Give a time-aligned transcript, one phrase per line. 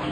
[0.00, 0.06] Hei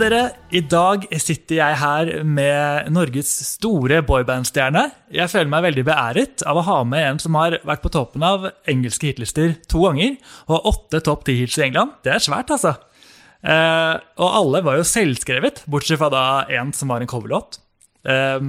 [0.00, 4.90] dere, i dag sitter jeg her med Norges store boybandstjerne.
[5.08, 8.24] Jeg føler meg veldig beæret av å ha med en som har vært på toppen
[8.28, 10.18] av engelske hitlister to ganger,
[10.52, 11.96] og åtte topp ti-hits i England.
[12.04, 12.76] Det er svært, altså.
[13.44, 16.24] Eh, og alle var jo selvskrevet, bortsett fra da
[16.56, 17.58] en som var en coverlåt.
[18.08, 18.40] Eh,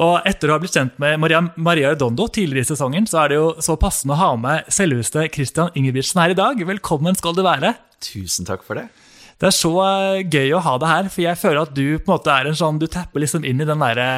[0.00, 3.32] og etter å ha blitt kjent med Maria, Maria Redondo tidligere i sesongen, så er
[3.32, 6.62] det jo så passende å ha med selveste Christian Ingebrigtsen her i dag.
[6.68, 7.74] Velkommen skal du være.
[8.04, 8.86] Tusen takk for det.
[9.40, 12.06] Det er så eh, gøy å ha deg her, for jeg føler at du på
[12.06, 14.08] en måte er en sånn, du tapper liksom inn i den derre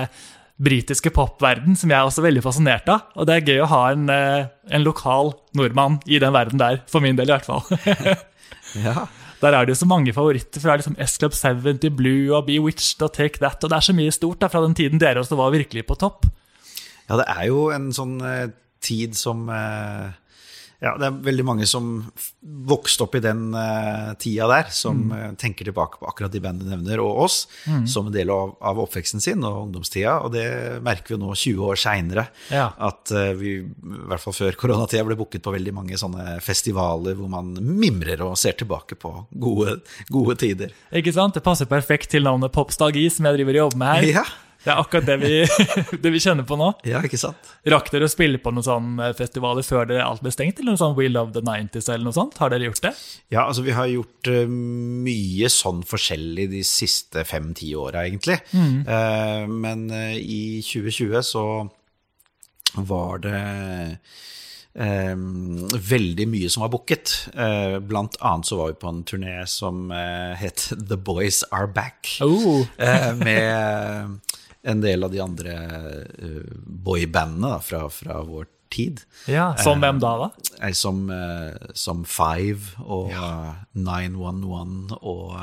[0.63, 3.09] britiske popverden som jeg er også veldig fascinert av.
[3.17, 6.83] Og det er gøy å ha en, eh, en lokal nordmann i den verden der,
[6.91, 7.65] for min del i hvert fall.
[8.87, 9.07] ja.
[9.43, 13.13] Der er det jo så mange favoritter fra liksom S-Club 70, Blue og Bewitched og
[13.17, 13.65] Take That.
[13.65, 15.99] Og det er så mye stort da, fra den tiden dere også var virkelig på
[15.99, 16.29] topp.
[17.09, 20.15] Ja, det er jo en sånn eh, tid som eh,
[20.83, 21.93] ja, det er veldig mange som
[22.43, 25.13] vokste opp i den uh, tida der, som mm.
[25.15, 27.37] uh, tenker tilbake på akkurat de bandene du nevner, og oss,
[27.71, 27.85] mm.
[27.91, 30.17] som en del av, av, oppveksten sin og ungdomstida.
[30.27, 30.45] Og det
[30.83, 32.27] merker vi nå 20 år seinere.
[32.51, 32.73] Ja.
[32.83, 37.15] At uh, vi, i hvert fall før koronatida, ble booket på veldig mange sånne festivaler
[37.19, 39.79] hvor man mimrer og ser tilbake på gode,
[40.11, 40.75] gode tider.
[40.91, 41.39] Ikke sant?
[41.39, 44.15] Det passer perfekt til navnet Popstalgi, som jeg driver og jobber med her.
[44.19, 44.31] Ja.
[44.63, 45.33] Det er akkurat det vi,
[46.05, 46.71] det vi, kjenner på nå.
[46.87, 47.51] Ja, ikke sant?
[47.69, 50.61] Rakk dere å spille på noen sånne festivaler før dere alt ble stengt?
[50.61, 52.39] Eller noe sånn We Love the 90s eller noe sånt?
[52.43, 52.95] Har dere gjort det?
[53.35, 58.39] Ja, altså vi har gjort uh, mye sånn forskjellig de siste fem-ti åra, egentlig.
[58.55, 58.83] Mm.
[58.87, 61.47] Uh, men i 2020 så
[62.87, 63.41] var det
[64.73, 67.11] Um, veldig mye som var booket.
[67.37, 71.69] Uh, blant annet så var vi på en turné som uh, het The Boys Are
[71.69, 72.09] Back.
[72.25, 72.65] Oh.
[73.21, 74.17] med
[74.63, 75.57] en del av de andre
[76.23, 79.03] uh, boybandene fra, fra vår tid.
[79.29, 80.15] Ja, Som hvem da?
[80.23, 80.71] da?
[80.73, 81.05] Som,
[81.77, 83.27] som Five og ja.
[83.77, 85.35] 911 og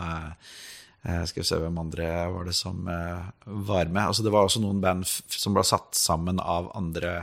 [1.30, 4.02] skal vi se hvem andre var det som var med.
[4.02, 7.14] Altså, det var også noen band som ble satt sammen av andre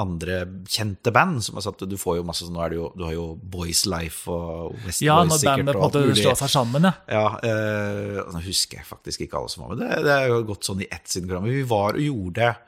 [0.00, 0.40] andre
[0.70, 1.42] kjente band.
[1.44, 3.26] som har satt, Du får jo masse sånn, nå er det jo, du har jo
[3.36, 5.64] Boys Life og West ja, Boys sikkert.
[5.64, 6.94] Ja, når bandet slår seg sammen, ja.
[7.10, 9.82] ja eh, nå husker jeg faktisk ikke alle som var med.
[9.82, 11.56] Det, det er jo gått sånn i ett siden programmet.
[11.58, 12.62] Vi var og gjorde eh,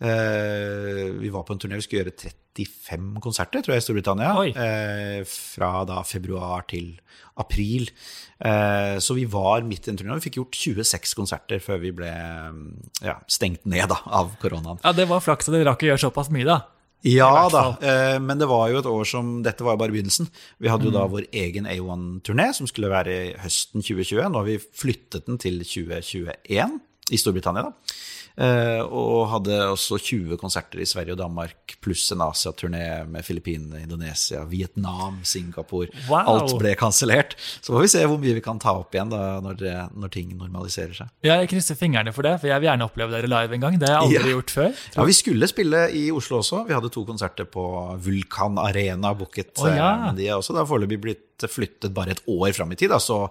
[0.00, 2.16] Vi var på en turné, vi skulle gjøre
[2.56, 4.32] 35 konserter, tror jeg, i Storbritannia.
[4.48, 6.94] Eh, fra da februar til
[7.40, 7.90] april.
[8.38, 10.16] Eh, så vi var midt i en turné.
[10.18, 14.82] Vi fikk gjort 26 konserter før vi ble ja, stengt ned da, av koronaen.
[14.84, 16.60] Ja, Det var flaks at dere rakk å gjøre såpass mye, da.
[17.06, 20.28] Ja da, eh, men det var jo et år som Dette var jo bare begynnelsen.
[20.60, 21.14] Vi hadde jo da mm.
[21.14, 24.26] vår egen A1-turné, som skulle være høsten 2020.
[24.28, 26.76] Nå har vi flyttet den til 2021
[27.10, 27.68] i Storbritannia.
[27.68, 27.98] da.
[28.40, 33.82] Uh, og hadde også 20 konserter i Sverige og Danmark, pluss en Asia-turné med Filippinene,
[33.82, 35.90] Indonesia, Vietnam, Singapore.
[36.06, 36.30] Wow.
[36.30, 37.34] Alt ble kansellert.
[37.60, 39.60] Så får vi se hvor mye vi kan ta opp igjen da, når,
[39.92, 41.12] når, ting normaliserer seg.
[41.26, 43.80] Ja, jeg krysser fingrene for det, for jeg vil gjerne oppleve dere live en gang.
[43.82, 44.36] Det har jeg aldri ja.
[44.38, 44.84] gjort før.
[44.96, 46.64] Ja, Vi skulle spille i Oslo også.
[46.68, 47.64] Vi hadde to konserter på
[48.06, 49.52] Vulkan Arena booket.
[49.60, 49.90] Oh, ja.
[50.06, 52.94] Men de er også foreløpig blitt flyttet bare et år fram i tid.
[52.94, 53.26] Da, så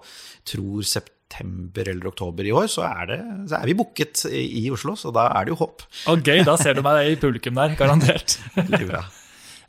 [0.46, 4.64] tror september september eller oktober i år, så er, det, så er vi booket i,
[4.64, 4.96] i, Oslo.
[4.96, 5.82] Så da er det jo håp.
[6.10, 8.38] Og gøy, da ser du meg i publikum der, garantert.
[8.90, 9.04] bra.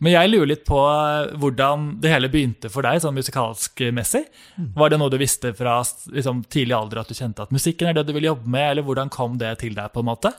[0.01, 4.23] Men jeg lurer litt på eh, hvordan det hele begynte for deg, sånn musikalsk messig.
[4.57, 5.77] Var det noe du visste fra
[6.09, 8.87] liksom, tidlig alder at du kjente at musikken er det du vil jobbe med, eller
[8.87, 9.93] hvordan kom det til deg?
[9.93, 10.33] på en måte?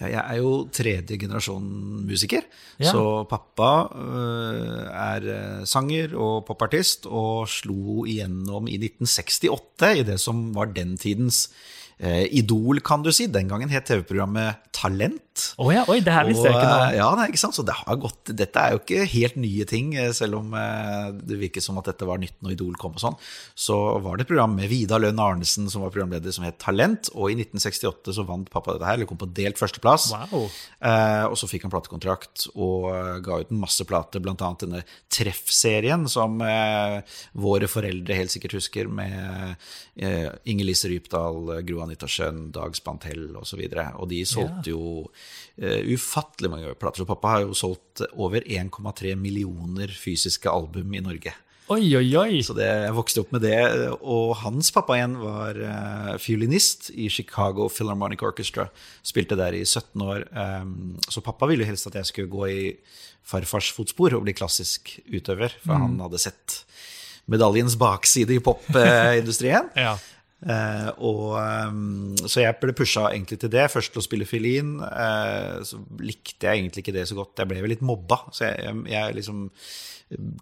[0.00, 1.64] Ja, jeg er jo tredje generasjon
[2.08, 2.46] musiker.
[2.80, 2.88] Ja.
[2.88, 10.16] Så pappa uh, er øh, sanger og popartist og slo igjennom i 1968 i det
[10.22, 11.50] som var den tidens
[12.00, 13.28] uh, Idol, kan du si.
[13.28, 15.29] Den gangen het TV-programmet Talent.
[15.60, 17.56] Oh ja, oi, det her visste jeg ikke noe Ja, nei, ikke sant?
[17.56, 21.10] Så det har gått, Dette er jo ikke helt nye ting, eh, selv om eh,
[21.16, 22.96] det virker som at dette var nytt når Idol kom.
[22.96, 23.18] og sånn.
[23.58, 27.10] Så var det et program med Vidar Lønn Arnesen som var programleder, som het Talent.
[27.14, 30.10] Og i 1968 så vant pappa dette her, eller kom på delt førsteplass.
[30.14, 30.48] Wow.
[30.80, 34.36] Eh, og så fikk han platekontrakt og eh, ga ut en masse plater, bl.a.
[34.60, 34.82] denne
[35.12, 37.00] Treff-serien som eh,
[37.40, 39.54] våre foreldre helt sikkert husker, med
[40.00, 43.60] eh, Inger Lise Rypdal, Gro Anita Schjønn, Dag Spantell osv.
[43.60, 45.29] Og, så og de solgte jo uh,
[45.60, 47.02] ufattelig mange plater.
[47.02, 51.34] Så pappa har jo solgt over 1,3 millioner fysiske album i Norge.
[51.70, 52.40] Oi, oi, oi.
[52.42, 53.58] Så det, jeg vokste opp med det.
[54.02, 58.66] Og hans pappa igjen var uh, fiolinist i Chicago Philharmonic Orchestra.
[59.06, 60.24] Spilte der i 17 år.
[60.34, 62.64] Um, så pappa ville helst at jeg skulle gå i
[63.30, 65.84] farfars fotspor og bli klassisk utøver, for mm.
[65.84, 66.56] han hadde sett
[67.30, 69.70] medaljens bakside i popindustrien.
[69.78, 69.94] Ja.
[70.40, 73.66] Eh, og, ehm, så jeg ble pusha egentlig til det.
[73.72, 74.78] Først til å spille fiolin.
[74.86, 77.36] Eh, så likte jeg egentlig ikke det så godt.
[77.42, 78.22] Jeg ble vel litt mobba.
[78.32, 79.46] Så jeg, jeg, jeg liksom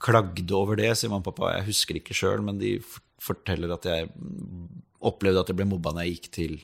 [0.02, 1.56] klagde over det, sier mamma og pappa.
[1.58, 2.76] Jeg husker ikke sjøl, men de
[3.22, 4.10] forteller at jeg
[5.08, 6.58] opplevde at jeg ble mobba når jeg gikk til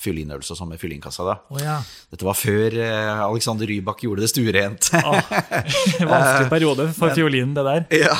[0.00, 1.24] fiolinøvelse sånn med fiolinkassa.
[1.28, 1.34] da.
[1.52, 1.76] Oh, ja.
[2.12, 4.88] Dette var før eh, Alexander Rybak gjorde det stuerent.
[4.96, 5.32] Åh,
[6.10, 7.84] vanskelig periode for fiolinen, det der.
[8.06, 8.16] ja,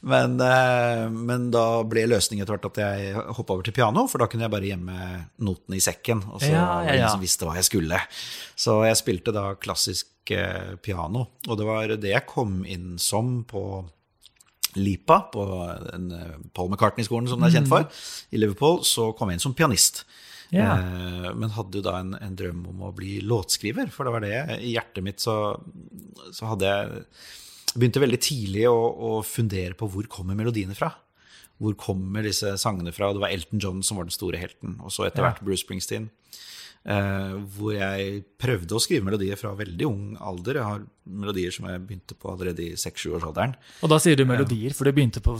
[0.00, 4.22] men, eh, men da ble løsningen etter hvert at jeg hoppa over til piano, for
[4.24, 5.10] da kunne jeg bare gjemme
[5.44, 6.24] notene i sekken.
[6.32, 7.12] Og så Ja, ja, ja.
[7.12, 8.00] som visste hva jeg skulle.
[8.56, 13.42] Så jeg spilte da klassisk eh, piano, og det var det jeg kom inn som
[13.48, 13.64] på
[14.78, 17.88] Lipa, på eh, Paul McCartney-skolen som den er kjent for,
[18.30, 20.04] i Liverpool, så kom jeg inn som pianist.
[20.50, 20.78] Ja.
[20.78, 24.24] Eh, men hadde jo da en, en drøm om å bli låtskriver, for det var
[24.24, 25.36] det i hjertet mitt så,
[26.34, 27.04] så hadde jeg
[27.76, 30.90] begynte veldig tidlig å, å fundere på hvor kommer melodiene fra.
[31.60, 33.12] Hvor kommer disse sangene fra?
[33.14, 35.28] Det var Elton John som var den store helten, og så etter Ja.
[35.30, 36.08] hvert Bruce Springsteen.
[36.88, 40.56] Eh, hvor jeg prøvde å skrive melodier fra veldig ung alder.
[40.62, 43.54] Jeg har melodier som jeg begynte på allerede i seks-sjuårsalderen.
[43.82, 45.36] Og da sier du melodier, for du begynte på,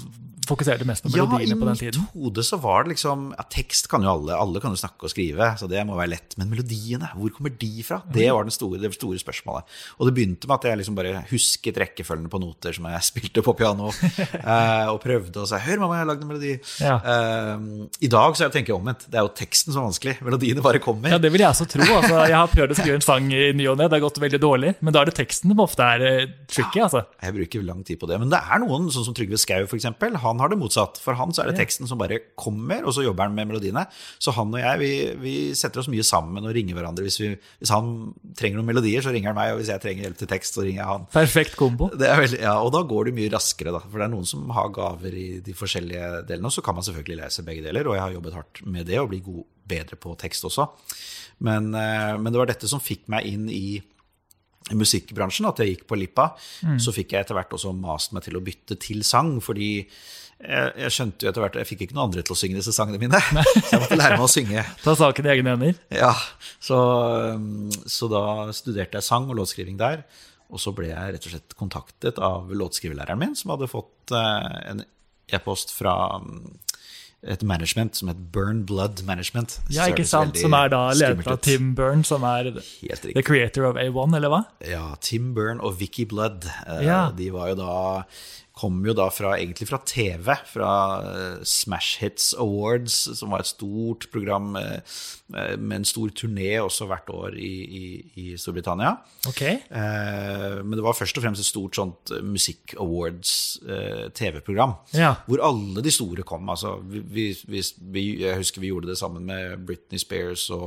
[0.48, 2.06] fokuserte mest på Ja, i melodiene på den mitt tiden.
[2.14, 5.12] hode så var det liksom ja, Tekst kan jo alle, alle kan jo snakke og
[5.12, 6.34] skrive, så det må være lett.
[6.40, 8.00] Men melodiene, hvor kommer de fra?
[8.10, 9.68] Det var den store, det store spørsmålet.
[10.00, 13.44] Og det begynte med at jeg liksom bare husket rekkefølgen på noter som jeg spilte
[13.46, 16.58] på piano, eh, og prøvde å si 'Hør, mamma, jeg har lagd en melodi'.
[16.80, 16.96] Ja.
[17.04, 19.06] Eh, I dag så tenker jeg omvendt.
[19.10, 20.16] Det er jo teksten som er vanskelig.
[20.24, 21.10] Melodiene bare kommer.
[21.14, 21.84] Ja, Det vil jeg også tro.
[22.00, 24.18] Altså, jeg har prøvd å skrive en sang i ny og ne, det har gått
[24.22, 24.74] veldig dårlig.
[24.80, 27.02] Men da er det teksten som ofte er eh, tricky, altså.
[27.20, 28.18] Jeg bruker lang tid på det.
[28.22, 29.88] Men det er noen, sånn som Trygve Skau f.eks.,
[30.24, 31.00] han har det motsatt.
[31.02, 33.84] For han så er det teksten som bare kommer, og så jobber han med melodiene.
[34.22, 37.04] Så han og jeg, vi, vi setter oss mye sammen og ringer hverandre.
[37.06, 37.32] Hvis, vi,
[37.62, 37.92] hvis han
[38.38, 40.66] trenger noen melodier, så ringer han meg, og hvis jeg trenger hjelp til tekst, så
[40.66, 41.06] ringer jeg han.
[41.14, 41.92] Perfekt kombo.
[41.94, 43.84] Det veldig, ja, og da går det mye raskere, da.
[43.86, 46.50] For det er noen som har gaver i de forskjellige delene.
[46.50, 49.00] Og så kan man selvfølgelig lese begge deler, og jeg har jobbet hardt med det,
[49.02, 50.64] og blir god, bedre på tekst også.
[51.46, 53.80] Men, eh, men det var dette som fikk meg inn i
[54.78, 56.30] musikkbransjen, at jeg gikk på Lippa.
[56.80, 59.72] Så fikk jeg etter hvert også mast meg til å bytte til sang, fordi
[60.40, 62.72] jeg, jeg skjønte jo etter hvert Jeg fikk ikke noen andre til å synge disse
[62.72, 63.20] sangene mine.
[63.66, 64.64] Så jeg måtte lære meg å synge.
[64.84, 65.82] Ta saken i egne hender.
[65.92, 66.14] Ja,
[66.62, 66.78] så,
[67.84, 68.22] så da
[68.56, 70.06] studerte jeg sang og låtskriving der.
[70.50, 74.56] Og så ble jeg rett og slett kontaktet av låtskriverlæreren min, som hadde fått eh,
[74.72, 74.82] en
[75.30, 75.94] e-post fra
[76.24, 76.40] mm,
[77.22, 79.58] et management som het Burn Blood Management.
[79.68, 80.38] Ja, ikke sant?
[80.40, 81.40] Som er da ledet av.
[81.44, 82.52] Tim Burn, som er
[83.14, 84.44] the creator of A1, eller hva?
[84.66, 86.46] Ja, Tim Burn og Vicky Blood.
[86.66, 87.10] eh, Ja.
[87.10, 88.04] De var jo da
[88.60, 90.70] kom jo da fra, egentlig fra TV, fra
[91.00, 94.80] eh, Smash Hits Awards, som var et stort program eh,
[95.32, 97.82] eh, med en stor turné også hvert år i, i,
[98.20, 98.96] i Storbritannia.
[99.30, 99.42] Ok.
[99.46, 104.72] Eh, men det var først og fremst et stort sånt eh, musikk-awards-TV-program.
[104.98, 105.12] Ja.
[105.28, 106.44] Hvor alle de store kom.
[106.52, 107.00] Altså, vi,
[107.48, 107.60] vi,
[107.96, 110.66] vi, jeg husker vi gjorde det sammen med Britney Spears og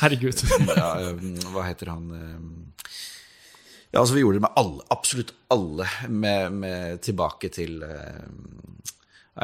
[0.00, 0.38] Herregud.
[1.52, 2.04] Hva heter han
[3.92, 8.24] Ja, altså Vi gjorde det med alle, absolutt alle, med, med tilbake til uh,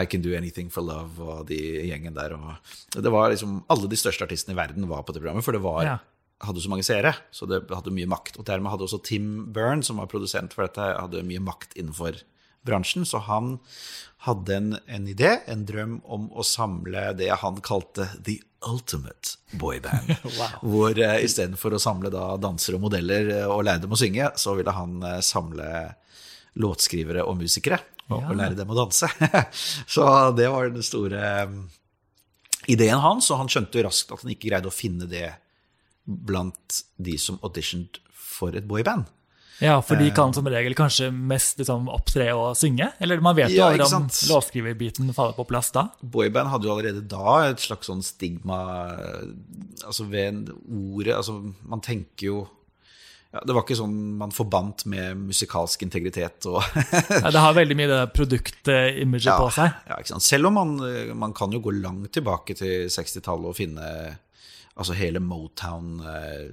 [0.00, 1.58] I Can Do Anything for Love og de
[1.88, 2.32] gjengen der.
[2.36, 5.52] Og det var liksom Alle de største artistene i verden var på det programmet, for
[5.56, 5.98] det var, Ja.
[6.44, 7.14] hadde så mange seere.
[7.30, 8.38] Så det hadde mye makt.
[8.38, 12.20] Og dermed hadde også Tim Byrne, som var produsent for dette, hadde mye makt innenfor
[12.66, 13.06] bransjen.
[13.06, 13.56] Så han
[14.26, 20.16] hadde en, en idé, en drøm om å samle det han kalte The Ultimate Boyband.
[20.38, 20.58] Wow.
[20.62, 24.32] Hvor uh, istedenfor å samle da dansere og modeller eh, og lære dem å synge,
[24.38, 25.68] så ville han uh, samle
[26.58, 27.78] låtskrivere og musikere
[28.08, 28.30] og, Ja.
[28.30, 29.08] og lære dem å danse.
[29.94, 30.04] så
[30.36, 31.56] det var den store eh,
[32.72, 35.28] ideen hans, og han skjønte jo raskt at han ikke greide å finne det
[36.08, 39.06] blant de som auditioned for et boyband.
[39.58, 42.92] Ja, for de kan som regel kanskje mest liksom, opptre og synge?
[43.02, 45.88] Eller man vet jo Ja, aldri om låtskriverbiten faller på plass da?
[46.00, 48.60] Boyband hadde jo allerede da et slags sånn stigma
[48.94, 49.26] eh,
[49.82, 52.36] Altså ved ordet Altså, man tenker jo
[53.32, 56.62] ja, Det var ikke sånn man forbandt med musikalsk integritet og
[57.24, 59.74] Ja, det har veldig mye det produktimaget på seg.
[59.90, 60.28] Ja, ikke sant?
[60.28, 63.90] Selv om man, eh, man kan jo gå langt tilbake til 60-tallet og finne
[64.78, 66.46] altså hele Motown eh,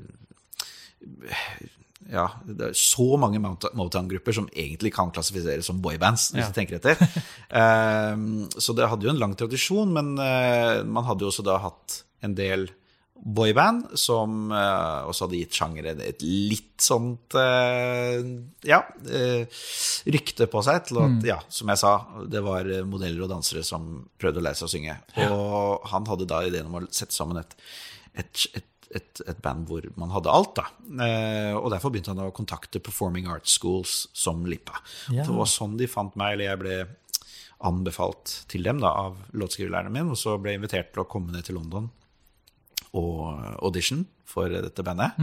[2.12, 6.52] ja, det er så mange Motown-grupper som egentlig kan klassifiseres som boybands, hvis Ja.
[6.52, 7.00] du tenker etter.
[7.50, 11.58] Um, så det hadde jo en lang tradisjon, men uh, man hadde jo også da
[11.64, 12.68] hatt en del
[13.26, 18.20] boyband som uh, også hadde gitt sjangeren et litt sånt uh,
[18.68, 18.82] ja,
[20.12, 21.94] rykte på seg til at, ja, som jeg sa,
[22.30, 24.98] det var modeller og dansere som prøvde å lære seg å synge.
[25.32, 27.56] Og han hadde da ideen om å sette sammen et,
[28.20, 30.54] et, et et, et band hvor man hadde alt.
[30.60, 30.68] da.
[31.06, 34.80] Eh, og Derfor begynte han å kontakte Performing Arts Schools som Lippa.
[35.10, 35.26] Ja.
[35.26, 36.78] Det var sånn de fant meg, eller jeg ble
[37.66, 41.34] anbefalt til dem da, av låtskriverlæreren min, og så ble jeg invitert til å komme
[41.34, 41.88] ned til London
[42.96, 43.24] og
[43.66, 45.18] audition for dette bandet.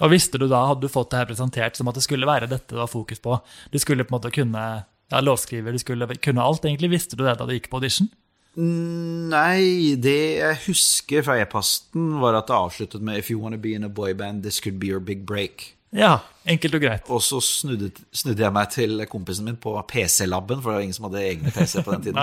[0.00, 2.48] Og visste du da, hadde du fått det her presentert som at det skulle være
[2.48, 3.36] dette det var fokus på?
[3.72, 4.64] Du skulle på en måte kunne
[5.10, 6.92] ja, låtskriver, du skulle kunne alt, egentlig.
[6.94, 8.08] Visste du det da du gikk på audition?
[8.56, 13.74] Nei, det jeg husker fra e-posten, var at det avsluttet med If you wanna be
[13.76, 15.74] in a boyband, this could be your big break.
[15.92, 17.08] Ja, enkelt og greit.
[17.10, 20.94] Og så snudde, snudde jeg meg til kompisen min på PC-laben, for det var ingen
[20.94, 22.20] som hadde egne PC på den tiden.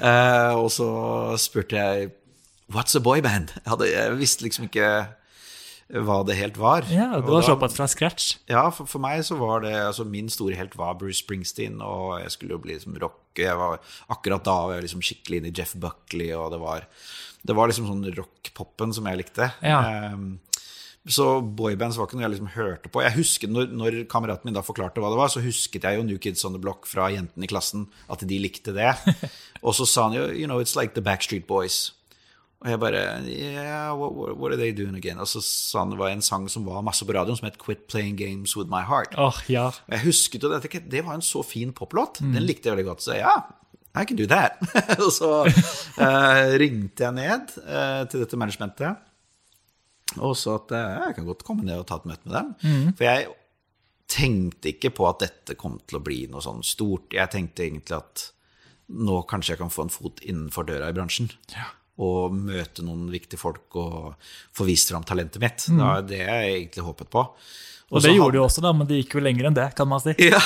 [0.00, 0.88] Eh, og så
[1.40, 2.10] spurte jeg
[2.72, 3.52] What's a boyband?
[3.60, 4.88] Jeg, hadde, jeg visste liksom ikke
[5.92, 6.86] hva det helt var.
[6.88, 8.38] Ja, var da- såpass fra scratch.
[8.48, 12.20] Ja, for, for meg så var det altså Min store helt var Bruce Springsteen, og
[12.22, 13.20] jeg skulle jo bli liksom rock.
[13.36, 16.86] Jeg var akkurat da var jeg liksom skikkelig inne i Jeff Buckley, og det var,
[17.44, 19.50] det var liksom sånn rock-popen som jeg likte.
[19.62, 19.82] Ja.
[20.14, 20.38] Um,
[21.04, 23.02] så boybands var ikke noe jeg liksom hørte på.
[23.04, 26.06] Jeg husker når, når kameraten min da forklarte hva det var, så husket jeg jo
[26.06, 28.94] New Kids on the Block fra jentene i klassen, at de likte det.
[29.66, 31.92] og så sa han jo You know, it's like the Backstreet Boys.
[32.64, 35.20] Og jeg bare Yeah, what, what, are they doing again?
[35.20, 37.60] Og så sa han det var en sang som var masse på radioen, som het
[37.60, 39.18] Quit Playing Games With My Heart.
[39.20, 39.66] Åh, ja.
[39.68, 42.22] Og jeg husket jeg tenkte, det var en så fin poplåt.
[42.24, 43.04] Den likte jeg veldig godt.
[43.04, 43.36] Så ja,
[43.94, 44.56] I can do that.
[45.04, 49.10] og så uh, ringte jeg ned uh, til dette managementet
[50.14, 52.90] og sa at uh, jeg kan godt komme ned og ta et møte med dem.
[52.94, 53.28] For jeg
[54.10, 57.12] tenkte ikke på at dette kom til å bli noe sånn stort.
[57.14, 58.28] Jeg tenkte egentlig at
[58.94, 61.30] nå kanskje jeg kan få en fot innenfor døra i bransjen.
[62.02, 64.16] Og møte noen viktige folk og
[64.54, 65.68] få vist fram talentet mitt.
[65.68, 67.22] Det var det jeg egentlig håpet på.
[67.94, 70.02] Og det gjorde du også, da, men det gikk jo lenger enn det, kan man
[70.02, 70.14] si.
[70.32, 70.40] ja.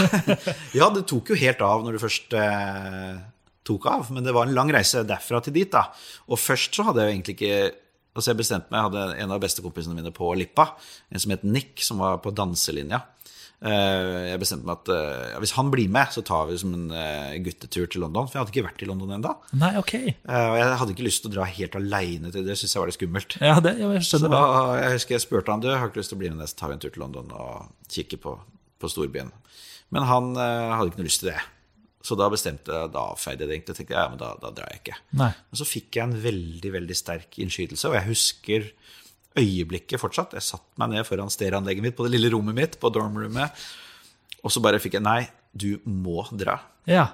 [0.77, 3.21] ja, det tok jo helt av når du først eh,
[3.69, 4.11] tok av.
[4.13, 5.71] Men det var en lang reise derfra til dit.
[5.73, 5.87] da.
[6.29, 7.61] Og først så hadde jeg jo egentlig ikke
[8.19, 10.65] Altså jeg bestemte meg, Jeg hadde en av bestekompisene mine på Lippa,
[11.13, 12.99] en som het Nick, som var på danselinja.
[13.59, 16.77] Eh, jeg bestemte meg at eh, ja, hvis han blir med, så tar vi som
[16.77, 18.29] en eh, guttetur til London.
[18.29, 19.35] For jeg hadde ikke vært i London ennå.
[19.59, 19.95] Nei, ok.
[20.29, 22.53] Og jeg hadde ikke lyst til å dra helt aleine til det.
[22.53, 23.39] Det syntes jeg var litt skummelt.
[23.43, 24.45] Ja, det, jeg Så da,
[24.83, 26.73] jeg husker jeg spurte han du, har ikke lyst til å bli med, så tar
[26.73, 28.39] vi en tur til London og kikker på,
[28.79, 29.35] på storbyen.
[29.95, 31.41] Men han eh, hadde ikke noe lyst til det.
[32.05, 33.77] Så da bestemte jeg, da avfeide jeg det egentlig.
[33.77, 34.99] tenkte jeg, ja, men da, da drar jeg ikke.
[35.19, 35.33] Nei.
[35.51, 38.69] Men så fikk jeg en veldig veldig sterk innskytelse, og jeg husker
[39.39, 40.35] øyeblikket fortsatt.
[40.37, 43.65] Jeg satte meg ned foran stereoanlegget mitt på det lille rommet mitt, på dormrommet,
[44.43, 45.23] og så bare fikk jeg nei,
[45.55, 46.59] du må dra.
[46.89, 47.09] Ja.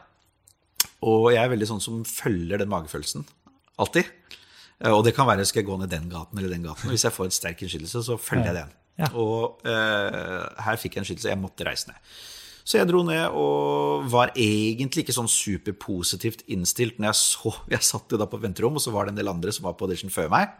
[1.04, 3.24] Og jeg er veldig sånn som følger den magefølelsen.
[3.80, 4.08] Alltid.
[4.80, 6.90] Eh, Og det kan være skal jeg gå ned den gaten eller den gaten.
[6.92, 8.72] Hvis jeg får en sterk innskytelse, så følger jeg den.
[9.00, 9.08] Ja.
[9.18, 11.32] Og uh, her fikk jeg en skytelse.
[11.32, 11.98] Jeg måtte reise ned.
[12.64, 17.84] Så jeg dro ned og var egentlig ikke sånn superpositivt innstilt når jeg så Jeg
[17.84, 19.84] satt jo da på venterom, og så var det en del andre som var på
[19.84, 20.54] audition før meg.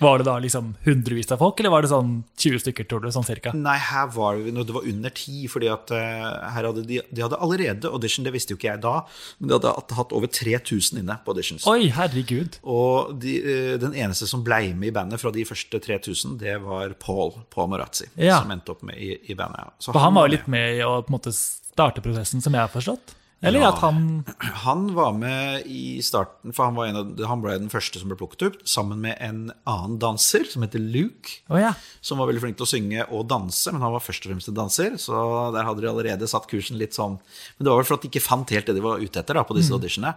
[0.00, 3.10] Var det da liksom hundrevis av folk, eller var det sånn 20 stykker, tror du,
[3.12, 3.52] sånn cirka?
[3.56, 7.24] Nei, her var vi, det var under ti, fordi at eh, her hadde de, de
[7.24, 8.94] hadde allerede audition, det visste jo ikke jeg da,
[9.38, 11.66] men de hadde hatt over 3000 inne på auditions.
[11.70, 12.56] Oi, herregud.
[12.64, 16.56] Og de, eh, den eneste som ble med i bandet fra de første 3000, det
[16.64, 18.40] var Paul, Paul Morazzi, Ja.
[18.40, 19.76] som endte opp med i, i bandet.
[19.78, 22.56] Så For han var jo litt med i å på en måte starte prosessen, som
[22.56, 23.16] jeg har forstått?
[23.42, 23.68] Eller Ja.
[23.72, 27.70] at han Han var med i starten, for han, var en av, han ble den
[27.72, 31.40] første som ble plukket opp, sammen med en annen danser som heter Luke.
[31.48, 31.72] Oh, ja.
[32.04, 34.50] Som var veldig flink til å synge og danse, men han var først og fremst
[34.52, 34.98] en danser.
[35.00, 35.14] Så
[35.54, 38.12] der hadde de allerede satt kursen litt sånn Men det var vel for at de
[38.12, 40.14] ikke fant helt det de var ute etter da, på disse auditionene.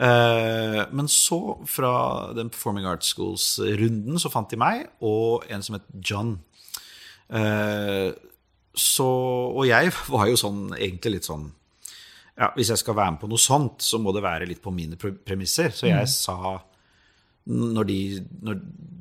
[0.00, 5.76] Uh, men så, fra den Performing Arts Schools-runden, så fant de meg og en som
[5.76, 6.38] het John.
[7.28, 8.10] Uh,
[8.74, 11.50] så, og jeg var jo sånn, egentlig litt sånn
[12.38, 14.72] ja, Hvis jeg skal være med på noe sånt, så må det være litt på
[14.72, 15.72] mine premisser.
[15.74, 16.58] Så jeg sa
[17.50, 17.98] når de,
[18.44, 18.60] når,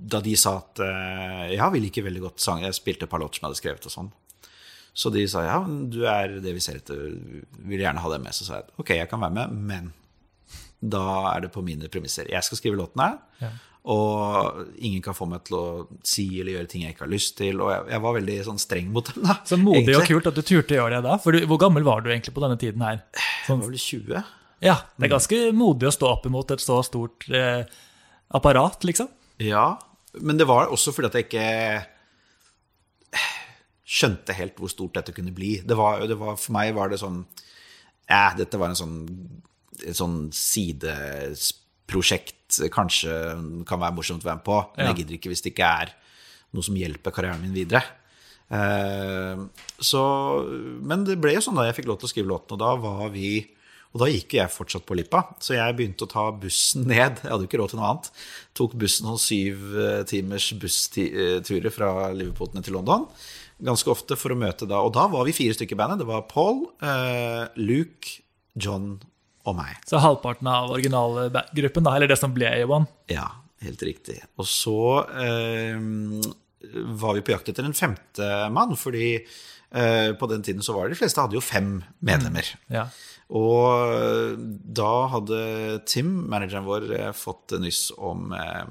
[0.10, 3.20] Da de sa at eh, ja, vi liker veldig godt sang Jeg spilte et par
[3.22, 4.12] låter som jeg hadde skrevet og sånn.
[5.00, 7.44] Så de sa ja, du er det vi ser etter, vi
[7.76, 8.36] vil gjerne ha deg med.
[8.36, 9.92] Så sa jeg ok, jeg kan være med, men
[10.80, 11.04] da
[11.36, 12.28] er det på mine premisser.
[12.32, 13.52] Jeg skal skrive låtene, Ja.
[13.90, 15.66] Og ingen kan få meg til å
[16.06, 17.62] si eller gjøre ting jeg ikke har lyst til.
[17.64, 19.38] Og jeg, jeg var veldig sånn streng mot dem, da.
[19.48, 21.16] Så modig og kult at du turte å gjøre det da.
[21.24, 23.00] For du, hvor gammel var du egentlig på denne tiden her?
[23.16, 24.34] Jeg Sånn, var vel 20.
[24.68, 27.64] ja, det er ganske modig å stå opp imot et så stort eh,
[28.36, 29.08] apparat, liksom.
[29.42, 29.70] Ja,
[30.20, 31.48] men det var også fordi at jeg ikke
[33.90, 35.56] skjønte helt hvor stort dette kunne bli.
[35.66, 37.24] Det var, det var, for meg var det sånn
[38.10, 39.00] Ja, dette var en sånn,
[39.82, 40.28] et sånn
[41.90, 42.60] sideprosjekt.
[42.74, 43.14] Kanskje
[43.68, 45.96] kan være morsomt å være med på, men jeg gidder ikke hvis det ikke er
[46.56, 47.84] noe som hjelper karrieren min videre.
[48.50, 49.42] Eh,
[49.78, 50.04] så,
[50.82, 52.76] men det ble jo sånn da jeg fikk lov til å skrive låten, og da
[52.82, 53.32] var vi
[53.90, 57.24] og da gikk jeg fortsatt på Lippa, så jeg begynte å ta bussen ned.
[57.24, 58.10] Jeg hadde jo ikke råd til noe annet.
[58.54, 63.08] Tok bussen noen syv eh, timers bussturer fra Liverpool til London.
[63.66, 66.04] Ganske ofte for å møte da Og da var vi fire stykker i bandet.
[66.04, 68.22] Det var Paul, eh, Luke,
[68.54, 69.00] John
[69.48, 69.78] og meg.
[69.88, 72.88] Så halvparten av originalgruppen, da, eller det som ble A1.
[73.14, 73.28] Ja,
[73.66, 74.20] helt riktig.
[74.40, 74.80] Og så
[75.24, 75.78] eh,
[77.00, 80.88] var vi på jakt etter en femte mann, fordi eh, på den tiden så var
[80.88, 82.52] det de fleste hadde jo fem medlemmer.
[82.74, 82.90] Ja.
[83.30, 84.38] Og eh,
[84.80, 85.42] da hadde
[85.90, 88.64] Tim, manageren vår, eh, fått nyss om eh,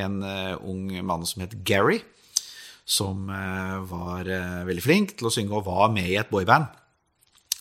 [0.00, 2.00] en eh, ung mann som het Gary,
[2.88, 4.24] som var
[4.64, 6.70] veldig flink til å synge og var med i et boyband.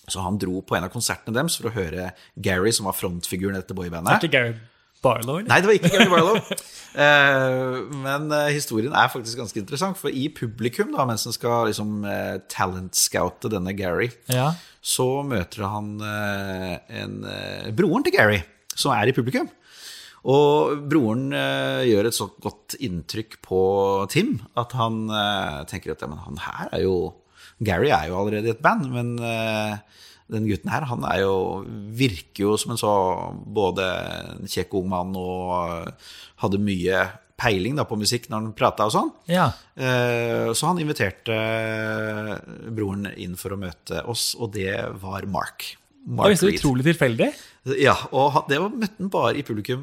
[0.07, 3.57] Så han dro på en av konsertene deres for å høre Gary, som var frontfiguren
[3.57, 4.21] i dette boybandet.
[4.23, 4.53] Ikke Gary
[5.03, 5.49] Barlow, eller?
[5.51, 6.37] Nei, det var ikke Gary Barlow.
[6.97, 11.67] uh, men uh, historien er faktisk ganske interessant, for i publikum, da, mens en skal
[11.69, 14.53] liksom uh, talent-scoute denne Gary, Ja.
[14.81, 18.39] så møter han eh, en, eh, broren til Gary,
[18.73, 19.49] som er i publikum.
[20.27, 23.59] Og broren eh, gjør et så godt inntrykk på
[24.11, 26.95] Tim at han eh, tenker at ja, men han her er jo
[27.63, 29.77] Gary er jo allerede i et band, men eh,
[30.29, 31.35] den gutten her, han er jo,
[31.97, 32.91] virker jo som en så
[33.57, 33.85] både
[34.41, 35.55] en kjekk ung mann og
[35.87, 36.11] eh,
[36.43, 37.05] hadde mye
[37.37, 39.11] peiling da, på musikk når han prata og sånn.
[39.29, 39.47] ja.
[39.77, 41.35] Eh, Så han inviterte
[42.73, 44.71] broren inn for å møte oss, og det
[45.01, 45.71] var Mark.
[46.07, 47.27] Mark Oi, så utrolig tilfeldig.
[47.81, 49.81] Ja, og det var møtte han bare i publikum.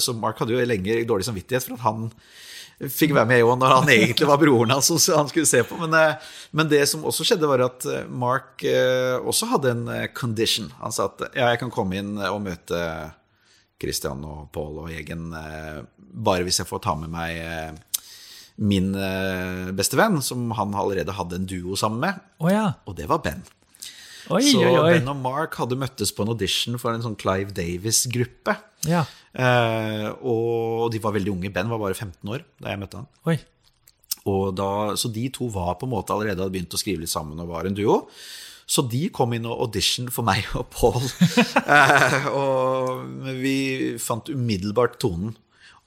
[0.00, 2.06] Så Mark hadde jo lenge dårlig samvittighet for at han
[2.90, 5.78] fikk være med Eon når han egentlig var broren hans altså, han skulle se på.
[5.80, 9.86] Men, eh, men det som også skjedde, var at eh, Mark eh, også hadde en
[10.16, 10.70] condition.
[10.82, 12.82] Han sa at ja, jeg kan komme inn og møte
[13.82, 17.80] Christian og Paul og Jegen bare hvis jeg får ta med meg
[18.62, 18.92] min
[19.74, 22.68] beste venn, som han allerede hadde en duo sammen med, Oh, ja.
[22.86, 23.40] og det var Ben.
[24.30, 24.92] Oi, Så oi, oi.
[24.94, 28.54] Ben og Mark hadde møttes på en audition for en sånn Clive Davis-gruppe.
[28.86, 29.02] Ja.
[29.32, 31.50] Eh, og de var veldig unge.
[31.54, 33.10] Ben var bare 15 år da jeg møtte han.
[33.26, 33.38] Oi.
[34.30, 37.12] Og da, så de to var på en måte allerede hadde begynt å skrive litt
[37.12, 38.04] sammen og var en duo.
[38.72, 41.02] Så de kom inn og audition for meg og Paul.
[41.76, 43.56] eh, og vi
[44.00, 45.34] fant umiddelbart tonen.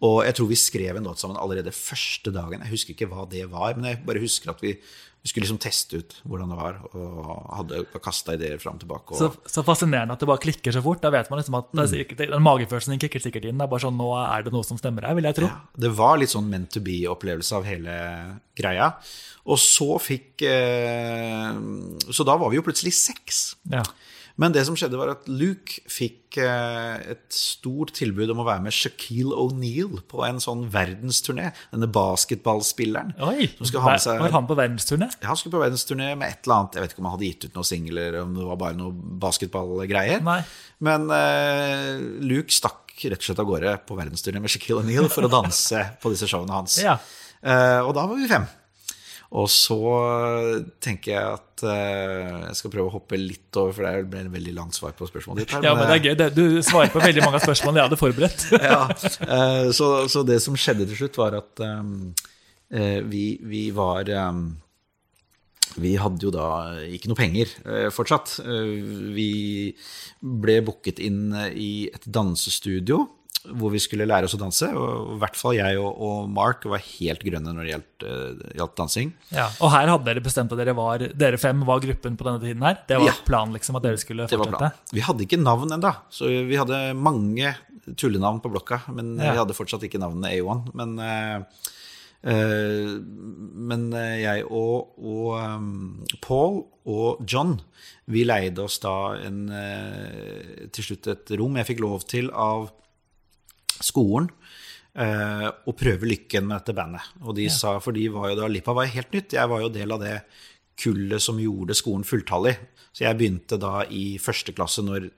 [0.03, 2.61] Og jeg tror vi skrev en låt sammen allerede første dagen.
[2.65, 4.75] Jeg husker ikke hva det var, men jeg bare husker at vi,
[5.25, 6.75] vi skulle liksom teste ut hvordan det var.
[6.93, 9.15] Og hadde kasta ideer fram og tilbake.
[9.15, 11.01] Og, Så, så fascinerende at det bare klikker så fort.
[11.01, 13.57] Da vet man liksom at det er sikkert, den magefølelsen din kicker sikkert inn.
[13.57, 15.49] Det er bare sånn, nå er det noe som stemmer her, vil jeg tro.
[15.49, 17.95] Ja, det var litt sånn meant to be-opplevelse av hele
[18.53, 18.91] greia.
[19.49, 21.49] Og så fikk eh,
[22.05, 23.41] Så da var vi jo plutselig seks.
[23.73, 23.81] Ja.
[24.41, 28.65] Men det som skjedde, var at Luke fikk eh, et stort tilbud om å være
[28.65, 31.53] med Shaquille O'Neal på en sånn verdensturné.
[31.71, 33.13] Denne basketballspilleren.
[33.23, 35.07] Oi, seg var han på verdensturné?
[35.21, 36.75] Ja, Han skulle på verdensturné med et eller annet.
[36.75, 39.15] Jeg vet ikke om han hadde gitt ut noen singler, om det var bare noe
[39.23, 40.25] basketballgreier.
[40.27, 40.41] Nei.
[40.83, 41.95] Men uh,
[42.25, 45.79] Luke stakk rett og slett av gårde på verdensturné med Shaquille O'Neal for å danse
[46.03, 46.81] på disse showene hans.
[46.83, 46.99] Ja.
[47.39, 48.47] Uh, og da var vi fem.
[49.31, 49.77] Og så
[50.83, 54.31] tenker jeg at uh, jeg skal prøve å hoppe litt over, for det ble en
[54.35, 55.55] veldig langt svar på spørsmålet ditt.
[55.55, 55.63] her.
[55.65, 56.17] Ja, men det eh, er gøy.
[56.21, 58.45] Det- Du svarer på veldig mange av spørsmålene jeg hadde forberedt.
[58.71, 62.13] ja, uh, så, så det som skjedde til slutt, var at um,
[62.71, 64.45] uh, vi, vi var um,
[65.81, 66.47] Vi hadde jo da
[66.87, 68.37] ikke noe penger eh, fortsatt.
[68.45, 68.69] Eh,
[69.17, 69.29] vi
[70.21, 73.01] ble booket inn eh, i et dansestudio
[73.53, 74.67] hvor vi skulle lære oss å danse.
[74.73, 78.47] Og I hvert fall jeg og, og Mark var helt grønne når det gjaldt, uh,
[78.57, 79.11] gjaldt dansing.
[79.35, 79.47] Ja.
[79.59, 82.65] Og her hadde dere bestemt at dere var Dere fem var gruppen på denne tiden
[82.65, 82.79] her?
[82.89, 83.15] Det var Ja.
[83.27, 84.71] planen, liksom, at dere skulle fortsette?
[84.95, 87.53] Vi hadde ikke navn ennå, så vi hadde mange
[87.95, 88.81] tullenavn på blokka.
[88.89, 89.31] Men Ja.
[89.33, 90.71] vi hadde fortsatt ikke navnet A1.
[90.73, 91.43] Men, uh,
[92.25, 92.95] uh,
[93.69, 97.59] men jeg og, og um, Paul og John,
[98.09, 99.45] vi leide oss da en,
[100.73, 102.71] til slutt et rom jeg fikk lov til av
[103.83, 104.29] skolen
[104.95, 107.01] eh, å prøve lykken med dette bandet.
[107.25, 109.35] Og de sa, for de var jo da, Lipa var helt nytt.
[109.37, 110.19] Jeg var jo del av det
[110.79, 112.55] kullet som gjorde skolen fulltallig.
[112.95, 115.09] Så jeg begynte da i første klasse når,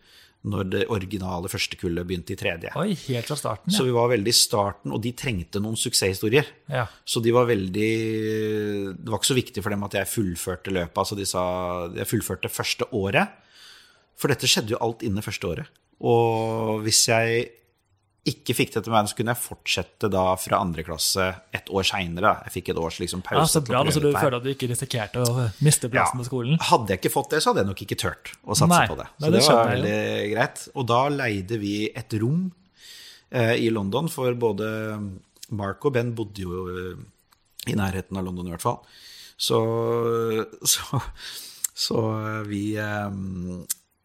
[0.50, 2.72] når det originale første kullet begynte i tredje.
[2.78, 6.46] Oi, helt fra starten, Så vi var veldig i starten, og de trengte noen suksesshistorier.
[6.74, 6.86] ja.
[7.06, 7.92] Så de var veldig
[8.98, 10.98] Det var ikke så viktig for dem at jeg fullførte løpet.
[10.98, 11.44] Altså de sa
[11.96, 13.36] jeg fullførte første året.
[14.18, 15.70] For dette skjedde jo alt innen første året.
[16.02, 17.50] Og hvis jeg
[18.30, 21.86] ikke fikk det til meg, så kunne jeg fortsette da fra andre klasse et år
[21.88, 22.34] seinere.
[22.48, 23.40] Jeg fikk et års liksom, pause.
[23.40, 26.24] ja, Så bra, så du føler at du ikke risikerte å miste plassen Ja.
[26.24, 26.60] på skolen?
[26.70, 28.98] Hadde jeg ikke fått det, så hadde jeg nok ikke turt å satse Nei, på
[29.00, 29.08] det.
[29.18, 30.64] nei, Så det det, var jeg veldig greit.
[30.76, 32.52] Og da leide vi et rom
[33.32, 34.70] eh, i London, for både
[35.56, 37.04] Mark og Ben bodde jo eh,
[37.72, 38.82] i nærheten av London i hvert fall.
[39.38, 39.58] Så,
[40.74, 41.02] så,
[41.78, 42.04] så
[42.48, 43.10] vi eh,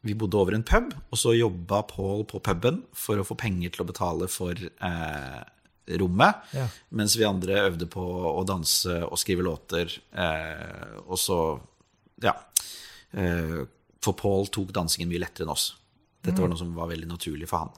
[0.02, 3.74] vi bodde over en pub, og så jobba Paul på puben for å få penger
[3.74, 5.42] til å betale for eh,
[5.98, 6.66] rommet, Ja.
[6.90, 9.92] mens vi andre øvde på å danse og skrive låter.
[10.10, 11.38] Eh, og så,
[12.22, 12.34] ja
[13.14, 13.62] eh,
[14.02, 15.68] For Paul tok dansingen mye lettere enn oss.
[16.22, 17.72] Dette var noe som var veldig naturlig for han.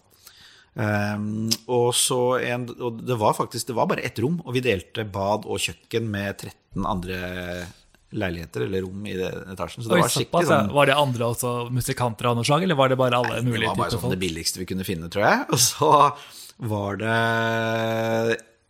[0.75, 4.63] Um, og, så en, og det var faktisk det var bare ett rom, og vi
[4.65, 7.19] delte bad og kjøkken med 13 andre
[8.14, 9.83] leiligheter eller rom i den etasjen.
[9.85, 12.79] Så det Oi, var skikkelig sånn Var det andre også musikanter av noe slag, eller
[12.79, 15.27] var det bare alle nei, mulige var bare sånn det billigste vi kunne finne, tror
[15.27, 15.46] jeg.
[15.55, 15.92] Og så
[16.70, 17.14] var det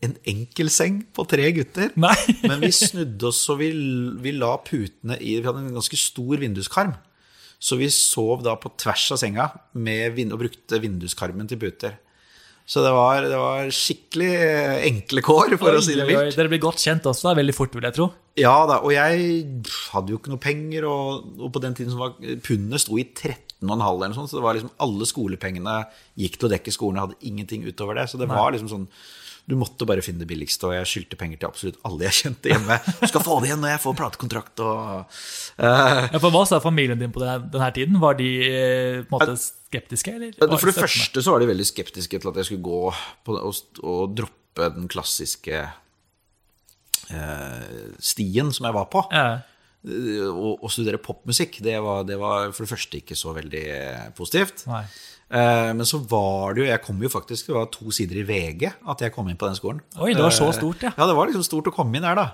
[0.04, 1.92] en enkel seng på tre gutter.
[2.00, 2.14] Nei.
[2.48, 3.70] Men vi snudde oss, og vi,
[4.24, 6.94] vi la putene i Vi hadde en ganske stor vinduskarm.
[7.64, 11.94] Så vi sov da på tvers av senga med, vind- og brukte vinduskarmen til puter.
[12.64, 14.28] Så det var, det var skikkelig
[14.88, 16.22] enkle kår, for å si det Oi, oi, oi.
[16.24, 16.38] mildt.
[16.40, 18.06] Dere blir godt kjent også, da, veldig fort, vil jeg tro.
[18.40, 19.26] Ja da, og jeg
[19.92, 23.04] hadde jo ikke noe penger, og, og på den tiden som var pundet sto i
[23.04, 25.76] 13,5 eller noe sånt, så det var liksom alle skolepengene
[26.24, 28.08] gikk til å dekke skolen, jeg hadde ingenting utover det.
[28.10, 28.88] Så det var liksom sånn
[29.44, 32.48] du måtte bare finne det billigste, og jeg skyldte penger til absolutt alle jeg kjente
[32.48, 32.78] hjemme.
[33.02, 34.78] Du skal få det igjen når jeg får platekontrakt og
[35.60, 38.00] uh, Ja, Hva sa familien din på denne, denne tiden?
[38.00, 40.16] Var de eh, på en måte skeptiske?
[40.16, 40.32] Eller?
[40.40, 42.82] For det første så var de veldig skeptiske til at jeg skulle gå
[43.26, 45.64] på og, og droppe den klassiske
[47.12, 49.04] uh, stien som jeg var på.
[49.12, 49.42] Ja.
[49.84, 53.66] Å studere popmusikk, det var, det var for det første ikke så veldig
[54.16, 54.64] positivt.
[54.70, 54.86] Nei.
[55.30, 58.26] Eh, Men så var det jo Jeg kom jo faktisk Det var to sider i
[58.28, 59.80] VG at jeg kom inn på den skolen.
[59.98, 60.92] Oi, det var så Eh, stort, ja.
[60.98, 62.26] Ja, det var liksom stort å komme inn der, da.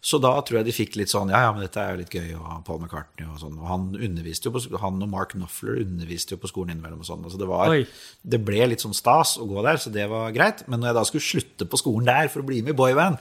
[0.00, 2.14] Så da tror jeg de fikk litt sånn Ja, ja, men dette er jo litt
[2.14, 3.58] gøy, og Paul McCartney og sånn.
[3.60, 7.08] Og han underviste jo på Han og Mark Knopfler underviste jo på skolen innimellom og
[7.08, 7.26] sånn.
[7.28, 10.64] Altså det var Det ble litt sånn stas å gå der, så det var greit.
[10.72, 13.20] Men når jeg da skulle slutte på skolen der for å bli med i boyband,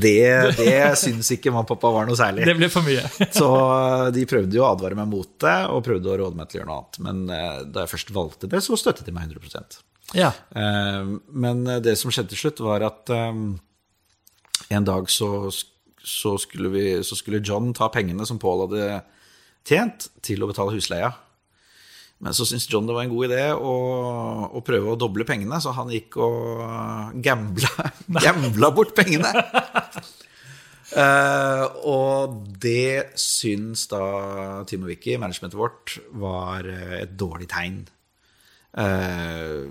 [0.00, 2.48] det, det syns ikke mamma og pappa var noe særlig.
[2.48, 3.04] Det ble for mye.
[3.38, 3.50] Så
[4.16, 6.62] de prøvde jo å advare meg mot det, og prøvde å råde meg til å
[6.62, 7.00] gjøre noe annet.
[7.04, 9.82] Men eh, da jeg først valgte det, så støttet de meg 100%
[10.16, 10.30] ja.
[10.56, 13.42] Eh, Men det som skjedde til slutt, var at eh,
[14.78, 15.50] en dag så,
[16.08, 19.02] så, skulle vi, så skulle John ta pengene som Paul hadde
[19.68, 21.12] tjent, til å betale husleia.
[22.18, 23.74] Men så syntes John det var en god idé å,
[24.50, 27.90] å prøve å doble pengene, så han gikk og gambla,
[28.26, 29.30] gambla bort pengene.
[30.88, 34.02] Uh, og det syns da
[34.66, 37.82] Tim og Vicky, managementet vårt, var eh, et dårlig tegn.
[38.72, 39.68] Uh,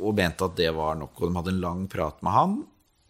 [0.00, 2.54] og mente at det var nok, og de hadde en lang prat med han.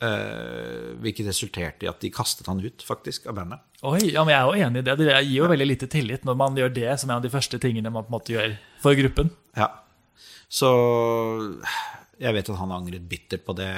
[0.05, 3.63] Eh, hvilket resulterte i at de kastet han ut, faktisk, av bandet.
[3.81, 4.97] Oi, ja, men jeg er jo enig i det.
[5.01, 7.61] Det gir jo veldig lite tillit når man gjør det som en av de første
[7.63, 9.33] tingene man på en måte gjør for gruppen.
[9.57, 9.71] Ja.
[10.51, 10.69] Så
[12.21, 13.71] jeg vet at han angret bittert på det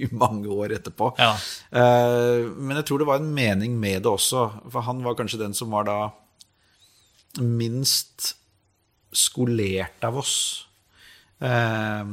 [0.00, 1.10] i mange år etterpå.
[1.20, 1.34] Ja.
[1.68, 5.42] Eh, men jeg tror det var en mening med det også, for han var kanskje
[5.42, 5.98] den som var da
[7.44, 8.32] minst
[9.12, 10.38] skolert av oss.
[11.44, 12.04] Eh,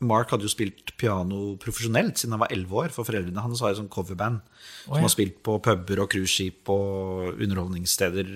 [0.00, 3.74] Mark hadde jo spilt piano profesjonelt siden han var 11 år, for foreldrene hans har
[3.74, 4.40] et sånt coverband
[4.86, 5.04] som ja.
[5.04, 8.32] har spilt på puber og cruiseskip og underholdningssteder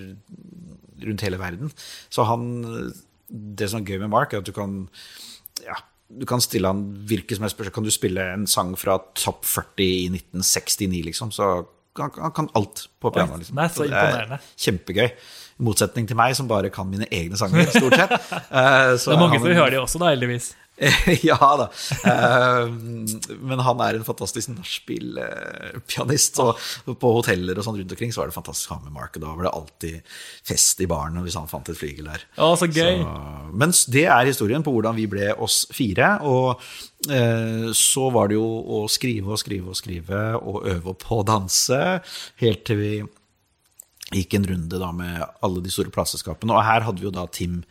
[1.05, 1.73] rundt hele verden.
[2.09, 2.93] Så han
[3.27, 4.85] Det som er gøy med Mark, er at du kan
[5.65, 7.73] ja, du kan stille han hvilket som helst spørsmål.
[7.73, 11.31] Kan du spille en sang fra Topp 40 i 1969, liksom?
[11.33, 11.65] Så
[11.97, 13.39] han, han kan alt på piano.
[13.39, 13.55] Liksom.
[13.55, 14.39] det er så imponerende.
[14.57, 15.07] kjempegøy.
[15.55, 18.15] I motsetning til meg, som bare kan mine egne sanger, stort sett.
[18.55, 20.53] Eh, så Det er mange som vil høre de også, da, heldigvis.
[21.23, 21.67] ja da.
[22.03, 22.67] Eh,
[23.39, 26.41] men han er en fantastisk nachspiel-pianist.
[26.43, 29.15] Og på hoteller og sånn rundt omkring så var det fantastisk å ha med Mark.
[29.15, 30.15] Og da var det alltid
[30.47, 32.27] fest i baren hvis han fant et flygel der.
[32.37, 33.03] Ja, så gøy.
[33.03, 33.15] Så,
[33.65, 36.15] mens det er historien på hvordan vi ble oss fire.
[36.27, 36.65] Og
[37.09, 38.47] eh, så var det jo
[38.79, 41.83] å skrive og skrive og skrive og øve på å danse.
[42.43, 42.95] Helt til vi
[44.13, 46.53] gikk en runde da med alle de store plateselskapene.
[46.53, 47.63] Og her hadde vi jo da Tim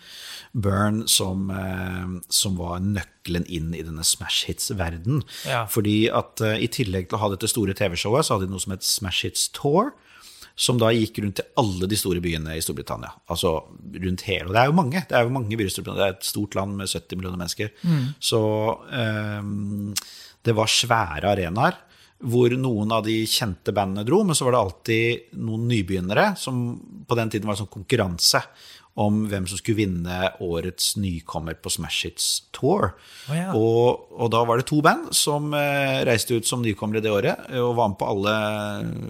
[0.55, 5.23] Byrne som, eh, som var nøkkelen inn i denne smash hits-verden.
[5.49, 5.65] Ja.
[5.67, 8.63] Fordi at eh, i tillegg til å ha dette store TV-showet, så hadde de noe
[8.63, 9.93] som het Smash Hits Tour.
[10.55, 13.11] Som da gikk rundt til alle de store byene i Storbritannia.
[13.27, 14.47] Altså rundt hele.
[14.47, 15.01] Og det er jo mange.
[15.11, 16.05] Det er jo mange byer i Storbritannia.
[16.05, 17.73] Det er et stort land med 70 millioner mennesker.
[18.23, 18.43] Så
[18.95, 19.49] eh,
[20.47, 21.81] det var svære arenaer
[22.25, 26.63] hvor noen av de kjente bandene dro, men så var det alltid noen nybegynnere som
[27.05, 28.41] på den tiden var en sånn konkurranse
[29.01, 32.93] om hvem som skulle vinne årets nykommer på Smash Hits Tour.
[33.27, 33.49] Oh, ja.
[33.59, 37.49] og, og da var det to band som eh, reiste ut som nykommere det året,
[37.59, 38.35] og var med på alle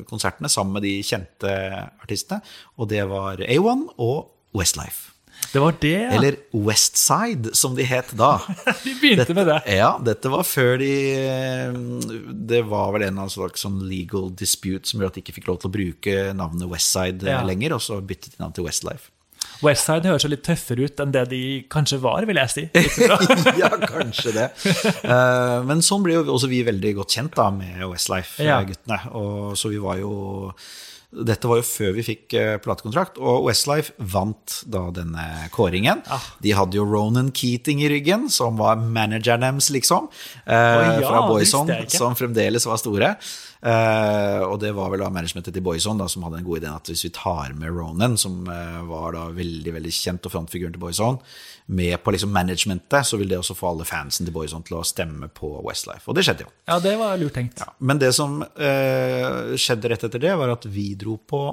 [0.09, 1.53] konsertene sammen med de kjente
[2.01, 2.41] artistene.
[2.81, 5.11] Og det var A1 og Westlife.
[5.53, 6.11] Det var det, ja.
[6.17, 8.39] Eller Westside, som de het da.
[8.87, 9.59] De begynte med det.
[9.77, 11.75] Ja, dette var før de eh,
[12.49, 15.59] Det var vel en slags sånn legal dispute som gjorde at de ikke fikk lov
[15.61, 17.43] til å bruke navnet Westside eh, Ja.
[17.47, 19.11] lenger, og så byttet de navn til Westlife.
[19.65, 22.65] Westside høres litt tøffere ut enn det de kanskje var, vil jeg si.
[23.61, 24.49] Ja, kanskje det.
[25.05, 28.99] Uh, men sånn ble jo også vi veldig godt kjent da med Westlife-guttene.
[29.07, 29.53] Ja.
[29.59, 30.15] Så vi var jo
[31.15, 36.01] Dette var jo før vi fikk eh, platekontrakt, og Westlife vant da denne kåringen.
[36.11, 36.25] Ah.
[36.43, 40.09] De hadde jo Ronan Keating i ryggen, som var manageren deres, liksom.
[40.43, 43.13] Eh, oh, ja, fra Boyzone, som fremdeles var store.
[43.65, 46.77] Eh, og det var vel da managementet til Boyson da, som hadde den gode ideen
[46.77, 50.75] at hvis vi tar med Ronan, som eh, var da veldig veldig kjent og frontfiguren
[50.75, 51.17] til Boyson,
[51.73, 54.85] med på liksom managementet, så vil det også få alle fansen til Boyson til å
[54.85, 56.05] stemme på Westlife.
[56.11, 56.53] Og det skjedde jo.
[56.69, 57.63] Ja, det var lurt tenkt.
[57.65, 61.47] Ja, men det som eh, skjedde rett etter det, var at vi dro på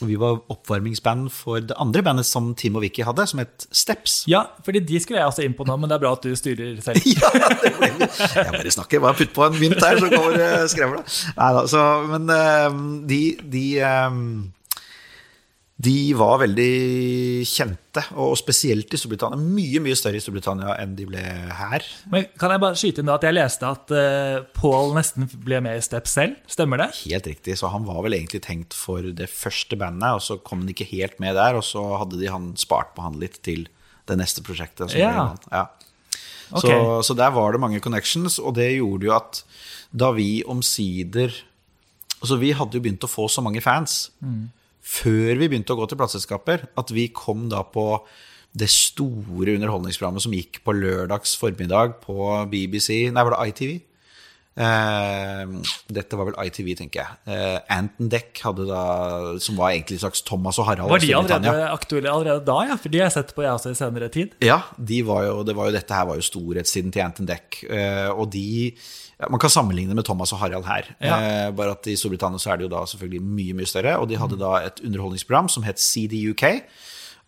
[0.00, 4.22] Vi var oppvarmingsband for det andre bandet som Tim og Vicky hadde, som het Steps.
[4.30, 6.32] Ja, fordi de skulle jeg også inn på nå, men det er bra at du
[6.38, 7.02] styrer selv.
[7.20, 7.28] Ja,
[7.60, 10.64] det ble litt Jeg bare snakker, bare putt på en mynt her, så kommer uh,
[10.70, 11.02] skrevla.
[11.36, 13.20] Nei da, så Men eh, de,
[13.52, 14.18] de eh,
[15.80, 19.38] de var veldig kjente, og spesielt i Storbritannia.
[19.40, 21.22] Mye mye større i Storbritannia enn de ble
[21.56, 21.86] her.
[22.12, 25.62] Men kan jeg bare skyte inn da at jeg leste at uh, Paul nesten ble
[25.64, 26.36] med i Step selv?
[26.50, 26.90] Stemmer det?
[27.06, 30.66] Helt riktig, så han var vel egentlig tenkt for det første bandet, og så kom
[30.66, 33.64] han ikke helt med der, og så hadde de han spart på han litt til
[34.10, 34.92] det neste prosjektet.
[34.98, 35.30] Ja.
[35.48, 35.66] ja.
[36.50, 36.72] Så,
[37.06, 39.44] så der var det mange connections, og det gjorde jo at
[39.90, 41.46] da vi omsider
[42.20, 44.10] Altså, vi hadde jo begynt å få så mange fans
[44.90, 47.86] før vi begynte å gå til plateselskaper, at vi kom da på
[48.58, 52.16] det store underholdningsprogrammet som gikk på lørdags formiddag på
[52.50, 53.76] BBC Nei, var det ITV?
[54.60, 55.52] Eh,
[55.94, 57.18] dette var vel ITV, tenker jeg.
[57.30, 58.80] Eh, Anton Deck hadde da,
[59.40, 60.90] som var egentlig en slags Thomas og Harald.
[60.90, 62.78] Var de allerede aktuelle allerede da, ja?
[62.80, 64.34] For de har jeg sett på jeg også i senere tid.
[64.44, 67.62] Ja, de var jo, det var jo, dette her var jo storhetstiden til Anton Deck.
[67.70, 68.74] eh, og de
[69.20, 70.88] ja, Man kan sammenligne med Thomas og Harald her.
[71.00, 71.16] Ja.
[71.20, 73.98] Eh, bare at i Storbritannia så er det jo da selvfølgelig mye mye større.
[74.00, 76.42] Og de hadde da et underholdningsprogram som het CDUK.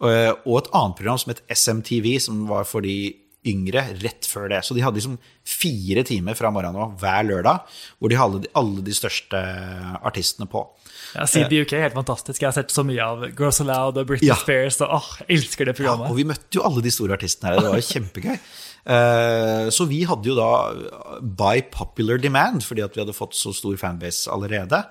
[0.03, 3.15] eh, og et annet program som het SMTV, som var for de
[3.47, 4.61] yngre rett før det.
[4.65, 7.65] Så de hadde liksom fire timer fra morgenen av hver lørdag
[7.99, 9.41] hvor de hadde alle de største
[10.07, 10.63] artistene på.
[11.17, 12.39] Ja, CDUK er helt fantastisk.
[12.41, 14.37] Jeg har sett så mye av Girls Aloud og Britney Ja.
[14.39, 14.79] Spears.
[14.81, 16.11] Og åh, jeg elsker det Ja, programmet.
[16.11, 17.61] og vi møtte jo alle de store artistene her.
[17.61, 18.39] Det var jo kjempegøy.
[18.87, 23.53] Eh, Så vi hadde jo da, by popular demand, fordi at vi hadde fått så
[23.55, 24.85] stor fanbase allerede,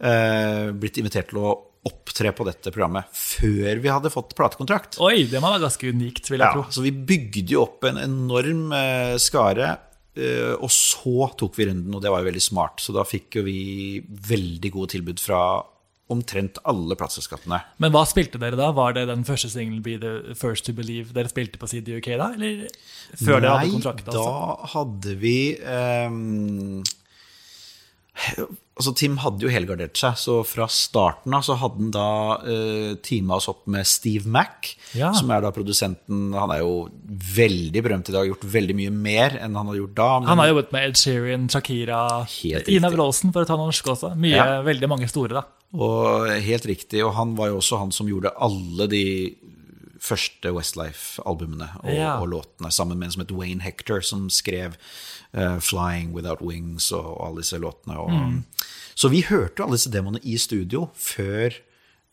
[0.00, 1.56] eh, blitt invitert til å
[1.88, 4.98] opptre på dette programmet før vi hadde fått platekontrakt.
[5.00, 6.64] Oi, det må være ganske unikt, vil jeg Ja, tro.
[6.68, 9.78] så vi bygde jo opp en enorm eh, skare,
[10.58, 12.80] og så tok vi runden, og det var jo veldig smart.
[12.82, 15.62] Så da fikk jo vi veldig gode tilbud fra
[16.08, 17.58] omtrent alle plateselskapene.
[17.82, 18.70] Men hva spilte dere da?
[18.72, 22.08] Var det den første singelen Be The First To Believe dere spilte på CD UK
[22.16, 22.30] da?
[22.34, 22.66] Eller
[23.20, 24.06] før dere hadde kontrakt?
[24.08, 24.70] da Altså?
[24.74, 26.80] hadde vi ehm,
[28.78, 32.04] Altså, Tim hadde jo helgardert seg, så fra starten av så hadde han da
[32.44, 35.10] uh, teama oss opp med Steve Mack, Ja.
[35.12, 36.88] som er da produsenten Han er jo
[37.34, 40.08] veldig berømt i dag, gjort veldig mye mer enn han hadde gjort da.
[40.20, 42.00] men- Han har jobbet med Ed Sheeran, Shakira,
[42.68, 42.90] Ina.
[42.94, 44.14] Wroldsen, for å ta noen norske også.
[44.16, 44.62] Mye, Ja.
[44.62, 45.42] Veldig mange store, da.
[45.74, 49.04] Og helt riktig, og han var jo også han som gjorde alle de
[50.00, 52.18] første Westlife-albumene og, Ja.
[52.20, 54.74] og låtene, sammen med en som het Wayne Hector, som skrev
[55.34, 57.96] uh, 'Flying Without Wings' og, og alle disse låtene.
[57.98, 58.44] Og, Mm.
[58.94, 61.50] Så vi hørte jo alle disse demoene i studio før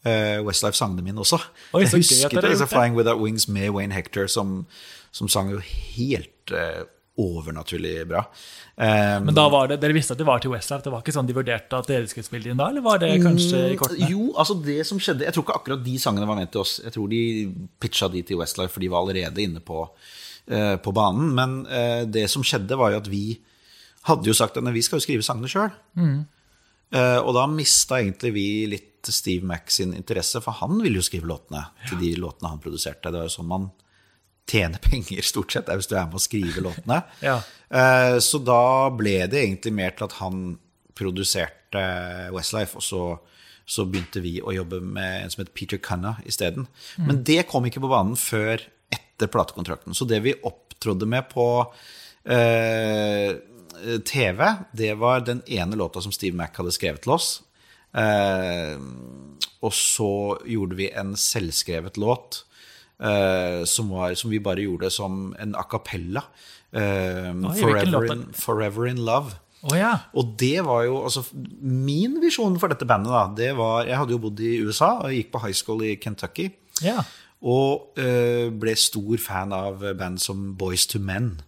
[0.05, 1.37] uh, Westlife sang dem inn også.
[1.73, 2.67] Oi, Jeg husket det.
[2.69, 4.65] 'Flying Without Wings' med Wayne Hector, som,
[5.11, 6.83] som sang jo helt eh,
[7.21, 8.25] overnaturlig bra.
[8.75, 10.83] Um, Men da var det, dere visste at det var til Westlife?
[10.83, 12.67] Det var ikke sånn de vurderte at dere skulle spille inn da?
[12.73, 14.03] Eller var det kanskje i kortene?
[14.03, 16.63] Mm, Jo, altså det som skjedde Jeg tror ikke akkurat de sangene var ment til
[16.65, 16.77] oss.
[16.83, 17.21] Jeg tror de
[17.79, 21.31] pitcha de til Westlife, for de var allerede inne på, uh, på banen.
[21.37, 23.25] Men uh, det som skjedde, var jo at vi
[24.09, 25.71] hadde jo sagt at vi skal jo skrive sangene sjøl.
[25.95, 31.05] Uh, og da mista egentlig vi litt Steve Mack sin interesse, for han ville jo
[31.05, 33.07] skrive låtene til de låtene han produserte.
[33.07, 33.71] Det var jo sånn man
[34.49, 37.01] tjener penger, stort sett, er hvis du er med å skrive låtene.
[37.25, 37.39] Ja.
[37.69, 40.43] Eh, Så da ble det egentlig mer til at han
[40.95, 41.81] produserte
[42.31, 43.01] Westlife, og så,
[43.65, 46.67] så begynte vi å jobbe med en som het Peter Cunna isteden.
[47.01, 48.61] Men det kom ikke på banen før
[48.93, 49.95] etter platekontrakten.
[49.97, 51.47] Så det vi opptrådde med på
[52.29, 53.35] eh,
[54.07, 54.45] TV,
[54.77, 57.41] det var den ene låta som Steve Mack hadde skrevet til oss.
[57.95, 58.77] Eh,
[59.65, 60.11] og så
[60.47, 62.43] gjorde vi en selvskrevet låt
[63.67, 66.21] som, var, som vi bare gjorde som en a cappella.
[66.75, 69.35] Eh, hvilken forever, in, 'Forever in Love'.
[69.63, 69.97] Oh, ja.
[70.13, 71.23] Og det var jo altså
[71.61, 75.15] Min visjon for dette bandet, da, det var Jeg hadde jo bodd i USA og
[75.15, 76.51] gikk på high school i Kentucky.
[76.83, 77.03] ja.
[77.45, 81.41] Og uh, ble stor fan av band som Boys to Men.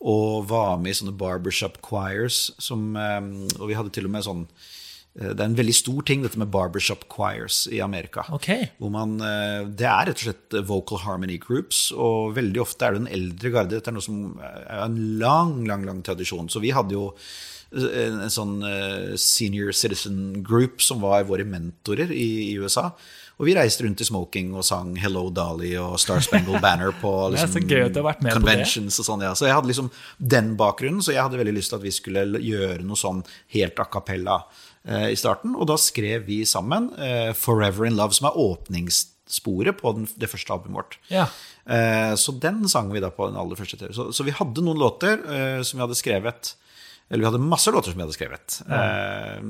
[0.00, 2.52] Og var med i sånne barbershop choirs.
[2.58, 4.75] Som, um, og vi hadde til og med sånn eh,
[5.16, 8.26] det er en veldig stor ting, dette med barbershop choirs i Amerika.
[8.36, 8.50] Ok.
[8.76, 12.96] Hvor man, eh, det er rett og slett vocal harmony groups, og veldig ofte er
[12.96, 13.74] det en eldre garde.
[13.78, 16.50] Dette er noe som er en lang, lang lang tradisjon.
[16.52, 17.12] Så vi hadde jo
[17.72, 22.90] en, sånn eh, senior citizen group som var våre mentorer i, i USA.
[23.36, 27.10] Og vi reiste rundt i smoking og sang Hello Dolly og Star Spangled Banner på
[27.34, 28.54] liksom, med på
[28.86, 29.24] og sånn.
[29.26, 29.34] Ja.
[29.36, 32.40] Så jeg hadde liksom den bakgrunnen, så jeg hadde veldig lyst til at vi skulle
[32.40, 33.20] gjøre noe sånn
[33.52, 34.38] helt a cappella
[34.86, 35.56] eh, i starten.
[35.56, 40.30] Og da skrev vi sammen eh, Forever in Love, som er åpningssporet på den, det
[40.32, 40.98] første albumet vårt.
[41.12, 41.26] Ja.
[41.66, 43.90] Eh, så den sang vi da på den aller første TV.
[43.96, 46.52] Så, så vi hadde noen låter eh, som vi hadde skrevet
[47.10, 48.60] Eller vi hadde masse låter som vi hadde skrevet.
[48.66, 49.42] Eh,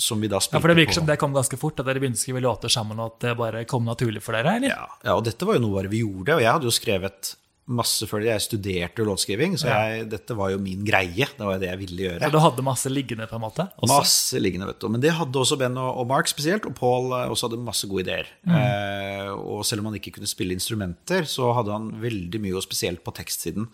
[0.00, 0.58] som vi da spilte på.
[0.58, 2.72] ja, for det virker som det kom ganske fort, at dere begynte å skrive låter
[2.72, 4.72] sammen, og at det bare kom naturlig for dere, eller?
[4.72, 7.34] Ja, ja, og dette var jo noe bare vi gjorde, og jeg hadde jo skrevet
[7.70, 8.28] masse det.
[8.28, 11.26] Jeg studerte låtskriving, så jeg, dette var jo min greie.
[11.26, 12.20] Det var jo det jeg ville gjøre.
[12.24, 13.66] Så du hadde masse liggende, på en måte?
[13.78, 13.90] også?
[13.92, 14.88] Masse liggende, vet du.
[14.92, 18.06] Men det hadde også Ben og, Mark spesielt, og Paul eh, også hadde masse gode
[18.06, 18.30] ideer.
[18.44, 22.66] Eh, og selv om han ikke kunne spille instrumenter, så hadde han veldig mye, og
[22.66, 23.70] spesielt på tekstsiden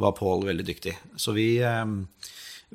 [0.00, 0.96] var Paul veldig dyktig.
[1.20, 1.84] Så vi, eh,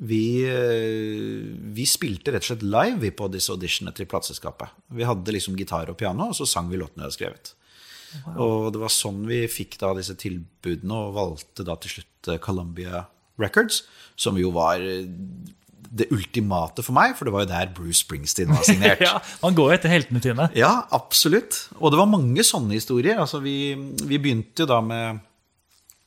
[0.02, 4.72] vi, eh, vi spilte rett og slett live på disse auditionene til plateselskapet.
[4.96, 7.58] Vi hadde liksom gitar og piano, og så sang vi låtene vi hadde skrevet.
[8.36, 12.40] Og det var sånn vi fikk da disse tilbudene, og valgte da til slutt eh,
[12.42, 13.06] Columbia
[13.40, 13.82] Records,
[14.20, 15.08] som jo var eh,
[15.92, 19.02] det ultimate for meg, for det var jo der Bruce Springsteen var signert.
[19.08, 20.48] Ja, Man går jo etter heltene sine.
[20.56, 21.66] Ja, absolutt.
[21.80, 23.20] Og det var mange sånne historier.
[23.20, 23.74] Altså, vi,
[24.08, 25.20] vi begynte jo da med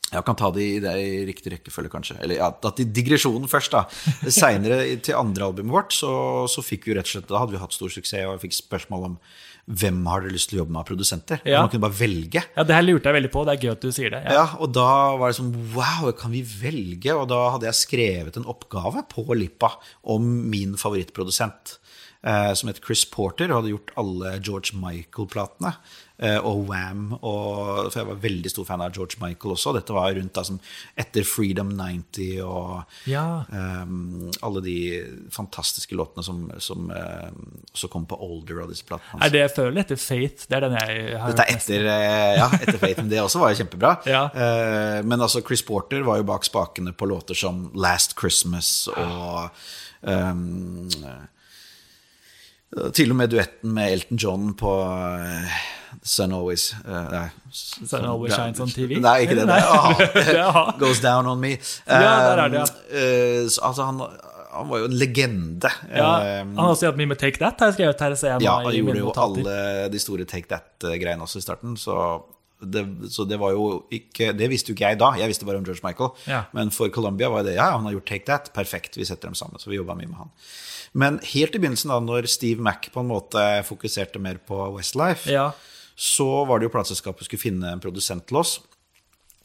[0.10, 2.18] Jeg kan ta det i, det i riktig rekkefølge, kanskje.
[2.24, 3.84] Eller ja, digresjonen først, da.
[4.32, 6.14] Seinere, til andre albumet vårt, så,
[6.50, 8.58] så fikk vi rett og slett Da hadde vi hatt stor suksess, og jeg fikk
[8.64, 9.20] spørsmål om
[9.66, 11.40] hvem har dere lyst til å jobbe med av produsenter.
[11.48, 11.64] Ja.
[11.64, 12.44] Man kunne bare velge.
[12.56, 13.46] Ja, Det her lurte jeg veldig på.
[13.48, 14.22] Det er gøy at du sier det.
[14.28, 14.34] Ja.
[14.38, 17.16] Ja, og da var det sånn Wow, kan vi velge?
[17.18, 19.72] Og da hadde jeg skrevet en oppgave på Lippa
[20.04, 21.80] om min favorittprodusent,
[22.58, 25.76] som het Chris Porter, og hadde gjort alle George Michael-platene.
[26.18, 29.74] Eh, og Wam, og, for jeg var veldig stor fan av George Michael også.
[29.76, 30.62] Dette var rundt da som
[30.98, 33.44] etter Freedom 90 og Ja.
[33.52, 33.84] eh,
[34.48, 34.78] alle de
[35.36, 37.28] fantastiske låtene som, som eh,
[37.76, 39.20] også kom på Older og disse platene.
[39.28, 40.48] Er det jeg føler etter Faith?
[40.48, 43.44] Det er den jeg har Dette er etter, eh, ja, etter Faith, men det også
[43.44, 43.94] var jo kjempebra.
[44.16, 44.24] Ja.
[44.32, 49.52] Eh, Men altså, Chris Porter var jo bak spakene på låter som Last Christmas og
[50.08, 50.34] eh,
[52.94, 55.58] Til og med duetten med Elton John på eh,
[56.04, 57.28] Sun Always eh, Nei.
[57.56, 58.98] Sun Always Shines on TV?
[59.00, 59.46] Nei, ikke det.
[59.48, 59.62] Nei.
[59.64, 61.54] Ah, Goes Down On Me.
[61.88, 62.66] Ja, der er det, ja.
[62.92, 64.02] Eh, altså, han,
[64.56, 65.72] han var jo en legende.
[65.94, 68.44] Ja, Eh, han har også hatt mye med Take That, har jeg skrevet her.
[68.44, 71.78] ja, han gjorde jo alle de store Take That-greiene også i starten.
[71.80, 71.96] Så
[72.72, 75.58] det, så det var jo ikke Det visste jo ikke jeg da, jeg visste bare
[75.62, 76.12] om George Michael.
[76.30, 76.44] Ja.
[76.58, 79.36] Men for Columbia var det ja, han har gjort Take That, perfekt, vi setter dem
[79.38, 79.60] sammen.
[79.62, 80.32] Så vi jobba mye med han.
[80.96, 85.28] Men helt i begynnelsen, da når Steve Mack på en måte fokuserte mer på Westlife,
[85.32, 85.50] Ja.
[85.96, 88.58] så var det jo plateselskapet skulle finne en produsent til oss.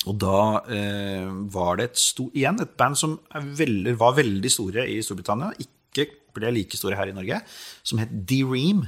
[0.09, 4.87] Og da eh, var det et sto- igjen et band som veldig, var veldig store
[4.89, 7.41] i Storbritannia, ikke ble like store her i Norge,
[7.83, 8.87] som het D-Ream.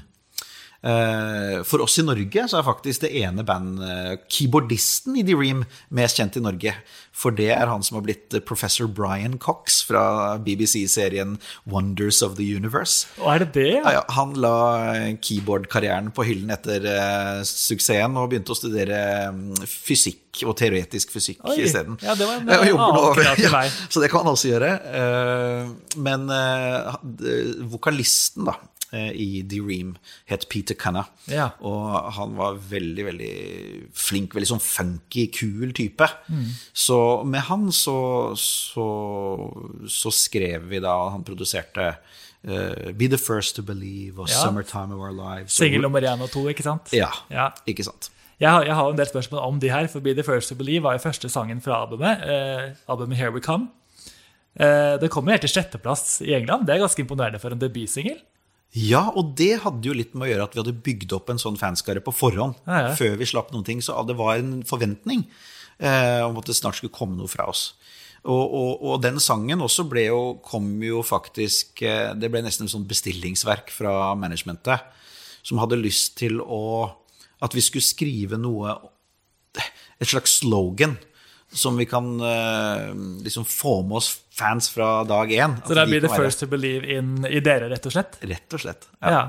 [0.83, 5.37] Eh, for oss i Norge så er faktisk det ene band, eh, keyboardisten i The
[5.39, 5.63] Ream
[5.95, 6.75] mest kjent i Norge.
[7.15, 11.37] For det er han som har blitt eh, professor Brian Cox fra BBC-serien
[11.71, 13.07] Wonders of the Universe.
[13.21, 13.69] Og er det det?
[13.77, 13.93] Ja, Ja?
[14.01, 14.55] ja, han la
[15.23, 18.99] keyboard-karrieren på hyllen etter uh, suksessen og begynte å studere
[19.35, 21.99] mm, fysikk og teoretisk fysikk isteden.
[22.03, 23.67] ja, det var en Eh, annen vei.
[23.93, 24.73] så det kan han også gjøre.
[24.89, 26.97] Uh, men uh,
[27.71, 28.57] vokalisten da,
[28.93, 29.95] eh, i The-Ream
[30.31, 31.05] het Peter Canna.
[31.33, 31.51] Ja.
[31.61, 33.33] Og han var veldig, veldig
[33.97, 36.09] flink, veldig sånn funky, kul type.
[36.29, 36.47] Mm.
[36.73, 37.97] Så med han så,
[38.39, 38.87] så,
[39.89, 41.93] så skrev vi da, han produserte
[42.49, 44.41] uh, Be the First to Believe og Ja.
[44.45, 45.53] Summertime of Our Lives.
[45.59, 46.93] Singel nummer én og to, ikke sant?
[46.97, 47.51] Ja, Ja.
[47.67, 48.11] ikke sant.
[48.43, 50.57] Jeg har, jeg har en del spørsmål om de her, for Be The First To
[50.59, 52.25] Believe var jo første sangen fra albumet.
[52.27, 53.69] Eh, albumet Here We Come.
[54.59, 56.67] Eh, det kommer helt til sjetteplass i England.
[56.67, 58.19] Det er ganske imponerende for en debutsingel.
[58.73, 61.41] Ja, og det hadde jo litt med å gjøre at vi hadde bygd opp en
[61.41, 62.57] sånn fanskare på forhånd.
[62.65, 62.93] Ja, ja.
[62.97, 65.27] Før vi slapp noen ting, så det var en forventning
[65.77, 67.73] eh, om at det snart skulle komme noe fra oss.
[68.23, 72.69] Og, og, og den sangen også ble jo, kom jo faktisk eh, Det ble nesten
[72.69, 74.85] et sånn bestillingsverk fra managementet,
[75.43, 76.87] som hadde lyst til å
[77.43, 78.77] At vi skulle skrive noe
[79.59, 80.95] Et slags slogan
[81.53, 82.93] som vi kan uh,
[83.25, 85.59] liksom få med oss fans fra dag én.
[85.67, 88.17] Så det blir The First To Believe in, i dere, rett og slett.
[88.25, 88.87] Rett og slett.
[89.05, 89.23] Ja.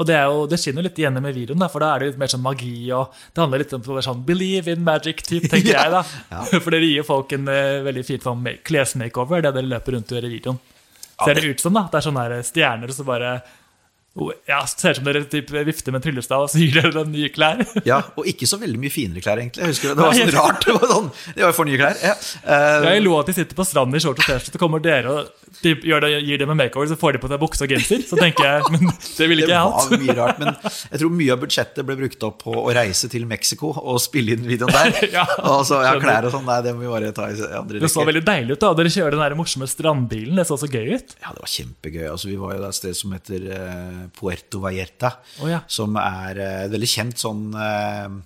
[0.00, 2.20] Og det, jo, det skinner jo litt igjennom med videoen, for da er det litt
[2.22, 2.72] mer sånn magi.
[2.96, 5.84] og Det handler litt om å være sånn believe in magic-type, tenker Ja.
[5.84, 5.92] jeg.
[6.32, 6.40] da.
[6.64, 10.18] For dere gir folk en uh, veldig fin ma- klesmakeover, det dere løper rundt og
[10.18, 10.58] gjør i videoen.
[11.20, 11.84] Ser det ut som, da.
[11.92, 13.36] Det er sånne stjerner som bare
[14.48, 17.10] Ja, Ser ut som dere typ, vifter med en tryllestav og så gir dere dem
[17.12, 17.60] nye klær.
[17.90, 19.60] Ja, Og ikke så veldig mye finere klær, egentlig.
[19.66, 20.64] Jeg husker Det, det var sånn rart.
[20.64, 22.00] Det var, sånn, de var for nye klær.
[22.02, 22.14] Ja.
[22.42, 25.12] Eh, Jeg lo at de sitter på stranden i shorts og T-skjorte, så kommer dere
[25.12, 28.02] og gjør det, gir dem en makeover, så får de på seg bukse og genser.
[28.06, 31.34] Så tenker jeg men det ville ikke jeg var mye rart, men jeg tror mye
[31.34, 35.00] av budsjettet ble brukt opp på å reise til Mexico og spille inn videoen der.
[35.16, 36.02] Ja, og så ja, skjønner.
[36.02, 38.56] klær og sånn, nei, det må vi bare ta i andre Det så veldig deilig
[38.56, 38.62] ut.
[38.64, 40.36] da Dere kjører den der morsomme strandbilen.
[40.36, 41.14] Det så så gøy ut.
[41.22, 42.06] Ja, det var kjempegøy.
[42.10, 45.62] Altså, vi var jo et sted som heter eh, Puerto Vallarta, oh, ja.
[45.70, 48.18] som er eh, et veldig kjent sånn eh,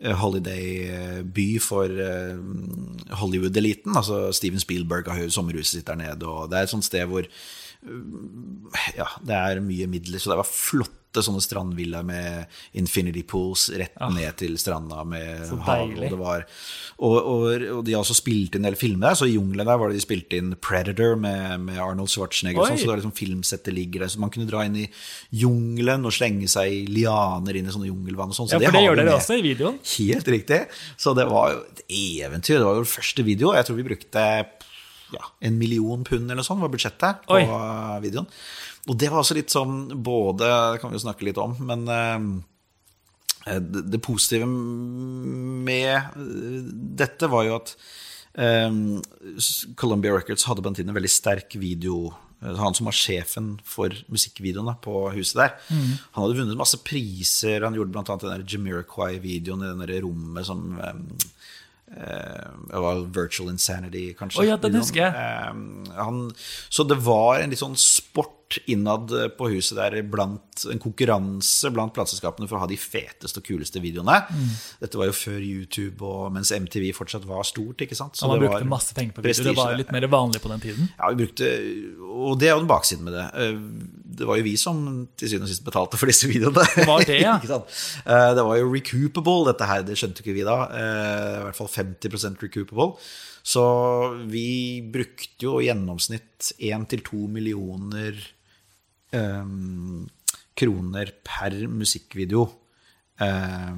[0.00, 2.36] holiday-by for eh,
[3.10, 3.96] Hollywood-eliten.
[3.96, 7.04] Altså Steven Spielberg har jo sommerhuset sitt der nede, og det er et sånt sted
[7.10, 7.28] hvor eh,
[8.96, 13.96] ja, det er mye midler, så det var flotte sånne strandvillaer med infinity pools rett
[14.14, 15.64] ned til stranda med Ah.
[15.66, 15.90] Hav.
[16.06, 16.44] Og, var,
[17.02, 19.66] og, og, og de har også spilt inn en del filmer der, så i jungelen
[19.66, 22.62] der var det de spilte inn Predator med, med Arnold Schwarzenegger.
[22.62, 24.86] og Sånn, så det var liksom filmsettet ligger der, så man kunne dra inn i
[25.40, 28.52] jungelen og slenge seg i lianer inn i sånne jungelvann og sånn.
[28.52, 29.18] Så Ja, For det det gjør dere med.
[29.18, 29.80] også i videoen.
[29.96, 30.60] Helt riktig.
[31.00, 32.60] Så det var jo et eventyr.
[32.60, 33.50] Det var jo første video.
[33.58, 34.28] Jeg tror vi brukte
[35.14, 37.46] ja, en million pund eller sånt var budsjettet på Oi.
[38.04, 38.28] videoen.
[38.88, 41.84] Og det var også litt sånn både Det kan vi jo snakke litt om, men
[41.92, 46.64] eh, det, det positive med eh,
[47.02, 47.74] dette var jo at
[48.40, 48.80] eh,
[49.80, 52.10] Columbia Records hadde på den tiden en veldig sterk video
[52.42, 57.64] eh, han som var sjefen for musikkvideoene på huset der, han hadde vunnet masse priser.
[57.66, 58.16] Han gjorde bl.a.
[58.24, 61.28] den Jamiroquai-videoen i det rommet som eh,
[62.84, 64.42] var Virtual Insanity, kanskje.
[64.42, 65.14] Oh, ja, den husker jeg.
[65.14, 66.28] Eh, han,
[66.68, 71.94] så det var en litt sånn sport innad på huset der blant en konkurranse blant
[71.96, 74.16] plateselskapene for å ha de feteste og kuleste videoene.
[74.28, 74.48] Mm.
[74.82, 77.80] Dette var jo før YouTube, og mens MTV fortsatt var stort.
[77.86, 78.16] ikke sant?
[78.18, 79.44] Så Og man brukte masse penger på video.
[79.50, 80.90] Det var litt mer vanlig på den tiden.
[80.98, 81.52] ja, vi brukte,
[82.10, 83.26] og det er jo den baksiden med det.
[83.34, 83.56] Eh,
[84.20, 86.66] Det var jo vi som til syvende og sist betalte for disse videoene.
[86.74, 87.38] Det var det, ja.
[88.10, 89.82] Eh, det var jo recoupable, dette her.
[89.86, 90.58] Det skjønte ikke vi da.
[90.74, 92.98] Eh, I hvert fall 50% recoupable.
[93.42, 93.62] Så
[94.28, 98.26] vi brukte jo i gjennomsnitt 1-2 millioner eh,
[100.60, 102.44] kroner per musikkvideo.
[103.20, 103.72] Eh,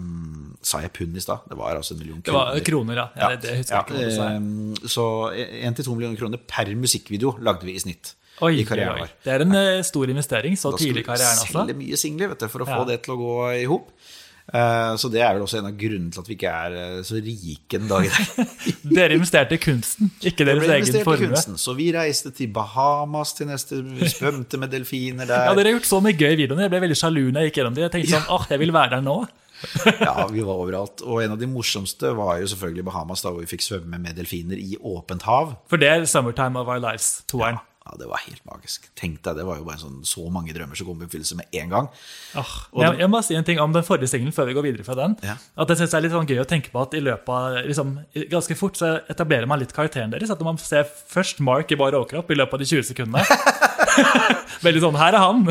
[0.62, 1.41] sa jeg pund i stad?
[1.51, 2.97] Det var altså en million Det var kroner.
[3.01, 3.07] ja.
[3.16, 3.30] ja.
[3.33, 3.57] ja, det, det
[3.91, 4.28] du sa.
[4.30, 8.14] eh, Så 1-2 millioner kroner per musikkvideo lagde vi i snitt.
[8.43, 9.11] Oi, i karrieren vår.
[9.22, 11.53] Det er en eh, stor investering så Da tidlig i vi karrieren også.
[11.53, 12.78] selge mye singler vet du, for å Ja.
[12.80, 13.91] få det til å gå i hop.
[14.53, 17.03] Eh, Så det er vel også en av grunnene til at vi ikke er eh,
[17.07, 18.57] så rike den dag i dag.
[18.99, 21.28] Dere investerte i kunsten, ikke deres egen formue.
[21.30, 23.78] kunsten, så vi reiste til Bahamas til neste
[24.11, 25.45] Svømte med delfiner der.
[25.49, 26.66] Ja, Dere har gjort så mye gøy i videoene.
[26.66, 27.86] Jeg ble veldig sjalu når jeg gikk gjennom det.
[27.86, 29.16] Jeg tenkte sånn, åh, jeg vil være der nå.
[30.03, 31.05] Ja, vi var overalt.
[31.07, 34.16] Og en av de morsomste var jo selvfølgelig Bahamas, da hvor vi fikk svømme med
[34.18, 35.55] delfiner i åpent hav.
[35.70, 37.62] For det er 'Summertime of Our Lives', toeren.
[37.83, 38.85] Ja, det var helt magisk.
[38.99, 41.57] Tenk deg, det var jo bare sånn, så mange drømmer som kom i oppfyllelse med
[41.59, 41.89] en gang.
[42.39, 44.87] Oh, jeg, jeg må si en ting om den forrige singelen før vi går videre
[44.87, 45.16] fra den.
[45.26, 45.35] Ja.
[45.59, 47.59] At jeg synes det er litt sånn gøy å tenke på at i løpet av
[47.66, 47.97] liksom,
[48.30, 50.30] Ganske fort så etablerer man litt karakteren deres.
[50.30, 53.26] At man ser først Mark i bar overkropp i løpet av de 20 sekundene.
[54.66, 55.43] veldig sånn Her er han!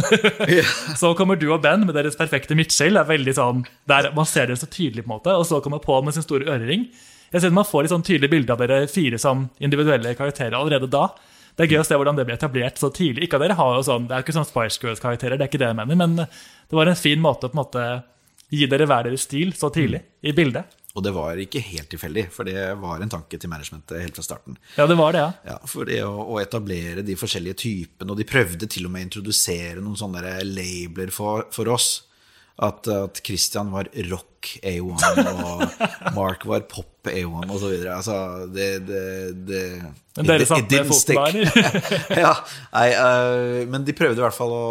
[1.01, 2.95] så kommer du og Ben med deres perfekte midtskill.
[2.95, 5.83] er veldig sånn, der Man ser dere så tydelig, på en måte Og så kommer
[5.83, 6.87] Paul med sin store ørering.
[7.31, 10.87] Jeg synes Man får litt sånn tydelig bilde av dere fire som individuelle karakterer allerede
[10.91, 11.09] da.
[11.61, 13.27] Det er gøy å se hvordan det blir etablert så tidlig.
[13.27, 15.49] Ikke at dere har jo sånn, Det er jo ikke sånn Spice Girls-karakterer, det er
[15.51, 17.83] ikke det jeg mener, men det var en fin måte å på en måte
[18.49, 20.73] gi dere hver deres stil så tidlig i bildet.
[20.97, 24.25] Og det var ikke helt tilfeldig, for det var en tanke til managementet helt fra
[24.25, 24.57] starten.
[24.73, 25.53] Ja, det var det, ja.
[25.53, 29.05] Ja, For det å, å etablere de forskjellige typene, og de prøvde til og med
[29.05, 31.91] å introdusere noen sånne labler for, for oss.
[32.61, 34.31] At, at Christian var rock
[34.61, 34.81] A1,
[35.31, 35.63] og
[36.17, 37.95] Mark var pop A1, og så videre.
[37.95, 39.03] Altså, det, det,
[39.47, 39.61] det
[40.17, 41.39] Men dere it didn't foten
[42.25, 42.33] ja,
[42.75, 44.65] nei, uh, men de prøvde i hvert fall å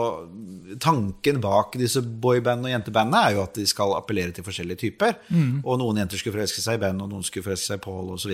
[0.81, 5.17] Tanken bak disse boyband- og jentebandene er jo at de skal appellere til forskjellige typer.
[5.27, 5.65] Mm.
[5.65, 8.13] Og noen jenter skulle forelske seg i band, og noen skulle forelske seg i Paul,
[8.15, 8.31] osv.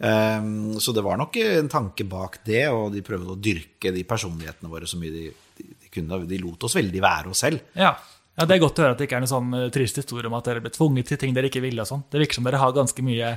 [0.00, 4.02] Um, så det var nok en tanke bak det, og de prøvde å dyrke de
[4.08, 5.28] personlighetene våre så mye de,
[5.60, 6.18] de, de kunne.
[6.26, 7.62] De lot oss veldig være oss selv.
[7.78, 7.94] Ja.
[8.40, 10.26] Ja, Det er godt å høre at det ikke er noen sånn eh, trist historie
[10.30, 11.84] om at dere ble tvunget til ting dere ikke ville.
[11.84, 12.02] og sånn.
[12.10, 13.34] Det virker som dere har ganske mye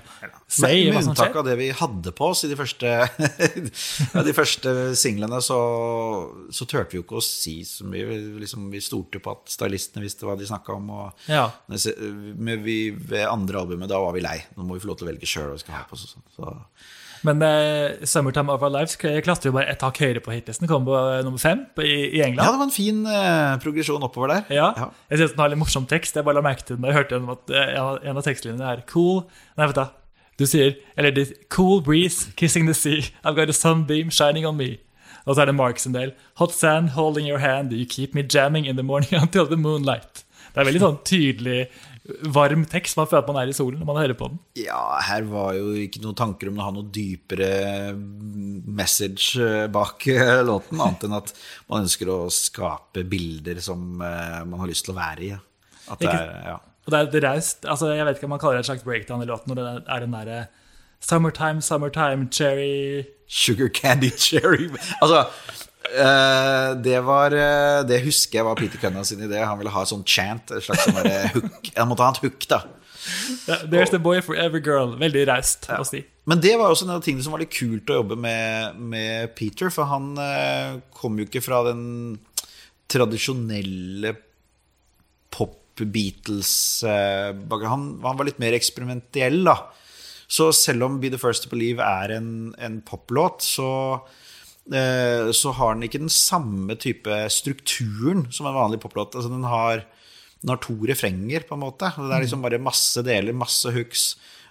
[0.47, 1.39] say i hva som unntak skjer.
[1.43, 2.93] av det vi hadde på oss i de første,
[4.16, 5.60] ja, de første singlene, så,
[6.54, 8.08] så turte vi jo ikke å si så mye.
[8.10, 10.89] Vi, liksom, vi stolte på at stylistene visste hva de snakka om.
[10.95, 11.49] Og Ja.
[11.68, 14.39] med vi, ved andre albumet, da var vi lei.
[14.56, 16.08] Nå må vi få lov til å velge sjøl hva vi skal ha på oss.
[16.16, 16.28] sånn.
[16.38, 16.56] Så,
[17.24, 20.68] Men uh, 'Summertime of Our Lives' klatrer jo bare et hakk høyere på hitlisten.
[20.68, 24.04] Kom på uh, nummer fem på- i, i ja, det var en fin uh, progresjon
[24.04, 24.44] oppover der.
[24.52, 24.74] Ja.
[24.78, 24.90] Ja.
[25.10, 26.16] Jeg synes den har litt morsom tekst.
[26.20, 28.82] Jeg bare la merke til den da jeg hørte den, at en av- tekstlinjene er
[28.92, 29.24] cool
[29.58, 29.86] Nei, vet du.
[30.42, 33.04] Du sier Eller det, Cool breeze, kissing the sea.
[33.24, 34.78] I've got a sunbeam shining on me.
[35.26, 36.12] Og så er det Marks en del.
[36.42, 40.26] Hot sand holding your hand, you keep me jamming in the morning until the moonlight.
[40.54, 41.62] Det er veldig sånn tydelig,
[42.04, 42.97] varm tekst.
[42.99, 44.41] Man føler at man er i solen når man hører på den.
[44.60, 47.49] Ja, her var jo ikke noen tanker om å ha noe dypere
[47.95, 51.34] message eh, bak eh, låten, annet enn at
[51.72, 55.32] man ønsker å skape bilder som eh, man har lyst til å være i.
[55.93, 56.60] At det er, ja.
[56.84, 57.64] Og det er reist.
[57.64, 59.72] Altså, jeg vet ikke om man kaller det et slags breakdown i låten når det
[59.88, 60.43] er den derre
[61.04, 64.70] Summertime, summertime, cherry Sugar candy cherry
[65.01, 65.26] Altså,
[65.92, 69.40] eh, det var uh, Det husker jeg var Peter Cunningham sin idé.
[69.44, 71.00] Han ville ha sånn chant, et slags sånn
[71.36, 71.64] hook.
[71.76, 72.60] Han måtte ha et hook, da.
[73.50, 74.96] Ja, There's the boy for every girl.
[75.00, 76.04] Veldig raust å si.
[76.30, 79.36] Men det var også en av tingene som var litt kult å jobbe med, med
[79.36, 81.84] Peter, for han uh, kom jo ikke fra den
[82.94, 84.12] tradisjonelle
[85.34, 87.72] pop-Beatles-bakgrunnen.
[87.74, 89.58] han, han var litt mer eksperimentell, da.
[90.34, 94.00] Så selv om Be The First To Believe er en, en poplåt, så, eh,
[94.66, 99.16] så har den ikke den samme type strukturen som en vanlig poplåt.
[99.16, 99.84] Altså, den, har,
[100.41, 101.91] den har to refrenger, på en måte.
[101.97, 104.05] Og det er liksom bare masse deler, masse hooks.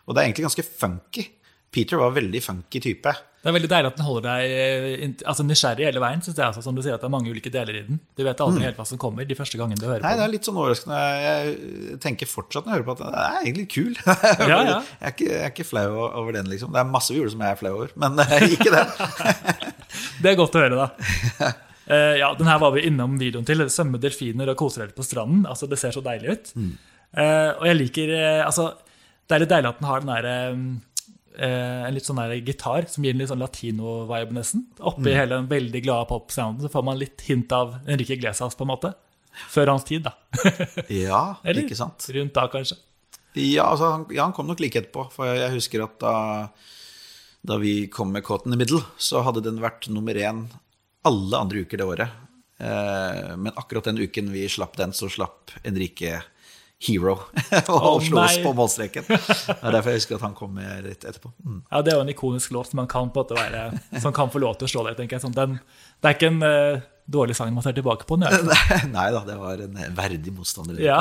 [0.04, 1.28] Og det er egentlig ganske funky.
[1.72, 3.12] Peter var en veldig funky type.
[3.42, 6.20] Det er veldig deilig at den holder deg eh, altså, nysgjerrig hele veien.
[6.22, 7.98] Synes jeg, altså, som du sier, at det er mange ulike deler i den.
[8.14, 10.04] Du vet aldri helt hva som kommer de første gangene du hører Mm.
[10.04, 11.00] Nei, på det er litt sånn overraskende.
[11.24, 13.96] Jeg tenker fortsatt når jeg hører på at den er egentlig kul.
[14.52, 14.76] Ja, ja.
[14.76, 16.70] Jeg, er ikke, jeg er ikke flau over den, liksom.
[16.76, 18.94] Det er masse vi gjorde som jeg er flau over, men eh, ikke den.
[20.22, 21.50] Det er godt å høre, da.
[21.88, 23.64] Uh, ja, den her var vi innom videoen til.
[23.72, 25.44] Svømme delfiner og kose dere på stranden.
[25.50, 26.52] Altså, Det ser så deilig ut.
[26.56, 26.72] Mm.
[27.12, 28.70] Uh, og jeg liker uh, altså,
[29.28, 30.30] Det er litt deilig at den har den der,
[31.42, 34.66] en litt sånn der gitar som gir en litt sånn latino-vibe, nesten.
[34.80, 35.16] Oppi Mm.
[35.16, 38.72] hele den veldig glade pop-sounden så får man litt hint av Enrique Glesas, på en
[38.74, 38.90] måte.
[39.48, 40.12] Før hans tid, da.
[40.92, 42.04] Ja, Eller ikke sant.
[42.12, 42.76] rundt da, kanskje.
[43.40, 45.06] Ja, altså, han, ja, han kom nok like etterpå.
[45.14, 46.12] For jeg husker at da,
[47.42, 50.44] da vi kom med Caught in the Middle, så hadde den vært nummer én
[51.02, 52.20] alle andre uker det året.
[52.62, 56.20] Eh, men akkurat den uken vi slapp den, så slapp Enrique
[56.82, 59.06] Hero og Å, slo oss på målstreken.
[59.06, 61.32] Det er derfor jeg husker at han kom med litt etterpå.
[61.42, 61.60] Mm.
[61.70, 63.68] Ja, Det er jo en ikonisk låt som, man kan, være,
[64.02, 64.96] som kan få lov til å slå deg.
[64.98, 65.26] tenker jeg.
[65.26, 65.58] Sånn, den,
[66.02, 68.18] det er ikke en uh, dårlig sang man ser tilbake på.
[68.18, 68.90] Den, i hvert fall.
[68.94, 70.82] Nei da, det var en verdig motstander.
[70.82, 70.98] Ja.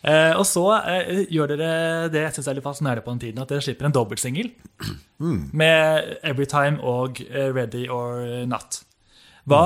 [0.00, 1.72] Eh, og så eh, gjør dere
[2.12, 4.48] det jeg syns er litt fascinerende på den tiden, at dere slipper en dobbeltsingel
[5.60, 8.80] med Everytime og eh, Ready or Not.
[9.50, 9.62] Hva,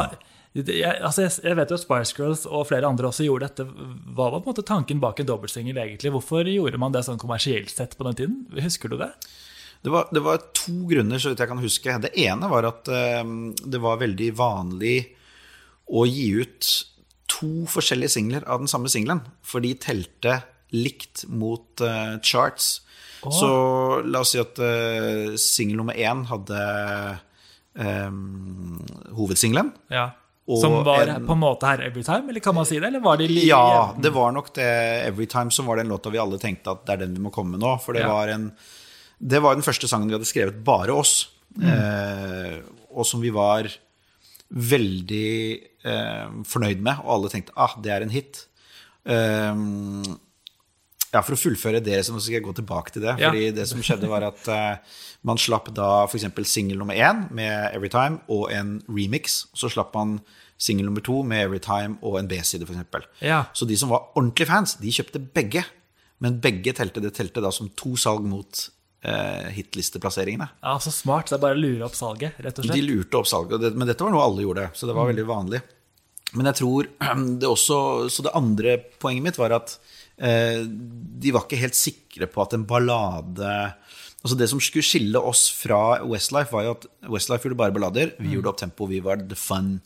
[0.55, 3.67] jeg, altså jeg, jeg vet jo at Spice Girls og flere andre også gjorde dette.
[3.67, 6.13] Hva var på en måte tanken bak en dobbeltsingel egentlig?
[6.15, 8.41] Hvorfor gjorde man det sånn kommersielt sett på den tiden?
[8.63, 9.13] Husker du det?
[9.85, 11.97] Det var, det var to grunner, så vidt jeg kan huske.
[12.07, 13.23] Det ene var at eh,
[13.71, 14.97] det var veldig vanlig
[15.95, 16.71] å gi ut
[17.29, 20.43] to forskjellige singler av den samme singelen, for de telte
[20.75, 22.81] likt mot uh, charts.
[23.25, 26.59] Så la oss si at uh, singel nummer én hadde
[27.73, 28.85] um,
[29.17, 29.73] hovedsingelen.
[29.93, 30.11] Ja.
[30.61, 32.87] Som var en- på en måte her Everytime, eller kan man si det?
[32.91, 35.07] Eller var det li- Ja, det var nok det.
[35.09, 37.57] Everytime som var den låta vi alle tenkte at det er den vi må komme
[37.57, 37.79] med nå.
[37.81, 38.13] For det, Ja.
[38.13, 38.53] var, en,
[39.19, 41.29] det var den første sangen vi hadde skrevet bare oss.
[41.63, 42.61] Eh,
[42.93, 43.65] og som vi var
[44.51, 45.31] veldig
[45.87, 48.45] eh, fornøyd med, og alle tenkte ah, det er en hit.
[49.05, 50.05] Um,
[51.15, 53.17] ja, For å fullføre det, så skal jeg gå tilbake til det.
[53.23, 53.31] Ja.
[53.31, 56.27] Fordi det som skjedde, var at uh, man slapp da f.eks.
[56.51, 59.45] singel nummer én med Everytime og en remix.
[59.55, 60.19] Så slapp man
[60.59, 63.07] singel nummer to med Everytime og en B-side, f.eks.
[63.23, 63.45] Ja.
[63.55, 65.65] Så de som var ordentlige fans, de kjøpte begge.
[66.23, 68.67] Men begge telte, det telte da som to salg mot
[69.05, 70.49] eh, hitlisteplasseringene.
[70.65, 71.27] Ja, Så smart.
[71.31, 73.87] Det er bare å lure opp salget, rett og De lurte opp salget, det, men
[73.91, 75.61] dette var noe alle gjorde, så det var veldig vanlig.
[76.35, 76.83] Men jeg tror
[77.41, 77.77] det også
[78.11, 79.69] Så det andre poenget mitt var at
[80.19, 83.53] eh, de var ikke helt sikre på at en ballade
[84.25, 88.15] Altså Det som skulle skille oss fra Westlife, var jo at Westlife gjorde bare ballader.
[88.19, 89.83] Vi gjorde uptempo, vi var the fun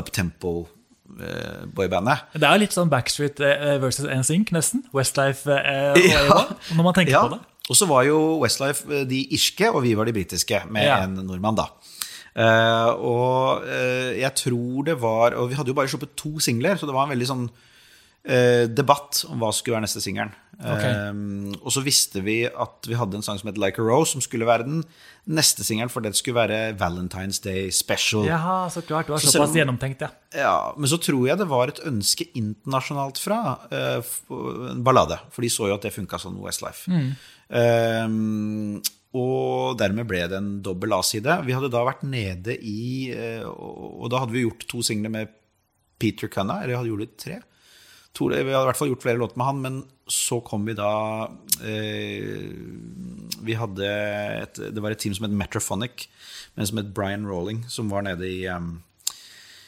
[0.00, 2.18] uptempo-boybandet.
[2.32, 4.80] Det er jo litt sånn Backstreet eh, versus NSYNC, nesten.
[4.96, 6.40] Westlife eh, og Ja.
[6.72, 7.40] Når man tenker Ja, på det.
[7.70, 11.02] Og så var jo Westlife eh, de irske, og vi var de britiske, med Ja.
[11.04, 11.68] en nordmann, da.
[12.32, 16.78] Uh, og uh, jeg tror det var Og vi hadde jo bare sluppet to singler,
[16.80, 20.32] så det var en veldig sånn uh, debatt om hva skulle være neste singelen.
[20.62, 20.94] Okay.
[21.58, 24.22] Og så visste vi at vi hadde en sang som het Like a Rose, som
[24.22, 24.80] skulle være den
[25.26, 28.24] neste singelen, for det skulle være Valentine's Day Special.
[28.28, 29.08] Jaha, så klart.
[29.10, 30.12] Det var såpass så gjennomtenkt, ja.
[30.38, 33.40] Ja, Men så tror jeg det var et ønske internasjonalt fra
[33.72, 35.18] en ballade.
[35.34, 36.86] For de så jo at det funka som Westlife.
[36.88, 37.12] Um,
[39.12, 41.34] og dermed ble det en dobbel A-side.
[41.44, 45.32] Vi hadde da vært nede i eh, Og da hadde vi gjort to singler med
[46.00, 47.42] Peter Cunna, eller hadde gjort tre.
[48.12, 49.76] Vi hadde i hvert fall gjort flere låter med han, men
[50.10, 50.92] så kom vi da
[51.64, 52.48] eh,
[53.44, 53.92] Vi hadde
[54.42, 56.08] et, det var et team som het Metrophonic,
[56.56, 58.82] men som het Brian Rolling, som var nede i, um,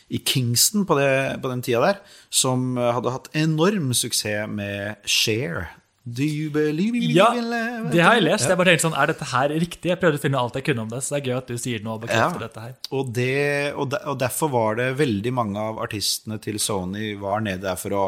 [0.09, 5.69] i Kingston på, det, på den tida der, som hadde hatt enorm suksess med Share.
[6.05, 7.89] Do you believe in Ja, love?
[7.91, 8.45] det har jeg lest.
[8.49, 9.89] Jeg bare tenkte sånn, Er dette her riktig?
[9.89, 11.57] Jeg prøvde å finne alt jeg kunne om det, så det er gøy at du
[11.57, 12.47] sier noe og bekrefter Ja.
[12.49, 12.75] dette her.
[12.93, 17.41] Og, det, og, de, og derfor var det veldig mange av artistene til Sony var
[17.41, 18.05] nede der for å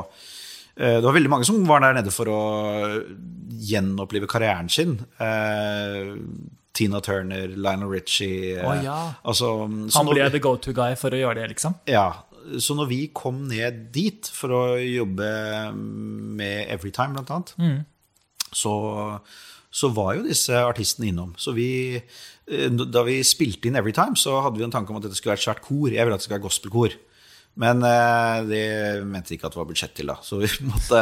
[0.77, 2.43] eh, Det var veldig mange som var der nede for å
[3.49, 4.99] gjenopplive karrieren sin.
[5.19, 6.13] Eh,
[6.77, 9.15] Tina Turner, Lionel Richie oh, ja.
[9.25, 9.65] altså,
[9.97, 11.79] Han ble ble the go-to guy for å gjøre det, liksom.
[11.89, 12.11] Ja,
[12.63, 15.27] så når vi kom ned dit for å jobbe
[15.77, 17.55] med Everytime, blant annet,
[18.53, 18.73] så,
[19.71, 21.35] så var jo disse artistene innom.
[21.41, 21.69] Så vi,
[21.99, 25.35] eh, da vi spilte inn Everytime, så hadde vi en tanke om at dette skulle
[25.35, 25.91] være et svært kor.
[25.91, 26.97] Jeg ville at det skulle være gospelkor.
[27.57, 28.65] Men eh, det
[29.09, 30.19] mente ikke at det var budsjett til, da.
[30.25, 31.01] Så vi måtte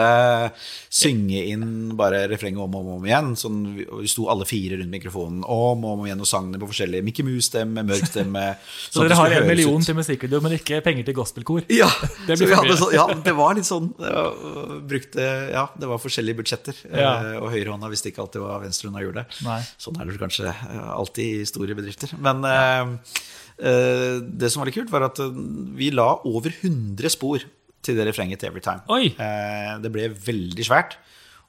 [0.95, 3.33] synge inn bare refrenget om og om, om igjen.
[3.39, 6.69] Sånn, vi, sto alle fire rundt mikrofonen om og om igjen og sang det på
[6.71, 8.45] forskjellige Mickey Mouse-stemme, mørk stemme.
[8.87, 9.89] Så sånn dere har en million ut.
[9.89, 11.67] til musikkvideo, men ikke penger til gospelkor?
[11.75, 11.91] Ja,
[12.29, 13.91] Det så ja, det var litt sånn.
[13.99, 16.79] Det var, brukte, ja, det var forskjellige budsjetter.
[16.87, 17.11] Ja.
[17.35, 19.27] eh, Og høyrehånda visste ikke alltid hva venstrehånda gjorde.
[19.47, 19.59] Nei.
[19.81, 22.15] Sånn er det kanskje eh, alltid i store bedrifter.
[22.23, 22.63] Men ja.
[22.85, 23.25] eh,
[23.59, 25.35] det som var litt kult, var at eh,
[25.79, 27.45] vi la over 100 spor
[27.85, 28.83] til det refrenget til Everytime.
[28.93, 29.13] Oi.
[29.13, 30.97] Eh, det ble veldig svært.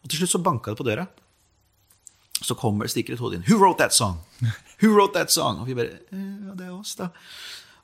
[0.03, 1.07] Og til slutt så banka det på døra.
[2.43, 3.45] Så kommer stikker et hode inn.
[3.47, 4.19] Who wrote that song?
[4.83, 5.61] Who wrote that song?
[5.63, 7.09] Og vi bare eh, Ja, det er oss, da.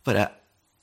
[0.05, 0.30] Bare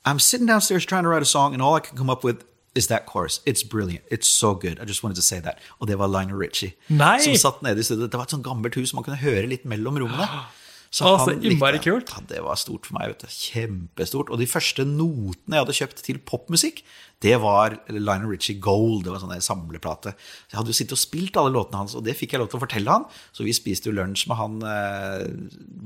[0.07, 2.45] I'm sitting downstairs trying to write a song, and all I can come up with
[2.75, 3.41] is that chorus.
[3.45, 4.05] It's brilliant.
[4.11, 4.81] It's so good.
[4.81, 5.59] I just wanted to say that.
[5.81, 6.73] Og det var Lionel Richie.
[6.89, 7.19] Nei.
[7.21, 8.11] Som satt nede i stedet.
[8.11, 10.29] Det var et sånt gammelt hus man kunne høre litt mellom rommene.
[10.91, 11.85] Så ah, han så innmari det.
[11.85, 12.13] kult.
[12.15, 13.13] Ja, det var stort for meg.
[13.13, 13.35] vet du.
[13.35, 14.31] Kjempestort.
[14.33, 16.81] Og de første notene jeg hadde kjøpt til popmusikk,
[17.25, 19.03] det var Lionel Richie Gold.
[19.05, 20.13] Det var en sånn samleplate.
[20.15, 22.51] Så jeg hadde jo sittet og spilt alle låtene hans, og det fikk jeg lov
[22.53, 23.07] til å fortelle han.
[23.35, 25.25] Så vi spiste jo lunsj med han eh,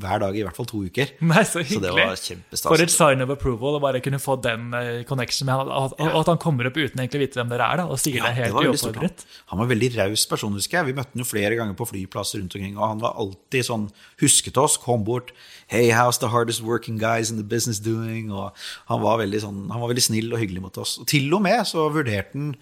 [0.03, 1.15] hver dag i hvert fall to uker.
[1.25, 2.05] Nei, så Så det hyggelig.
[2.11, 2.69] var kjempestas.
[2.69, 5.73] For et sign of approval å bare kunne få den eh, connection med han.
[5.73, 8.03] Og, og at han kommer opp uten egentlig å vite hvem dere er, da, og
[8.03, 9.25] sier Ja, det helt uoppfordret.
[9.49, 9.57] Han.
[9.63, 10.91] var var veldig raus person, husker jeg.
[10.91, 13.89] Vi møtte han jo flere ganger på flyplasser rundt omkring, og han var alltid sånn
[14.21, 15.33] husket oss, kom bort.
[15.73, 18.29] Hey, how's the hardest working guys in the business doing?
[18.35, 18.53] Og
[18.91, 20.99] han var veldig, sånn, han var veldig snill og hyggelig mot oss.
[21.01, 22.53] Og til og med så vurderte han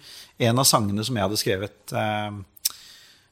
[0.41, 2.75] en av sangene som jeg hadde skrevet, eh,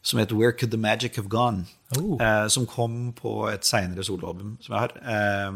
[0.01, 1.67] som het Where Could the Magic Have Gone?
[1.97, 2.15] Oh.
[2.21, 4.95] Eh, som kom på et seinere soloalbum som jeg har.
[5.03, 5.51] Eh,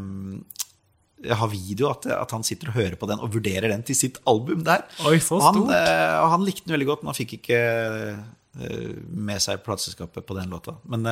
[1.23, 3.95] jeg har video at, at han sitter og hører på den og vurderer den til
[3.95, 4.83] sitt album der.
[5.07, 8.91] Oi, så Og han, eh, han likte den veldig godt, men han fikk ikke eh,
[9.07, 10.75] med seg plateselskapet på den låta.
[10.83, 11.07] Men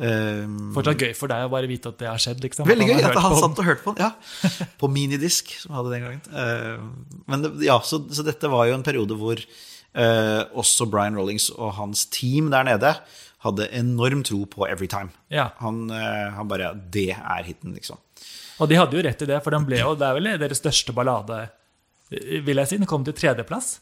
[0.00, 0.42] eh,
[0.76, 2.68] Fortsatt gøy for deg å bare vite at det har skjedd, liksom.
[2.68, 4.06] Veldig gøy at hørt han satt og hørte på den.
[4.06, 6.24] Ja, På minidisk, som jeg hadde den gangen.
[6.32, 11.16] Uh, Men det, ja, så, så dette var jo en periode hvor uh, også Brian
[11.18, 12.96] Rollings og hans team der nede
[13.46, 15.12] hadde enorm tro på Everytime.
[15.32, 15.50] Ja.
[15.62, 18.00] Han, uh, han bare Det er hiten, liksom.
[18.62, 20.62] Og de hadde jo rett i det, for den ble jo, det er vel deres
[20.62, 21.42] største ballade,
[22.10, 22.78] eh, vil jeg si.
[22.80, 23.76] Den kom til tredjeplass.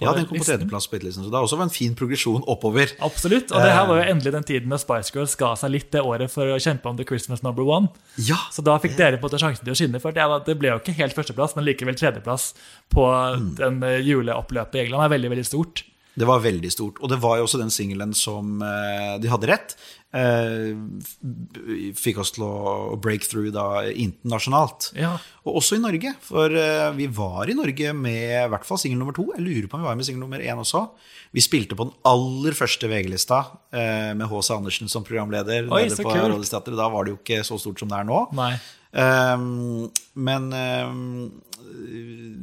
[0.00, 2.92] Ja, den kom på tredjeplass på hitlisten, så det har også en fin progresjon oppover.
[3.02, 3.50] Absolutt.
[3.50, 3.88] Og det her Eh.
[3.88, 6.54] var jo endelig den tiden da Spice Girls ga seg litt det året for å
[6.62, 7.88] kjempe om The Christmas Number One.
[8.16, 10.00] Ja, Så da fikk dere på en måte sjansen til å skinne.
[10.00, 12.54] For det, ble jo ikke helt førsteplass, men likevel tredjeplass
[12.94, 13.04] på
[13.38, 13.54] Mm.
[13.56, 15.82] den eh, juleoppløpet i England er veldig, veldig stort.
[16.18, 16.98] Det var veldig stort.
[17.02, 19.74] Og det var jo også den singelen som eh, de hadde rett.
[20.16, 24.90] eh, fikk oss til å break through da internasjonalt.
[24.98, 25.14] Ja.
[25.46, 26.14] Og også i Norge.
[26.24, 29.28] For eh, vi var i Norge med i hvert fall singel nummer to.
[29.36, 30.86] Jeg lurer på om vi var med singel nummer én også.
[31.36, 33.42] Vi spilte på den aller første VG-lista
[34.16, 34.48] med H.C.
[34.54, 35.66] Andersen som programleder.
[35.68, 36.54] Oi, på kult.
[36.72, 38.22] Da var det jo ikke så stort som det er nå.
[38.38, 38.54] Nei.
[38.92, 41.30] Ehm, men ehm,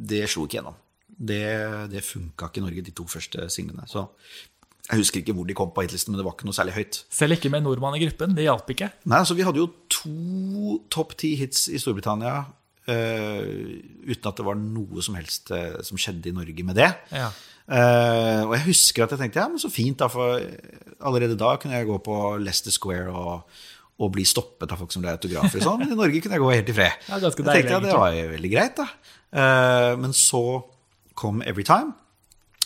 [0.06, 0.76] det slo ikke gjennom.
[1.16, 1.46] Det,
[1.92, 3.86] det funka ikke i Norge, de to første singlene.
[3.88, 4.04] Så
[4.86, 7.00] jeg husker ikke hvor de kom på hitlisten, men det var ikke noe særlig høyt.
[7.10, 8.36] Selv ikke med nordmann i gruppen.
[8.36, 8.92] Det hjalp ikke.
[9.08, 12.44] Nei, altså Vi hadde jo to topp ti hits i Storbritannia
[12.86, 16.86] Uh, uten at det var noe som helst uh, som skjedde i Norge med det.
[17.10, 17.32] Ja.
[17.66, 20.38] Uh, og jeg husker at jeg tenkte ja, men så fint, da, for
[21.02, 23.58] allerede da kunne jeg gå på Leicester Square og,
[23.98, 25.64] og bli stoppet av folk som ble autografer.
[25.66, 25.82] Sånn.
[25.82, 27.02] Men i Norge kunne jeg gå helt i fred.
[27.08, 28.86] Ja, ganske jeg tenkte ja, det var jo veldig greit, da.
[29.98, 30.44] Men så
[31.18, 31.94] kom Everytime,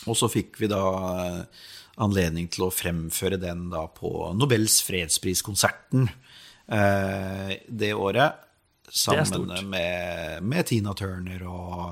[0.05, 0.83] og så fikk vi da
[1.23, 1.65] eh,
[2.01, 8.47] anledning til å fremføre den da på Nobels fredspriskonserten eh, det året.
[8.91, 11.83] Sammen det med, med Tina Turner og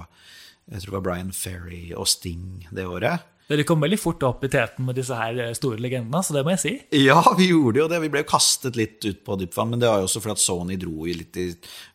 [0.70, 3.26] jeg tror det var Brian Ferry og Sting det året.
[3.50, 6.44] Dere kom veldig fort opp i teten med disse her eh, store legendene, så det
[6.46, 6.74] må jeg si.
[7.02, 7.98] Ja, vi gjorde jo det.
[8.04, 10.36] Vi ble jo kastet litt ut på dypt vann, men det var jo også fordi
[10.36, 11.48] at Sony dro i litt i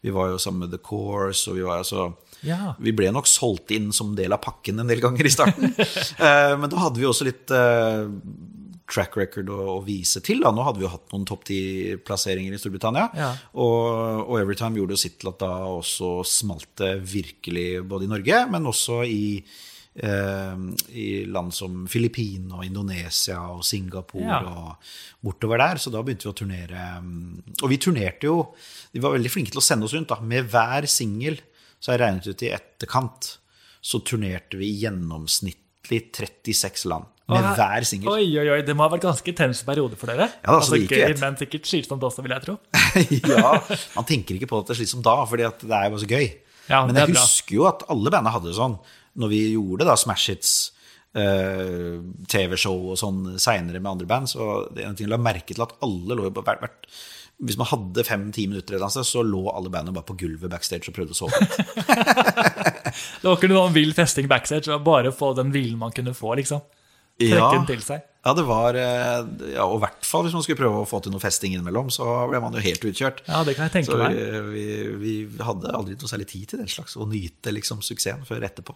[0.03, 2.09] Vi var jo sammen med The Course, og vi var altså
[2.45, 2.75] Ja.
[2.79, 5.75] Vi ble nok solgt inn som del av pakken en del ganger i starten.
[6.25, 8.05] Eh, men da hadde vi også litt eh,
[8.91, 10.43] track record å, å vise til.
[10.45, 10.51] Da.
[10.55, 13.07] Nå hadde vi jo hatt noen topp ti-plasseringer i Storbritannia.
[13.17, 13.31] Ja.
[13.57, 18.13] Og, og Everytime gjorde jo sitt til at da også smalt det virkelig både i
[18.13, 19.23] Norge, men også i,
[19.97, 20.61] eh,
[21.01, 24.43] i land som Filippinene og Indonesia og Singapore Ja.
[24.45, 24.93] og
[25.25, 25.81] bortover der.
[25.83, 26.85] Så da begynte vi å turnere.
[27.01, 28.39] mm, Og vi turnerte jo
[28.95, 30.09] De var veldig flinke til å sende oss rundt.
[30.13, 30.21] da.
[30.21, 31.41] Med hver singel,
[31.85, 33.27] så har jeg regnet ut i etterkant,
[33.85, 37.11] så turnerte vi gjennomsnittlig 36 land.
[37.29, 38.09] Med Åh, hver singel.
[38.13, 40.31] Oi, oi, oi, det må ha vært ganske tens periode for dere.
[40.43, 42.57] Ja, altså, det jo gøy, men sikkert slitsomt også, vil jeg tro.
[43.33, 43.53] ja,
[43.97, 46.11] Man tenker ikke på at det er slitsomt da, fordi det er jo bare så
[46.11, 46.27] gøy.
[46.69, 48.77] Ja, Men jeg husker jo at alle bandene hadde det sånn.
[49.21, 50.53] Når vi gjorde da Smash Hits,
[51.21, 52.01] eh,
[52.33, 55.53] TV-show og sånn seinere med andre band, så det er en ting jeg la merke
[55.53, 56.89] til at alle lå jo på hvert, hvert
[57.43, 60.95] Hvis man hadde fem-ti minutter, eller så lå alle bandene bare på gulvet backstage og
[60.95, 61.57] prøvde å sove litt.
[63.21, 65.91] Det var ikke noen vill festing backstage, det var bare å få den hvilen man
[65.95, 66.61] kunne få, liksom.
[67.19, 68.05] Trekke den til seg.
[68.25, 70.99] Ja, det var eh, ja, Og i hvert fall hvis man skulle prøve å få
[71.05, 73.21] til noe festing innimellom, så ble man jo helt utkjørt.
[73.29, 74.17] Ja, det kan jeg tenke Så meg.
[74.55, 74.65] vi,
[75.03, 78.47] vi, vi hadde aldri noe særlig tid til den slags, å nyte liksom suksessen før
[78.49, 78.75] etterpå.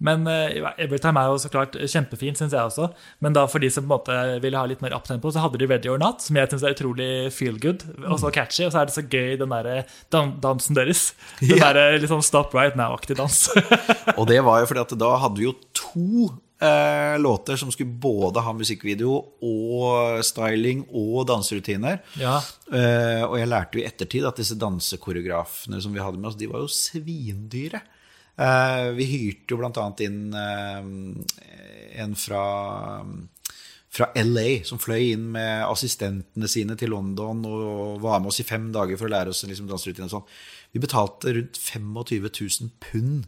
[0.00, 2.88] Men uh, Everytime er jo så klart kjempefint, syns jeg også.
[3.24, 5.58] Men da for de som på en måte ville ha litt mer uptempo, så hadde
[5.58, 8.64] de Ready or Not, som jeg syns er utrolig feel good og så catchy.
[8.68, 9.80] Og så er det så gøy, den derre
[10.14, 11.12] dan dansen deres.
[11.40, 11.72] Den Ja.
[11.72, 13.48] derre litt sånn Stop Right Now-aktig dans.
[14.18, 16.28] Og det var jo fordi at da hadde vi jo to
[16.62, 19.12] eh, låter som skulle både ha musikkvideo
[19.46, 22.00] og styling og danserutiner.
[22.18, 22.38] ja.
[22.68, 26.36] Eh, og jeg lærte jo i ettertid at disse dansekoreografene som vi hadde med oss,
[26.40, 27.80] de var jo svindyre.
[28.38, 30.92] Eh, vi hyrte jo annet inn eh,
[32.02, 32.44] en fra
[33.88, 38.46] fra LA, som fløy inn med assistentene sine til London og var med oss i
[38.46, 40.06] fem dager for å lære oss liksom, danserutine.
[40.06, 40.36] og sånn.
[40.76, 43.24] Vi betalte rundt 25 000 pund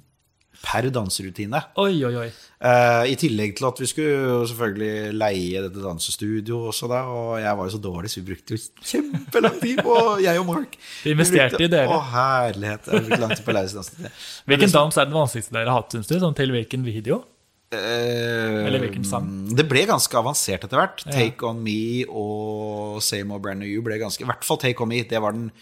[0.61, 1.61] per danserutine.
[1.81, 2.27] Oi, oi, oi.
[2.61, 7.57] Uh, I tillegg til at vi skulle selvfølgelig leie dette dansestudioet også da, og jeg
[7.57, 10.77] var jo så dårlig, så vi brukte jo kjempelang tid på, jeg og Mark.
[11.07, 11.97] Vi investerte brukte- i dere.
[11.97, 12.91] Å, herlighet.
[12.93, 14.11] Jeg brukte lang tid på å lære seg.
[14.53, 16.19] Hvilken dans er den vanskeligste dere har hatt, syns du?
[16.21, 17.23] Sånn til hvilken video?
[17.71, 19.29] Uh, Eller hvilken sang?
[19.55, 21.05] Det ble ganske avansert etter hvert.
[21.07, 24.83] Take On Me og Same Old Brand New You ble ganske I hvert fall Take
[24.83, 25.05] On Me.
[25.07, 25.53] Det var den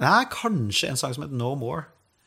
[0.00, 1.84] Nei, kanskje en sang som het No More.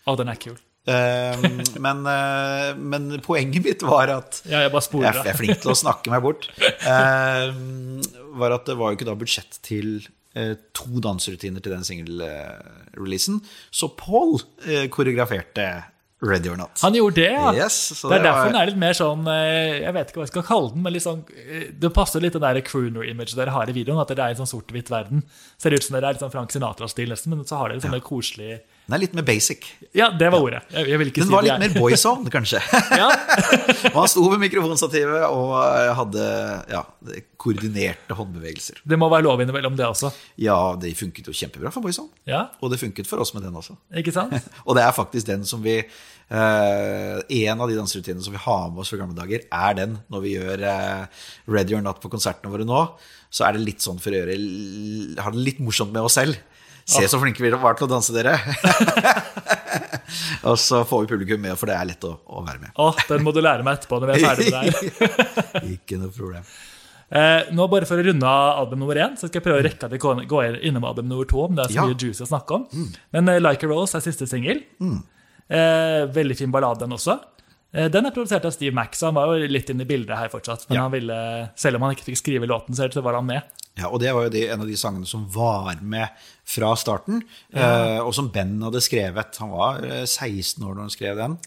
[0.07, 0.55] Å, den er kul.
[0.87, 1.47] Eh,
[1.85, 5.77] men, eh, men poenget mitt var at Ja, jeg jeg, jeg er flink til å
[5.77, 6.47] snakke meg bort.
[6.63, 7.49] Eh,
[8.37, 9.99] var at det var jo ikke da budsjett til
[10.37, 13.41] eh, to danserutiner til den singelreleasen.
[13.71, 15.67] Så Paul eh, koreograferte
[16.23, 16.79] Ready or Not.
[16.81, 17.51] Han gjorde det, ja.
[17.53, 20.17] Yes, så det er det derfor var- den er litt mer sånn Jeg vet ikke
[20.17, 21.19] hva jeg skal kalle den, men litt sånn,
[21.77, 24.01] det passer litt den der crooner-image dere har i videoen.
[24.01, 25.21] At det er en sånn sort-hvitt verden.
[25.61, 28.01] Ser ut som dere er litt sånn Frank Sinatra-stil, nesten, men så har dere sånne
[28.01, 29.65] koselige Den er litt mer basic.
[29.97, 30.61] Ja, det var ordet.
[30.71, 32.61] Jeg, jeg Den si var litt er- mer boyzone, kanskje.
[33.01, 33.09] Ja,
[33.93, 36.27] Og han sto ved mikrofonstativet og eh, hadde
[36.71, 36.81] ja,
[37.37, 38.79] koordinerte håndbevegelser.
[38.87, 40.13] Det må være lov innimellom, det også.
[40.39, 42.09] Ja, det funket jo kjempebra for boyzone.
[42.31, 43.75] Ja, Og det funket for oss med den også.
[43.99, 44.35] ikke sant?
[44.67, 45.81] Og det er faktisk den som vi
[46.27, 49.93] Uh, En av de danserutinene som vi har med oss fra gamle dager, er den
[50.11, 52.81] når vi gjør uh, Ready or Not på konsertene våre nå.
[53.31, 56.17] Så er det litt sånn for å gjøre l- Ha det litt morsomt med oss
[56.19, 56.35] selv.
[56.87, 58.37] Se så flinke vi var til å danse, dere.
[60.47, 62.71] og så får vi publikum med, for det er lett å, å være med.
[62.79, 65.67] Å, den må du lære meg etterpå når vi er ferdig med her.
[65.75, 66.47] Ikke noe problem.
[67.07, 69.65] Eh, nå bare For å runde av album nummer én, så skal jeg prøve å
[69.67, 69.99] rekke at vi
[70.31, 71.43] går innom album nummer to.
[71.45, 71.85] om det er så Ja.
[71.91, 72.65] mye juicy å snakke om.
[73.15, 74.63] Men uh, Like a Rose er siste singel.
[75.47, 77.19] Eh, veldig fin ballade, den også.
[77.73, 80.29] Eh, den er produsert av Steve så han var jo litt inne i bildet her
[80.29, 80.69] fortsatt.
[80.69, 80.81] Men Ja.
[80.83, 83.41] han ville, selv om han ikke fikk skrive låten selv, så var han med.
[83.77, 86.09] Ja, og det var jo de, en av de sangene som var med
[86.47, 87.21] fra starten,
[87.53, 89.37] eh, og som Ben hadde skrevet.
[89.37, 91.37] Han var eh, 16 år da han skrev den.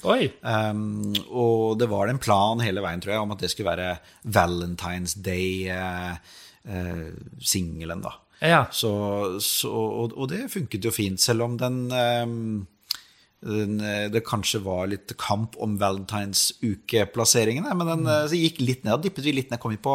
[0.43, 3.99] Um, og det var en plan hele veien, tror jeg, om at det skulle være
[4.31, 5.17] Valentine's
[6.65, 8.13] Day-singelen, da.
[8.41, 8.65] Ja.
[8.73, 12.67] Så, så, og, og det funket jo fint, selv om den, um, eh,
[13.41, 18.29] Det kanskje var litt kamp om Valentines ukeplasseringene, men den mm.
[18.29, 19.01] så gikk litt ned.
[19.07, 19.95] Dippet vi litt ned, kom vi på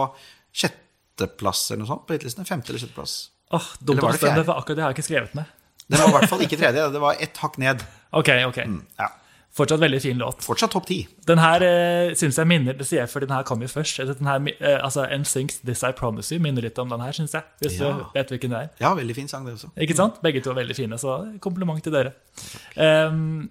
[0.55, 2.47] sjetteplass eller noe sånt på hitlisten.
[2.49, 3.13] Femte eller sjetteplass.
[3.53, 5.53] Åh, dumt Eller var å det stemme, for akkurat det har jeg ikke skrevet ned.
[5.85, 7.85] Den var i hvert fall ikke tredje, det var ett hakk ned.
[8.17, 8.59] Ok, ok.
[8.97, 9.11] Ja.
[9.55, 10.41] Fortsatt veldig fin låt.
[10.43, 10.97] Fortsatt topp ti.
[11.29, 14.01] Den her uh, synes jeg minner Det sier jeg fordi den her kom jo først.
[14.19, 17.31] Den her, uh, altså NSYNCs 'This I Promise You' minner litt om den her, syns
[17.37, 17.43] jeg.
[17.63, 17.93] Hvis Ja.
[17.93, 18.69] du vet hvilken det er.
[18.83, 19.71] Ja, veldig fin sang, det også.
[19.79, 20.19] Ikke sant?
[20.25, 22.11] Begge to er veldig fine, så kompliment til dere.
[22.75, 23.49] Um,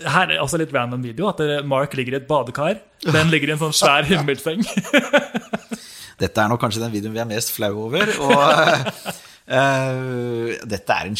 [0.00, 1.28] her er også litt random video.
[1.28, 2.80] At Mark ligger i et badekar.
[3.12, 4.64] Ben ligger i en sånn svær himmelseng.
[6.20, 8.08] Dette er nok kanskje den videoen vi er mest flau over.
[8.24, 8.40] Og
[9.52, 11.16] uh, dette er en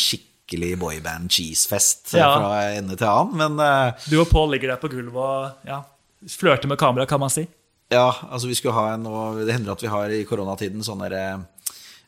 [0.50, 2.34] skikkelig boyband cheesefest Ja.
[2.36, 3.36] fra ende til annen.
[3.36, 5.82] Men uh, Du og Paul ligger der på gulvet og ja,
[6.28, 7.46] flørter med kamera, kan man si.
[7.90, 11.08] Ja, altså vi skulle ha en og Det hender at vi har i koronatiden sånne
[11.10, 11.40] der,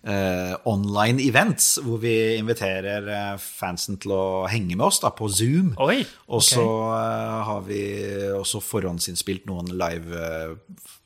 [0.07, 5.27] eh, online events hvor vi inviterer eh, fansen til å henge med oss da, på
[5.29, 5.75] Zoom.
[5.83, 7.83] Oi, Og så uh, har vi
[8.37, 10.55] også forhåndsinnspilt noen live uh,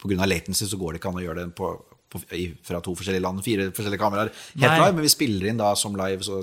[0.02, 0.26] Pga.
[0.26, 1.72] latency så går det ikke an å gjøre det på,
[2.12, 4.28] på, i, fra to forskjellige land, fire forskjellige kameraer
[4.60, 6.42] helt live, men vi spiller inn da som live, så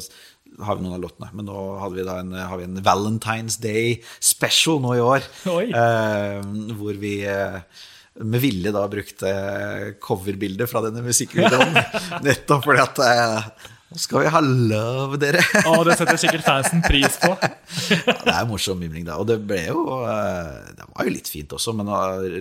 [0.62, 1.32] har vi noen av låtene.
[1.34, 6.40] Men nå vi da en, har vi en Valentine's Day special nå i år, eh,
[6.78, 7.62] hvor vi eh,
[8.22, 9.30] med vilje da brukte
[10.04, 11.80] coverbildet fra denne musikkvideoen,
[12.28, 15.42] nettopp fordi at eh, nå skal vi ha love, dere.
[15.70, 17.34] Å, det setter sikkert fansen pris på.
[17.94, 19.16] Ja, det er morsom mimring, da.
[19.22, 21.90] Og det ble jo eh, Det var jo litt fint også, men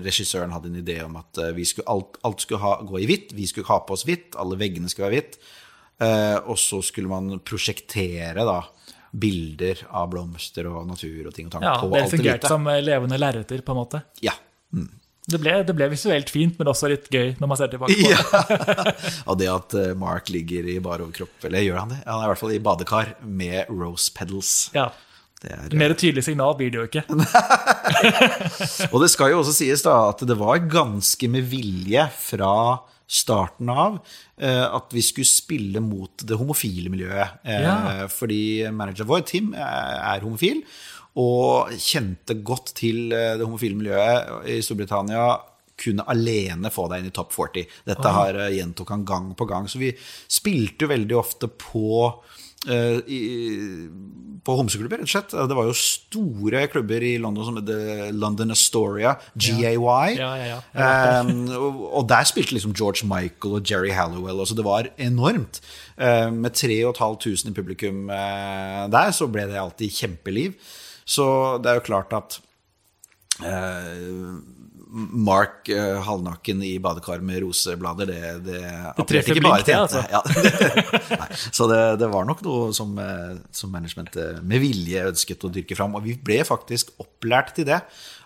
[0.05, 3.35] regissøren hadde en idé om at vi skulle, alt, alt skulle ha, gå i hvitt.
[3.37, 5.39] Vi skulle ha på oss hvitt, alle veggene skulle være hvitt.
[6.01, 8.61] Eh, og så skulle man prosjektere da
[9.13, 12.67] bilder av blomster og natur og ting og tang Ja, på Det det fungerte som
[12.73, 14.01] eh, levende lerreter, på en måte.
[14.25, 14.33] Ja.
[14.73, 14.89] Mm.
[15.23, 18.09] Det ble, det ble visuelt fint, men også litt gøy når man ser tilbake på
[18.09, 18.17] det.
[18.17, 18.95] ja.
[19.31, 22.01] Og det at eh, Mark ligger i bar overkropp, eller gjør han det?
[22.09, 24.55] Han er i hvert fall i badekar med rose pedals.
[24.75, 24.89] Ja.
[25.43, 27.03] Det er, Mer tydelig signal blir det jo ikke.
[28.95, 32.53] Og det skal jo også sies da at det var ganske med vilje fra
[33.07, 33.99] starten av
[34.39, 37.39] eh, at vi skulle spille mot det homofile miljøet.
[37.45, 38.09] Eh, Ja.
[38.09, 38.43] Fordi
[38.73, 40.63] manager vår, Tim, er, er homofil
[41.21, 45.27] og kjente godt til eh, det homofile miljøet i Storbritannia.
[45.83, 47.67] Kunne alene få deg inn i topp 40.
[47.89, 49.69] Dette har eh, gjentok han gang på gang.
[49.69, 49.91] Så vi
[50.31, 53.21] spilte jo veldig ofte på eh, i,
[54.43, 55.35] på homseklubber, rett og slett.
[55.51, 59.75] Det var jo store klubber i London som het London Astoria, GAY.
[60.19, 60.61] Ja, ja, ja.
[61.23, 64.43] Um, og, og der spilte liksom George Michael og Jerry Hallowell.
[64.43, 65.63] Altså det var enormt.
[65.95, 70.59] Uh, med 3500 i publikum uh, der, så ble det alltid kjempeliv.
[71.07, 71.27] Så
[71.63, 72.41] det er jo klart at
[73.43, 74.39] uh,
[74.93, 78.59] Mark uh, halvnaken i badekar med roseblader, det, det,
[78.99, 79.79] det treffer ikke bare tjente.
[79.81, 80.03] altså.
[80.13, 81.27] Ja,
[81.57, 85.53] så det, det var nok noe som, eh, som management eh, med vilje ønsket å
[85.55, 85.97] dyrke fram.
[85.97, 87.81] Og vi ble faktisk opplært til det.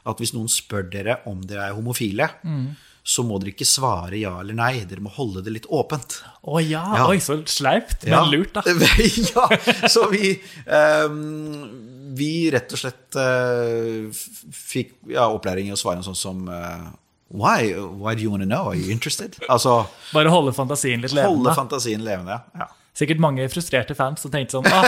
[0.06, 2.74] At hvis noen spør dere om dere er homofile, Mm.
[3.06, 4.72] så må dere ikke svare ja eller nei.
[4.90, 6.18] Dere må holde det litt åpent.
[6.42, 7.06] Å ja, Ja.
[7.10, 8.24] oi, så sleipt, men Ja.
[8.26, 8.62] lurt, da.
[9.34, 9.46] ja,
[9.86, 10.32] så vi
[10.66, 14.06] ehm, Vi rett og slett eh,
[14.54, 16.86] fikk ja, opplæring i å svare noe sånt som eh,
[17.34, 17.72] Why?
[17.74, 18.68] Why do you want to know?
[18.70, 19.36] Are you interested?
[19.52, 21.34] Altså Bare holde fantasien litt levende.
[21.34, 22.38] holde fantasien levende.
[22.54, 22.68] Ja.
[22.96, 24.86] Sikkert mange frustrerte fans som tenkte sånn ah,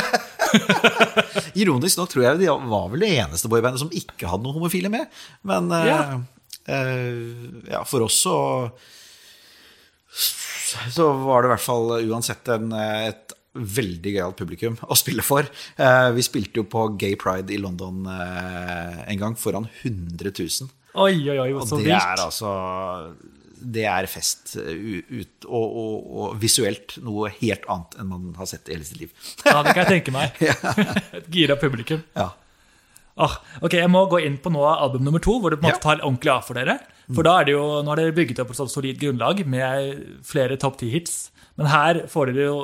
[1.58, 4.92] Ironisk nok tror jeg de var vel det eneste boybandet som ikke hadde noen homofile
[4.92, 5.10] med.
[5.46, 6.02] Men eh, Ja.
[6.68, 8.34] Uh, ja, for oss så
[10.92, 15.46] så var det i hvert fall uansett en, et veldig gøyalt publikum å spille for.
[15.80, 20.70] Eh, vi spilte jo på Gay Pride i London eh, en gang foran 100 000.
[20.98, 22.50] Oi, oi, oi, Og det er altså
[23.58, 28.68] Det er fest ut, og, og, og visuelt noe helt annet enn man har sett
[28.70, 29.12] i hele sitt liv.
[29.44, 30.38] Ja, det kan jeg tenke meg.
[31.18, 32.04] Et gira publikum.
[32.18, 32.30] ja.
[33.18, 33.32] Oh,
[33.66, 35.82] ok, Jeg må gå inn på nå album nummer to, hvor det på en måte
[35.82, 36.76] tar ordentlig av for dere.
[37.10, 40.54] For da er det jo, Nå har dere bygget opp et solid grunnlag med flere
[40.60, 41.16] topp ti-hits.
[41.58, 42.60] Men her får dere jo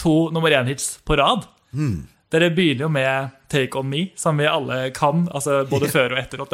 [0.00, 1.46] to nummer én-hits på rad.
[1.76, 2.08] Mm.
[2.32, 5.26] Dere begynner jo med Take On Me, som vi alle kan.
[5.34, 6.40] altså Både før og etter.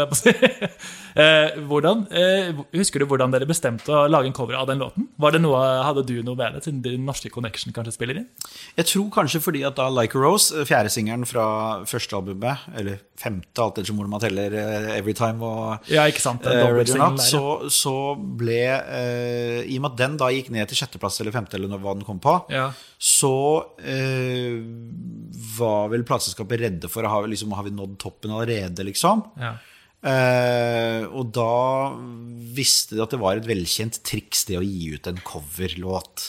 [1.16, 5.06] Eh, hvordan, eh, husker du hvordan dere bestemte å lage en cover av den låten?
[5.16, 8.26] Var det noe, Hadde du noe med det, siden din norske connection kanskje spiller inn?
[8.76, 11.46] Jeg tror kanskje fordi at da Like a Rose, fjerde singeren fra
[11.88, 14.58] første albumet, eller femte, alt etter hvordan man teller
[14.92, 16.44] Every Everytime og Ja, ikke sant?
[16.46, 17.42] uh, eh, Radio Natt, så,
[17.72, 21.56] så ble uh, I og med at den da gikk ned til sjetteplass eller femte,
[21.58, 22.68] eller hva den kom på, Ja.
[22.98, 23.32] så
[23.80, 24.56] uh,
[25.56, 29.24] var vel plateselskapet redde for har, ha, liksom, har vi nådd toppen allerede, liksom.
[29.40, 29.56] ja.
[30.06, 31.90] Eh, og da
[32.54, 36.28] visste de at det var et velkjent triks, det å gi ut en coverlåt.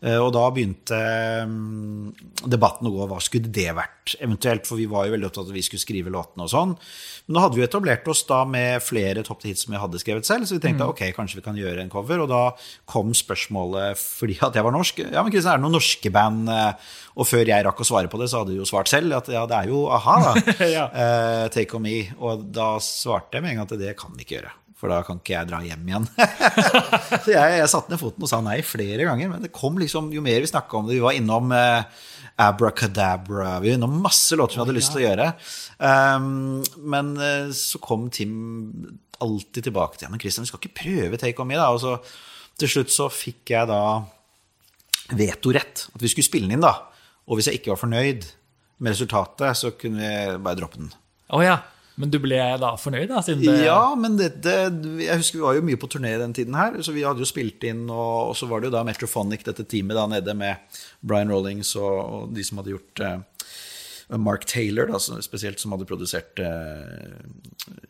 [0.00, 0.96] Eh, og da begynte
[1.44, 5.44] mm, debatten å gå hva skulle det vært, eventuelt, for vi var jo veldig opptatt
[5.44, 6.72] av at vi skulle skrive låtene og sånn.
[7.26, 10.26] Men da hadde vi etablert oss da med flere topp hits som vi hadde skrevet
[10.26, 12.24] selv, så vi tenkte ok, kanskje vi kan gjøre en cover.
[12.24, 12.40] Og da
[12.90, 15.02] kom spørsmålet fordi at jeg var norsk.
[15.04, 16.48] Ja, men Kristian, er det noen norske band?
[16.50, 19.12] eh, Og før jeg rakk å svare på det, så hadde du jo svart selv
[19.20, 20.56] at ja, det er jo a-ha, da.
[20.76, 20.86] Ja.
[20.88, 21.98] uh, Take On Me.
[22.22, 24.52] Og da svarte jeg med en gang at det kan vi ikke gjøre.
[24.80, 26.06] For da kan ikke jeg dra hjem igjen.
[27.24, 29.28] så jeg, jeg satte ned foten og sa nei flere ganger.
[29.34, 32.06] Men det kom liksom, jo mer vi snakka om det Vi var innom eh,
[32.40, 33.58] Abracadabra.
[33.60, 35.26] Vi var innom masse låter vi hadde lyst til å gjøre.
[35.76, 36.30] Um,
[36.94, 38.32] men eh, så kom Tim
[39.20, 41.68] alltid tilbake til Ja, men Christian, vi skal ikke prøve Take On Me, da.
[41.74, 41.98] Og så
[42.60, 43.82] til slutt så fikk jeg da
[45.16, 45.90] vetorett.
[45.92, 46.72] At vi skulle spille den inn, da.
[47.28, 48.24] Og hvis jeg ikke var fornøyd
[48.80, 50.90] med resultatet, så kunne vi bare droppe den.
[51.28, 51.60] Oh, ja.
[52.00, 53.20] Men du ble da fornøyd, da?
[53.24, 53.56] Siden det...
[53.66, 54.54] Ja, men dette
[55.02, 57.28] Jeg husker vi var jo mye på turné den tiden her, så vi hadde jo
[57.28, 60.80] spilt inn, og, og så var det jo da Metrophonic, dette teamet da nede med
[61.04, 63.18] Brian Rollings og, og de som hadde gjort eh,
[64.18, 67.20] Mark Taylor, da, spesielt, som hadde produsert eh,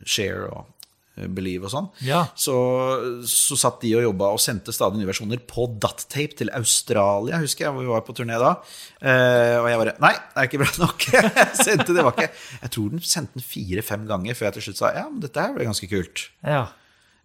[0.03, 0.80] Share og
[1.35, 1.87] Believe og sånn.
[2.07, 2.21] Ja.
[2.39, 2.53] Så,
[3.27, 7.65] så satt de og jobba og sendte stadig nye versjoner på DAT-tape til Australia, husker
[7.67, 8.53] jeg, hvor vi var på turné da.
[9.03, 11.07] Eh, og jeg bare Nei, det er ikke bra nok.
[11.65, 14.79] sendte det var ikke Jeg tror den sendte den fire-fem ganger før jeg til slutt
[14.81, 16.23] sa ja, men dette her ble ganske kult.
[16.47, 16.63] Ja.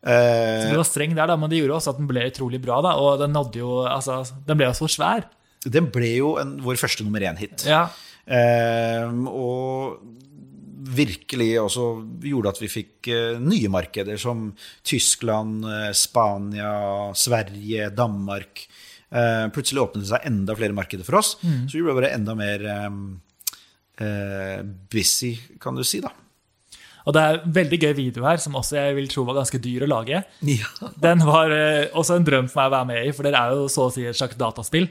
[0.03, 2.61] Eh, Så du var streng der, da, men det gjorde også at den ble utrolig
[2.66, 2.82] bra.
[2.84, 4.18] da, Og den nådde jo Altså,
[4.51, 5.24] den ble jo så svær.
[5.66, 7.64] den ble jo en, vår første nummer én-hit.
[7.70, 7.87] Ja.
[8.26, 10.03] Eh, og
[10.87, 11.84] virkelig også
[12.24, 14.51] gjorde at vi fikk eh, nye markeder som
[14.87, 16.72] Tyskland, eh, Spania,
[17.16, 18.66] Sverige, Danmark.
[19.11, 22.34] Eh, plutselig åpnet det seg enda flere markeder for oss, så vi ble bare enda
[22.39, 24.62] mer eh,
[24.93, 26.12] busy, kan du si, da.
[27.07, 29.61] Og det er en veldig gøy video her, som også jeg vil tro var ganske
[29.62, 30.24] dyr å lage.
[30.57, 30.91] Ja.
[30.99, 31.55] Den var
[31.95, 33.93] også en drøm for meg å være med i, for dere er jo så å
[33.95, 34.89] si et slags dataspill.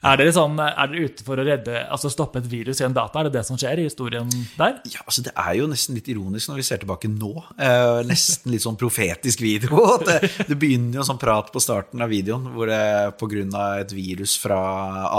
[0.00, 2.94] Er dere, sånn, er dere ute for å redde, altså stoppe et virus i en
[2.96, 3.20] data?
[3.20, 4.78] Er det det som skjer i historien der?
[4.88, 7.34] Ja, altså Det er jo nesten litt ironisk når vi ser tilbake nå.
[7.60, 9.82] Eh, nesten litt sånn profetisk video.
[10.10, 10.16] Det,
[10.48, 13.66] det begynner jo sånn prat på starten av videoen hvor det pga.
[13.82, 14.60] et virus fra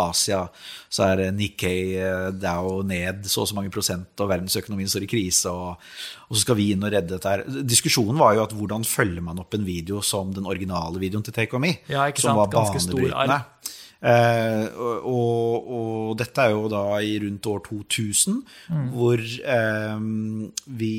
[0.09, 0.41] Asia
[0.89, 5.11] så er Nikkei eh, Dow ned så og så mange prosent, og verdensøkonomien står i
[5.11, 5.53] krise.
[5.53, 5.77] Og,
[6.27, 7.45] og så skal vi inn og redde dette her.
[7.45, 11.38] Diskusjonen var jo at hvordan følger man opp en video som den originale videoen til
[11.38, 11.77] Take On Me?
[11.91, 12.41] Ja, ikke som sant?
[12.41, 13.77] var Ganske stor banebrytende.
[14.01, 14.63] Eh,
[15.05, 18.39] og, og, dette er jo da i rundt år 2000,
[18.95, 20.05] hvor eh,
[20.81, 20.93] vi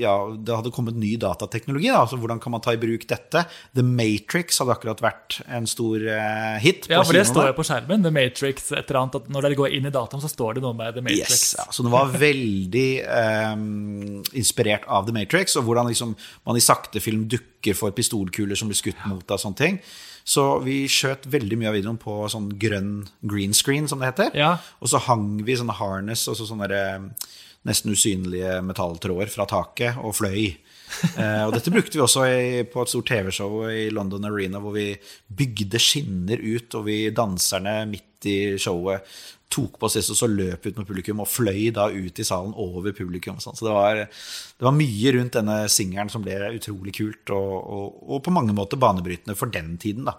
[0.00, 1.90] Ja, det hadde kommet ny datateknologi.
[1.92, 3.44] Da, altså Hvordan kan man ta i bruk dette?
[3.76, 6.90] The Matrix hadde akkurat vært en stor eh, hit.
[6.90, 8.02] Ja, for det står jo på skjermen.
[8.06, 10.66] The Matrix, et eller annet, at Når dere går inn i dataen, så står det
[10.66, 11.30] noe med The Matrix.
[11.30, 13.56] Yes, ja, så den var veldig eh,
[14.42, 16.16] inspirert av The Matrix, og hvordan liksom,
[16.48, 19.82] man i sakte film dukker for pistolkuler som blir skutt mot av sånne ting.
[20.24, 24.34] Så vi skjøt veldig mye av videoen på sånn grønn green screen, som det heter.
[24.38, 24.56] Ja.
[24.80, 27.30] Og så hang vi sånne harness, altså sånne eh,
[27.68, 30.52] nesten usynlige metalltråder fra taket, og fløy.
[31.16, 34.74] Eh, og dette brukte vi også i, på et stort TV-show i London Arena, hvor
[34.76, 34.92] vi
[35.26, 39.06] bygde skinner ut, og vi danserne midt i showet
[39.50, 42.54] tok på oss og så løp ut med publikum og fløy da ut i salen
[42.54, 43.40] over publikum.
[43.42, 43.56] Sånn.
[43.58, 48.02] så det var, det var mye rundt denne singelen som ble utrolig kult, og, og,
[48.16, 50.06] og på mange måter banebrytende for den tiden.
[50.06, 50.16] da.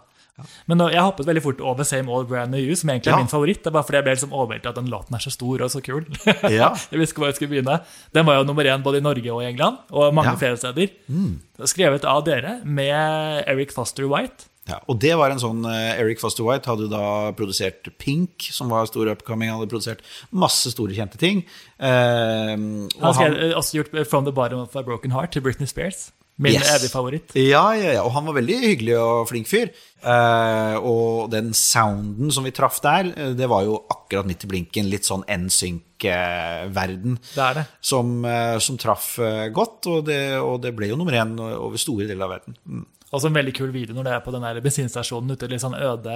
[0.65, 3.21] Men nå, jeg hoppet veldig fort over Same Old Brand New som egentlig er Ja.
[3.21, 3.59] min favoritt.
[3.61, 5.69] Det er bare fordi jeg ble liksom overveldet at den låten er så stor og
[5.69, 6.05] så kul.
[6.49, 6.71] Ja.
[6.89, 7.75] jeg visste hvor jeg skulle begynne.
[8.15, 10.37] Den var jo nummer én både i Norge og i England, og mange Ja.
[10.39, 10.41] Mm.
[10.41, 11.67] flere steder.
[11.69, 14.47] Skrevet av dere med Eric Foster White.
[14.71, 17.03] Ja, og det var en sånn eh, Eric Foster White hadde da
[17.37, 19.51] produsert Pink, som var stor upcoming.
[19.51, 20.01] Han hadde produsert
[20.31, 21.43] masse store, kjente ting.
[21.81, 26.09] Eh, Han har også gjort From the Bottom of a Broken Heart til Britney Spears.
[26.41, 26.69] Min Yes.
[26.73, 27.33] evige favoritt.
[27.37, 29.67] Ja, ja, ja, og han var veldig hyggelig og flink fyr.
[30.01, 34.49] Eh, og den sounden som vi traff der, eh, det var jo akkurat midt i
[34.49, 34.89] blinken.
[34.89, 37.19] Litt sånn NSYNC-verden.
[37.35, 37.65] Det er det.
[37.81, 41.77] Som, eh, som traff eh, godt, og det, og det ble jo nummer én over
[41.77, 42.57] store deler av verden.
[42.67, 42.85] Mm.
[43.11, 45.59] Også en veldig kul video når det er på den der bensinstasjonen ute i litt
[45.63, 46.13] sånn øde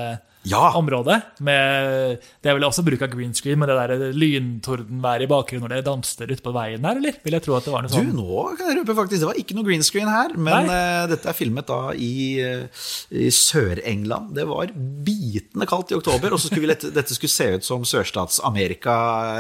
[0.48, 0.70] Ja.
[0.80, 1.18] område.
[1.43, 5.66] Med, det er vel også bruk av green screen med det der lyntordenværet i bakgrunnen
[5.66, 7.18] når det danser ute på veien der, eller?
[7.26, 8.14] Vil jeg tro at det var noe Du, sånn?
[8.16, 11.28] nå kan jeg røpe faktisk, det var ikke noe green screen her, men eh, dette
[11.34, 14.32] er filmet da i, uh, i Sør-England.
[14.38, 14.72] Det var
[15.10, 18.96] bitende kaldt i oktober, og så skulle vi lette, dette skulle se ut som Sørstats-Amerika.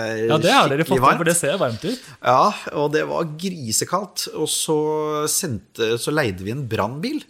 [0.09, 2.03] eh, Ja, det har dere fått til, for det ser varmt ut.
[2.19, 4.27] Ja, og det var grisekaldt.
[4.35, 4.77] Og så,
[5.31, 7.21] sendte, så leide vi en brannbil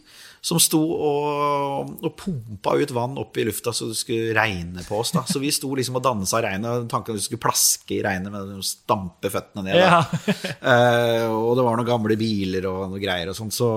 [0.46, 5.00] som sto og, og pumpa ut vann opp i lufta så det skulle regne på
[5.02, 5.16] oss.
[5.16, 5.24] da.
[5.26, 6.86] Så vi sto liksom og dansa i regnet.
[6.92, 9.80] Tanken var at vi skulle plaske i regnet med å stampe føttene ned.
[9.82, 10.04] Ja.
[10.06, 13.72] uh, og det var noen gamle biler og noe greier og sånn, så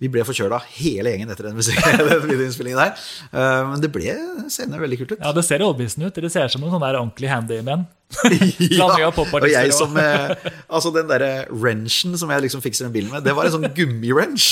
[0.00, 1.60] vi ble forkjøla hele gjengen etter den,
[2.10, 3.06] den videoinnspillingen der.
[3.30, 4.16] Eh, men det ble
[4.52, 5.22] senere veldig kult ut.
[5.22, 6.16] Ja, det ser overbevisende ut.
[6.16, 7.28] Dere ser som noen sånne ordentlig.
[7.30, 7.40] Ja,
[8.74, 10.32] Blanding av popartister og jeg som eh,
[10.66, 13.68] Altså den derre wrenchen som jeg liksom fikser den bilen med, det var en sånn
[13.76, 14.48] gummiwrench.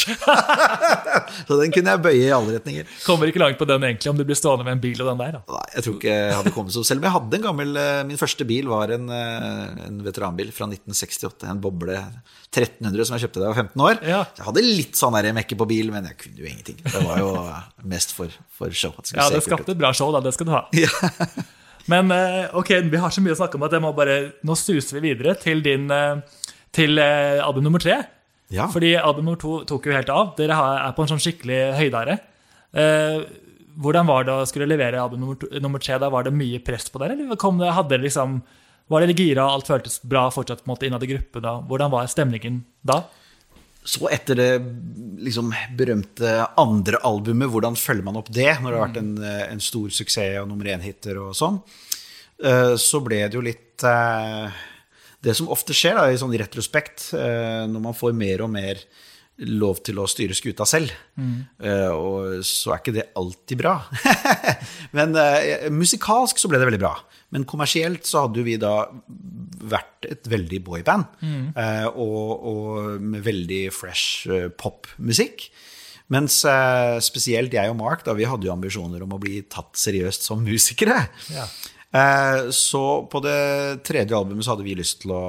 [1.49, 2.87] så den kunne jeg bøye i alle retninger.
[3.03, 5.23] Kommer ikke langt på den egentlig, om du blir stående med en bil og den
[5.25, 5.41] der.
[5.41, 5.43] da.
[5.57, 8.03] Nei, jeg tror ikke jeg hadde kommet så Selv om jeg hadde en gammel eh,
[8.07, 11.49] Min første bil var en, en veteranbil fra 1968.
[11.51, 11.99] En boble
[12.49, 13.99] 1300 som jeg kjøpte da jeg var 15 år.
[14.09, 14.21] Ja.
[14.39, 16.81] Jeg hadde litt sånn der mekke på bil, men jeg kunne jo ingenting.
[16.81, 17.31] Det var jo
[17.93, 18.95] mest for, for show.
[18.97, 20.23] det Ja, det skapte et bra show, da.
[20.25, 20.65] Det skal du ha.
[21.89, 24.57] Men eh, ok, vi har så mye å snakke om at jeg må bare, nå
[24.61, 26.21] suser vi videre til din eh,
[26.77, 28.03] til eh, album nummer tre.
[28.53, 28.67] Ja.
[28.73, 30.35] Fordi album nummer to tok jo helt av.
[30.37, 32.19] Dere er på en sånn skikkelig høydare.
[33.79, 35.97] Hvordan var det å skulle levere album nummer, to, nummer tre?
[36.01, 37.17] Da Var det mye press på dere?
[37.17, 38.39] Eller kom det, hadde dere liksom
[38.89, 41.45] Var dere gira, alt føltes bra fortsatt på en måte innad i gruppen?
[41.45, 41.59] da?
[41.69, 43.03] Hvordan var stemningen da?
[43.89, 44.51] Så etter det
[45.25, 49.63] liksom, berømte andre albumet, hvordan følger man opp det når det har vært en, en
[49.65, 51.61] stor suksess og nummer én-hiter og sånn,
[52.45, 54.65] eh, så ble det jo litt eh,
[55.25, 58.83] Det som ofte skjer da, i sånn retrospekt, eh, når man får mer og mer
[59.47, 60.91] lov til å styre skuta selv.
[61.19, 61.37] Mm.
[61.63, 63.77] Uh, og så er ikke det alltid bra.
[64.97, 66.95] Men uh, musikalsk så ble det veldig bra.
[67.35, 68.75] Men kommersielt så hadde vi da
[69.69, 71.07] vært et veldig boyband.
[71.23, 71.49] Mm.
[71.55, 72.71] Uh, og, og,
[73.03, 74.29] med veldig fresh
[74.59, 75.49] popmusikk.
[76.09, 76.41] Mens
[77.05, 80.41] spesielt jeg og Mark da, vi hadde jo ambisjoner om å bli tatt seriøst som
[80.41, 81.03] musikere.
[81.29, 81.45] Ja.
[82.49, 82.81] så
[83.13, 83.43] på det
[83.85, 85.21] tredje albumet så hadde vi lyst til å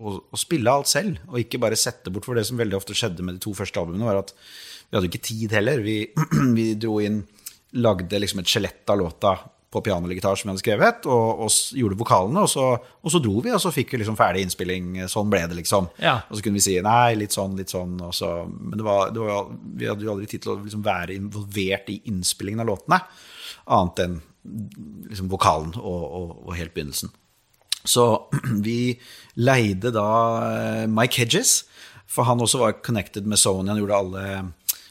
[0.00, 2.26] å, å, spille alt selv, og ikke bare sette bort.
[2.26, 4.34] For det som veldig ofte skjedde med de to første albumene, var at
[4.88, 5.84] vi hadde ikke tid heller.
[5.84, 5.98] Vi,
[6.58, 7.22] vi dro inn,
[7.78, 9.36] lagde liksom et skjelett av låta
[9.70, 13.12] på piano eller gitar som vi hadde skrevet, og, og gjorde vokalene, og så, og
[13.14, 14.96] så, dro vi, og så fikk vi liksom ferdig innspilling.
[15.10, 15.86] Sånn ble det, liksom.
[16.02, 16.16] Ja.
[16.26, 17.94] Og så kunne vi si nei, litt sånn, litt sånn.
[18.02, 20.82] og Så, men det var, det var, vi hadde jo aldri tid til å liksom
[20.82, 22.98] være involvert i innspillingen av låtene,
[23.70, 24.18] annet enn
[25.12, 26.02] liksom, vokalen og,
[26.48, 27.14] og helt begynnelsen.
[27.84, 28.06] Så
[28.66, 28.94] vi
[29.40, 30.08] leide da
[30.44, 31.64] eh, Mike Hedges,
[32.10, 33.70] for han også var connected med Sony.
[33.70, 34.24] Han gjorde alle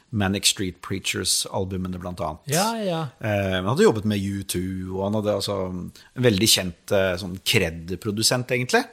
[0.09, 2.49] Manic Street Preachers-albumene, blant annet.
[2.49, 3.01] Ja, ja.
[3.19, 4.61] Eh, han hadde jobbet med U2,
[4.95, 5.85] og han hadde altså en
[6.25, 8.85] veldig kjent eh, sånn kred-produsent, egentlig.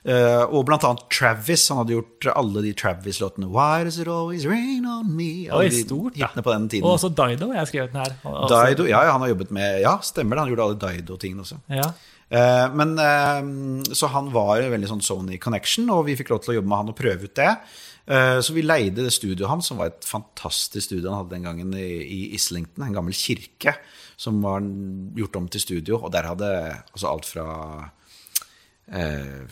[0.00, 1.66] Uh, og blant annet Travis.
[1.68, 3.50] Han hadde gjort alle de Travis-låtene.
[3.52, 5.50] Why does it always rain on me?
[5.52, 6.30] Oi, stort, da.
[6.40, 6.86] På den tiden.
[6.88, 7.50] Og også Dido.
[7.52, 8.14] Jeg har skrevet den her.
[8.48, 10.46] Dido, ja, han har jobbet med Ja, stemmer det.
[10.46, 11.60] Han gjorde alle Dido-tingene også.
[11.68, 11.90] Ja.
[12.30, 16.54] Eh, men, eh, så han var veldig sånn Sony Connection, og vi fikk lov til
[16.54, 17.52] å jobbe med han og prøve ut det.
[18.10, 21.46] Eh, så vi leide det studioet hans, som var et fantastisk studio han hadde den
[21.46, 22.86] gangen i Islington.
[22.86, 23.76] En gammel kirke
[24.20, 24.64] som var
[25.16, 26.00] gjort om til studio.
[26.04, 26.50] Og der hadde
[26.90, 27.46] altså alt fra
[28.90, 29.46] eh,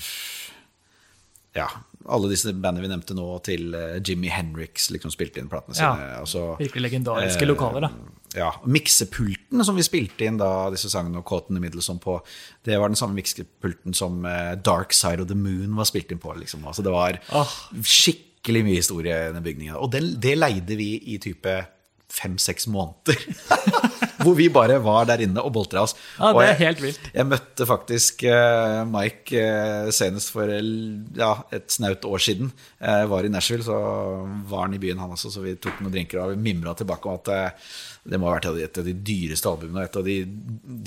[1.57, 1.69] ja,
[2.09, 3.73] alle disse bandene vi nevnte nå, til
[4.05, 5.97] Jimmy Henriks liksom spilte inn platene sine.
[5.97, 10.91] Ja, altså, virkelig legendariske eh, lokaler, da ja, miksepulten som vi spilte inn da disse
[10.93, 12.19] sangene og Cotton in the Middle som på,
[12.67, 16.21] det var den samme miksepulten som eh, Dark Side of the Moon var spilt inn
[16.23, 16.35] på.
[16.37, 16.67] Liksom.
[16.69, 17.57] Altså, det var oh.
[17.81, 19.79] skikkelig mye historie i den bygningen.
[19.81, 21.61] Og det, det leide vi i type
[22.13, 23.17] fem-seks måneder.
[24.23, 25.95] Hvor vi bare var der inne og boltra oss.
[26.19, 27.09] Ja, det er jeg, helt vilt.
[27.15, 32.51] Jeg møtte faktisk uh, Mike uh, senest for ja, et snaut år siden.
[32.83, 33.79] Jeg var i Nashville, så
[34.51, 37.09] var han i byen, han også, så vi tok noen drinker og vi mimra tilbake
[37.09, 37.33] om at
[38.09, 39.87] det må ha vært et av de dyreste albumene.
[39.87, 40.19] Et av de,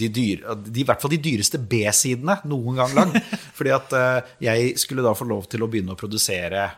[0.01, 3.19] de, dyre, de, I hvert fall de dyreste B-sidene noen gang lagd.
[3.57, 3.97] Fordi at
[4.41, 6.69] jeg skulle da få lov til å begynne å produsere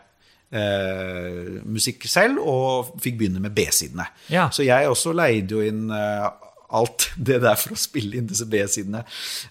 [0.52, 4.06] uh, musikk selv, og fikk begynne med B-sidene.
[4.32, 4.48] Ja.
[4.52, 6.26] Så jeg også leide jo inn eh,
[6.74, 9.04] alt det der for å spille inn disse B-sidene.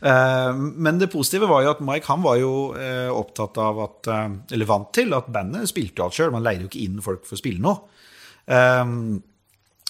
[0.04, 2.54] Men det positive var jo at Mike han var jo
[3.16, 4.10] opptatt av at,
[4.52, 6.34] eller vant til at bandet spilte alt sjøl.
[6.36, 7.80] Man leide jo ikke inn folk for å spille noe.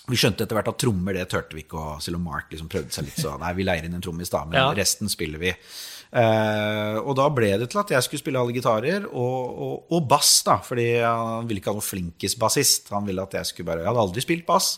[0.03, 2.67] Vi skjønte etter hvert at trommer det turte vi ikke, og selv om Mark liksom
[2.71, 4.65] prøvde seg litt, så nei, vi leier inn en trommis, da, men ja.
[4.75, 5.53] resten spiller vi.
[6.13, 10.03] Uh, og da ble det til at jeg skulle spille alle gitarer, og, og, og,
[10.09, 12.91] bass, da, fordi han ville ikke ha noen flinkis-bassist.
[12.93, 14.75] Han ville at jeg skulle bare Jeg hadde aldri spilt bass,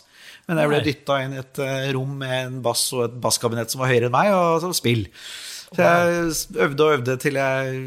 [0.48, 3.74] men jeg ble dytta inn i et uh, rom med en bass og et basskabinett
[3.74, 5.04] som var høyere enn meg, og så spill.
[5.66, 7.78] Så jeg øvde og øvde til jeg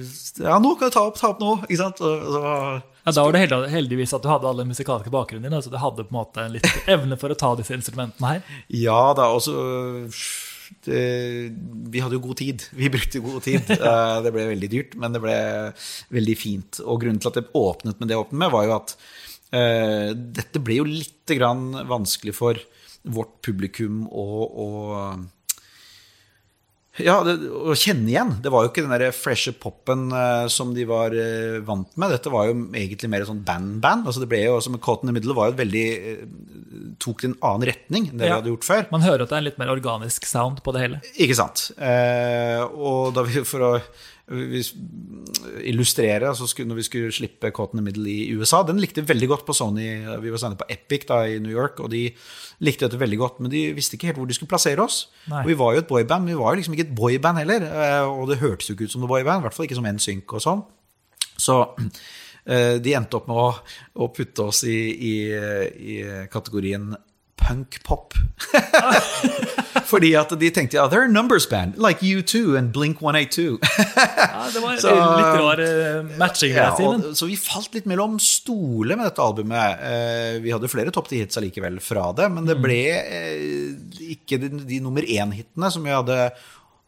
[0.43, 1.53] Ja, nå kan du ta opp, ta opp nå.
[1.63, 2.01] Ikke sant?
[2.03, 2.41] Og, så
[3.05, 5.55] ja, Da var det heldigvis at du hadde alle musikalske bakgrunnen din.
[5.55, 8.43] Altså du hadde på en måte en litt evne for å ta disse instrumentene her.
[8.67, 9.55] Ja da, også
[10.85, 10.99] det,
[11.93, 12.65] Vi hadde jo god tid.
[12.81, 13.73] Vi brukte god tid.
[13.79, 15.37] Eh, det ble veldig dyrt, men det ble
[16.13, 16.81] veldig fint.
[16.85, 18.93] Og grunnen til at det åpnet med det åpnet med, var jo at
[19.55, 21.33] uh, dette ble jo litt
[21.89, 22.59] vanskelig for
[23.09, 24.67] vårt publikum å, å
[27.03, 28.35] ja, det, å kjenne igjen.
[28.43, 32.13] Det var jo ikke den der freshe popen uh, som de var uh, vant med.
[32.13, 34.07] Dette var jo egentlig mer sånn band-band.
[34.09, 36.21] Altså det ble jo, som Caught in the Middle var jo veldig uh,
[36.99, 38.35] tok en annen retning enn det ja.
[38.35, 38.85] vi hadde gjort før.
[38.93, 41.01] Man hører at det er en litt mer organisk sound på det hele.
[41.15, 41.69] Ikke sant.
[41.79, 43.73] og da vi, for å
[44.29, 48.61] illustrere altså når vi skulle slippe Caught in the Middle i USA.
[48.67, 49.87] Den likte veldig godt på Sony.
[50.21, 52.05] Vi var sendt på Epic da, i New York, og de
[52.65, 53.39] likte dette veldig godt.
[53.41, 55.07] Men de visste ikke helt hvor de skulle plassere oss.
[55.31, 55.43] Nei.
[55.43, 57.65] Og vi var jo et boyband, men vi var jo liksom ikke et boyband heller.
[57.69, 59.89] Eh, og det hørtes jo ikke ut som et boyband, i hvert fall ikke som
[59.89, 60.65] NSYNC og sånn.
[61.39, 61.59] Så
[62.45, 63.49] eh, de endte opp med å,
[64.05, 65.15] å putte oss i, i,
[65.95, 66.91] i kategorien
[67.49, 68.13] punk-pop.
[69.89, 73.57] Fordi at de tenkte ja, they're a numbers band, like U2 and Blink 182.
[73.61, 76.53] ja, det var så, litt rar uh, matching.
[76.53, 79.81] Ja, og, så vi falt litt mellom stoler med dette albumet.
[79.81, 82.63] Uh, vi hadde flere topp ti hits allikevel fra det, men det mm.
[82.67, 86.29] ble uh, ikke de, de nummer én-hitene som vi hadde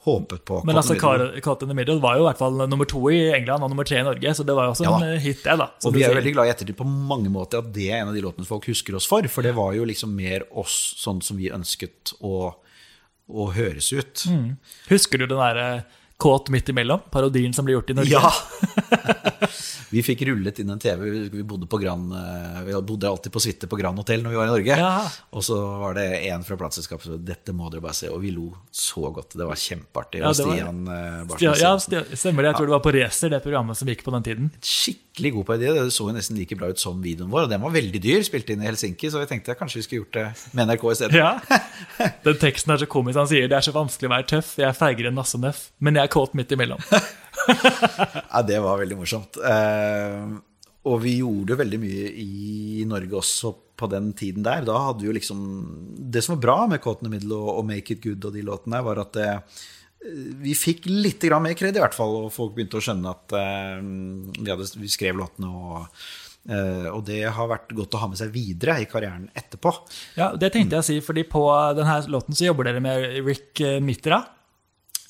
[0.06, 0.62] håpet på.
[0.66, 0.96] Men altså.
[0.98, 3.86] Caught in the Middle var jo i hvert fall nummer to i England og nummer
[3.86, 4.96] tre i Norge, så det var jo også Ja.
[4.98, 5.68] en eh, hit, det, da.
[5.86, 8.10] Og vi er jo veldig glad i ettertid på mange måter at det er en
[8.10, 9.22] av de låtene folk husker oss for.
[9.30, 12.56] For det var jo liksom mer oss sånn som vi ønsket å,
[13.30, 14.26] å høres ut.
[14.28, 14.58] Mm.
[14.90, 15.86] Husker du den derre
[16.22, 17.02] Kåt midt imellom?
[17.10, 18.14] Parodien som ble gjort i Norge?
[18.14, 18.30] Ja!
[19.92, 21.10] vi fikk rullet inn en TV.
[21.10, 24.30] Vi- Vi bodde på Grand, eh, vi bodde alltid på suite på Grand Hotel når
[24.30, 24.78] vi var i Norge.
[24.78, 25.10] Ja.
[25.34, 28.10] Og så var det en fra plateselskapet som sa dette må dere bare se.
[28.14, 29.34] Og vi lo så godt.
[29.38, 30.22] Det var kjempeartig.
[30.22, 32.52] Ja, det var- Stian eh, Barsen Ja, ja, stemmer det.
[32.52, 34.52] Jeg tror det var på Racer, det programmet som gikk på den tiden.
[34.62, 35.74] skikkelig god på idé.
[35.74, 37.44] Det så jo nesten like bra ut som videoen vår.
[37.44, 40.06] Og den var veldig dyr, spilt inn i Helsinki, så jeg tenkte kanskje vi skulle
[40.06, 41.18] gjort det med NRK i stedet.
[41.18, 41.34] Ja.
[42.24, 43.18] Den teksten er så komisk.
[43.18, 45.40] Han sier det er så vanskelig å være tøff, jeg er feigere enn Nasse
[45.80, 46.84] men jeg er kåt midt imellom.
[48.32, 49.38] Ja, det var veldig morsomt.
[49.42, 50.28] Eh,
[50.88, 53.50] og vi gjorde veldig mye i Norge også
[53.82, 54.62] på den tiden der.
[54.68, 55.42] Da hadde vi jo liksom
[56.14, 58.36] Det som var bra med Kåten in the Middle og, og Make It Good og
[58.38, 59.30] de låtene, var at det,
[60.42, 62.26] vi fikk litt mer kred, i hvert fall.
[62.26, 63.80] Og folk begynte å skjønne at eh,
[64.42, 65.52] vi, hadde, vi skrev låtene.
[65.52, 66.04] Og,
[66.50, 69.76] eh, og det har vært godt å ha med seg videre i karrieren etterpå.
[70.18, 71.46] Ja, Det tenkte jeg å si, fordi på
[71.78, 74.24] denne låten så jobber dere med Rick eh, Mitra.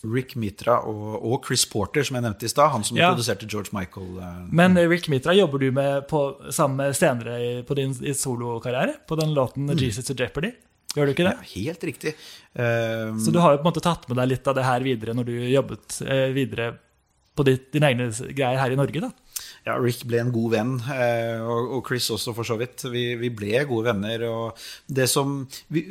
[0.03, 2.71] Rick Mitra og, og Chris Porter, som jeg nevnte i stad.
[2.73, 3.11] Han som Ja.
[3.13, 4.17] produserte George Michael.
[4.17, 8.95] eh, Men Rick Mitra jobber du med på, sammen med senere i- på din solokarriere?
[9.07, 10.53] På den låten 'Jesus to Jeopardy'?
[10.95, 11.37] Gjør du ikke det?
[11.37, 12.13] ja, helt riktig.
[12.53, 14.79] Um, Så du har jo på en måte tatt med deg litt av det her
[14.81, 16.77] videre når du jobbet eh, videre
[17.37, 19.09] på ditt, dine egne greier her i Norge, da?
[19.61, 22.81] Ja, Rick ble en god venn, eh, og Chris også, for så vidt.
[22.89, 24.23] Vi, vi ble gode venner.
[24.25, 25.83] Og det som vi,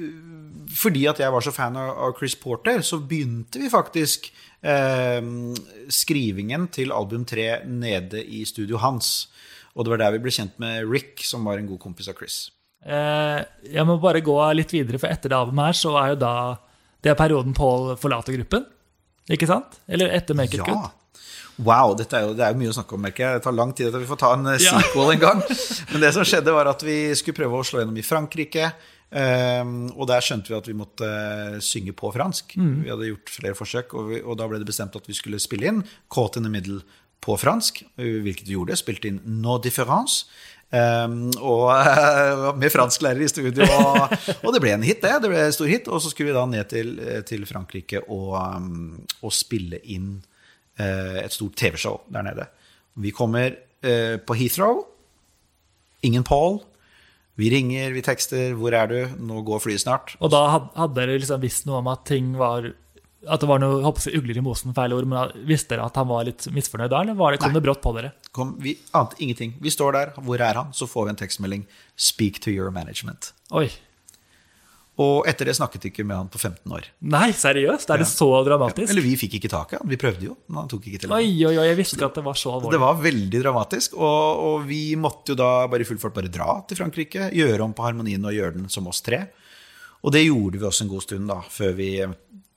[0.74, 4.26] Fordi at jeg var så fan av, Chris Porter, så begynte vi faktisk
[4.66, 5.22] eh,
[5.86, 9.28] skrivingen til album tre nede i studio hans.
[9.76, 12.18] Og det var der vi ble kjent med Rick, som var en god kompis av
[12.18, 12.48] Chris.
[12.82, 13.38] Eh,
[13.70, 16.34] jeg må bare gå litt videre, for etter det albumet her så er jo da
[17.00, 18.66] Det er perioden Paul forlater gruppen.
[19.30, 19.78] Ikke sant?
[19.88, 20.90] Eller etter Make It Good.
[21.66, 23.40] Wow, dette er jo, det er jo mye å snakke om, merker jeg.
[23.40, 24.78] Det tar lang tid at vi får ta en eh, Ja.
[24.80, 25.42] sequel en gang.
[25.92, 28.70] Men det som skjedde, var at vi skulle prøve å slå gjennom i Frankrike.
[29.10, 32.54] Um, og der skjønte vi at vi måtte eh, synge på fransk.
[32.60, 32.76] Mm.
[32.84, 35.40] Vi hadde gjort flere forsøk, og, vi, og da ble det bestemt at vi skulle
[35.42, 35.80] spille inn
[36.14, 36.84] Caught in the Middle
[37.20, 38.78] på fransk, hvilket vi gjorde.
[38.80, 40.28] Spilte inn No Difference.
[40.70, 43.66] Um, og eh, med fransklærer i studio.
[43.66, 44.14] Og,
[44.46, 45.16] og det ble en hit, det.
[45.20, 45.90] Det ble en stor hit.
[45.90, 46.94] Og så skulle vi da ned til,
[47.28, 50.20] til Frankrike og, um, og spille inn
[51.24, 52.46] et stort TV-show der nede.
[53.00, 54.84] Vi kommer eh, på Heathrow.
[56.02, 56.60] Ingen Paul.
[57.40, 58.52] Vi ringer, vi tekster.
[58.54, 58.98] 'Hvor er du?
[59.18, 60.16] Nå går flyet snart'.
[60.20, 62.72] Og da hadde dere liksom visst noe om at ting var
[63.28, 65.96] At det var noe håper jeg, ugler i mosen, feil ord, men visste dere at
[66.00, 68.14] han var litt misfornøyd da, eller var det, kom det brått på dere?
[68.32, 69.52] Kom, vi ante ingenting.
[69.60, 70.12] Vi står der.
[70.16, 71.66] 'Hvor er han?' Så får vi en tekstmelding.
[71.96, 73.32] 'Speak to your management'.
[73.52, 73.68] Oi.
[75.00, 76.88] Og etter det snakket vi ikke med han på 15 år.
[77.08, 77.88] Nei, seriøst?
[77.94, 78.90] Er det så dramatisk?
[78.92, 79.88] Eller vi fikk ikke tak i han.
[79.88, 81.14] Vi prøvde jo, men han tok ikke til.
[81.16, 84.42] Oi, oi, oi, jeg visste ikke at det var så Det var veldig dramatisk, og,
[84.50, 87.72] og vi måtte jo da bare i full fart bare dra til Frankrike, gjøre om
[87.76, 89.22] på harmonien og gjøre den som oss tre.
[90.04, 91.90] Og det gjorde vi også en god stund, da, før vi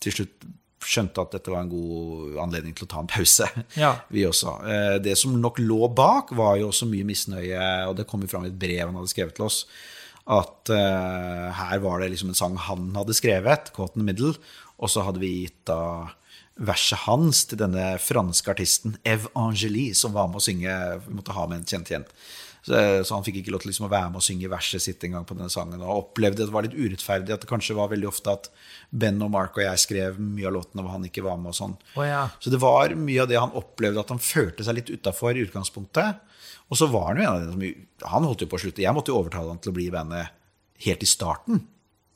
[0.03, 0.51] til slutt
[0.83, 3.47] skjønte at dette var en god anledning til å ta en pause.
[3.79, 3.93] Ja.
[4.11, 4.57] Vi også.
[4.67, 8.31] Eh, Det som nok lå bak, var jo også mye misnøye, og det kom jo
[8.31, 9.63] fram i et brev han hadde skrevet til oss,
[10.23, 14.39] at uh, her var det liksom en sang han hadde skrevet, 'Caught in the Middle',
[14.79, 16.13] og så hadde vi gitt da
[16.55, 20.73] verset hans til denne franske artisten Eve Angélie, som var med å synge.
[21.07, 22.05] Vi måtte ha med en kjent igjen.
[22.63, 25.01] Så, så han fikk ikke lov til liksom å være med å synge verset sitt
[25.03, 25.81] en gang på denne sangen.
[25.83, 28.47] Og opplevde at det var litt urettferdig, at det kanskje var veldig ofte at
[28.89, 31.51] Ben og Mark og jeg skrev mye av låtene hvor han ikke var med.
[31.51, 31.75] og sånn.
[31.97, 32.21] Oh, ja.
[32.39, 35.43] Så det var mye av det han opplevde at han følte seg litt utafor i
[35.43, 36.23] utgangspunktet.
[36.71, 38.81] Og så var han jo en av dem som Han holdt jo på å slutte.
[38.81, 40.31] Jeg måtte jo overtale han til å bli i bandet
[40.87, 41.59] helt i starten.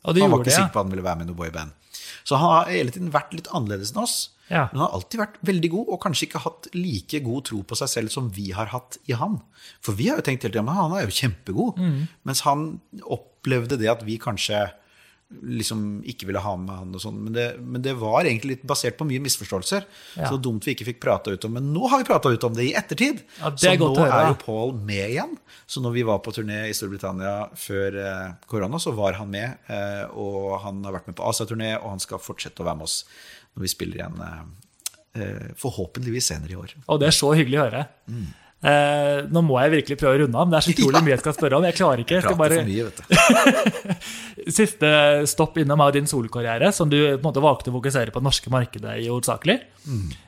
[0.07, 0.63] Og han var ikke det, ja.
[0.63, 1.75] sikker på at han ville være med i noe boyband.
[2.23, 4.17] Så han har hele tiden vært litt annerledes enn oss.
[4.49, 4.69] Ja.
[4.71, 7.75] Men han har alltid vært veldig god, og kanskje ikke hatt like god tro på
[7.75, 9.41] seg selv som vi har hatt i han.
[9.83, 11.77] For vi har jo tenkt hele tida at han er jo kjempegod.
[11.83, 12.01] Mm.
[12.23, 12.67] Mens han
[13.03, 14.69] opplevde det at vi kanskje
[15.43, 17.17] liksom ikke ville ha med han og sånn.
[17.25, 19.83] Men, det- men det var egentlig litt basert på mye misforståelser.
[20.15, 20.29] Ja.
[20.31, 21.51] Så dumt vi ikke fikk prata ut om.
[21.57, 23.19] Men nå har vi prata ut om det i ettertid.
[23.41, 25.37] Ja, det så nå er jo Paul med igjen.
[25.67, 29.57] Så når vi var på turné i Storbritannia før eh, korona, så var han med.
[29.67, 32.87] Eh, og han har vært med på Asia-turné, og han skal fortsette å være med
[32.87, 33.03] oss
[33.57, 34.41] når vi spiller igjen eh,
[35.17, 36.75] eh, forhåpentligvis senere i år.
[36.87, 37.87] Og det er så hyggelig å høre.
[38.57, 41.21] Eh, nå må jeg virkelig prøve å runde av, det er så utrolig mye jeg
[41.23, 41.65] skal spørre om.
[41.67, 42.21] Jeg klarer ikke.
[42.21, 44.53] Jeg bare, mye, vet du.
[44.57, 44.91] Siste
[45.29, 48.29] stopp innom er din solokarriere, som du på en måte valgte å fokusere på det
[48.29, 49.57] norske markedet i hovedsakelig.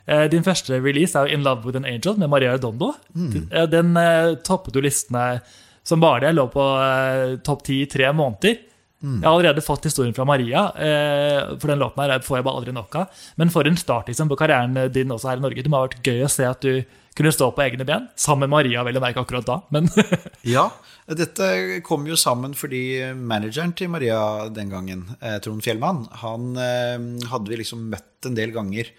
[0.10, 2.94] Eh, Din første release er 'In Love With An Angel' med Maria Dondo.
[3.16, 3.50] Mm.
[3.72, 5.42] Den eh, toppet jo listene
[5.84, 6.36] som bare det.
[6.38, 8.60] Lå på eh, topp ti i tre måneder.
[9.00, 12.60] Jeg har allerede fått historien fra Maria, eh, for den låten her får jeg bare
[12.60, 13.22] aldri nok av.
[13.40, 15.64] Men for en start liksom, på karrieren din også her i Norge.
[15.64, 16.84] Det må ha vært gøy å se at du
[17.16, 19.62] kunne stå på egne ben, sammen med Maria, vel å merke akkurat da.
[19.76, 19.88] Men
[20.56, 20.70] Ja,
[21.08, 27.28] dette kom jo sammen fordi manageren til Maria den gangen, eh, Trond Fjellmann, han eh,
[27.32, 28.92] hadde vi liksom møtt en del ganger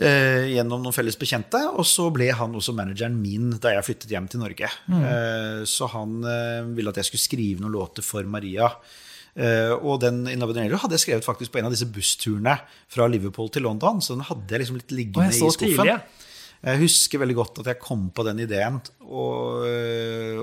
[0.00, 1.60] eh, gjennom noen felles bekjente.
[1.74, 4.70] Og så ble han også manageren min da jeg flyttet hjem til Norge.
[5.00, 8.70] Eh, så han eh, ville at jeg skulle skrive noen låter for Maria.
[9.34, 12.56] Eh, og den Innovationero hadde jeg skrevet faktisk på en av disse bussturene
[12.90, 14.02] fra Liverpool til London.
[14.02, 15.68] Så den hadde jeg liksom litt liggende i skuffen.
[15.68, 16.00] tidlig, ja.
[16.60, 19.62] Jeg husker veldig godt at jeg kom på den ideen, og,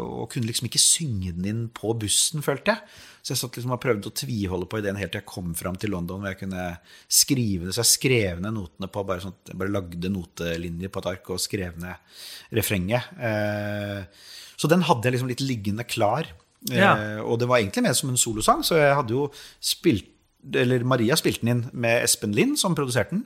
[0.01, 2.97] og kunne liksom ikke synge den inn på bussen, følte jeg.
[3.27, 5.75] Så jeg satt liksom og prøvde å tviholde på ideen helt til jeg kom fram
[5.75, 6.65] til London, hvor jeg kunne
[7.11, 7.75] skrive det.
[7.75, 11.09] Så jeg skrev ned notene på bare sånn at jeg bare lagde notelinjer på et
[11.11, 13.09] ark og skrev ned refrenget.
[13.19, 14.27] Eh,
[14.57, 16.31] så den hadde jeg liksom litt liggende klar.
[16.71, 16.93] Eh, Ja.
[17.27, 19.27] Og det var egentlig mer som en solosang, så jeg hadde jo
[19.59, 20.13] spilt
[20.55, 23.25] eller Maria spilte den inn med Espen Lind, som produserte den.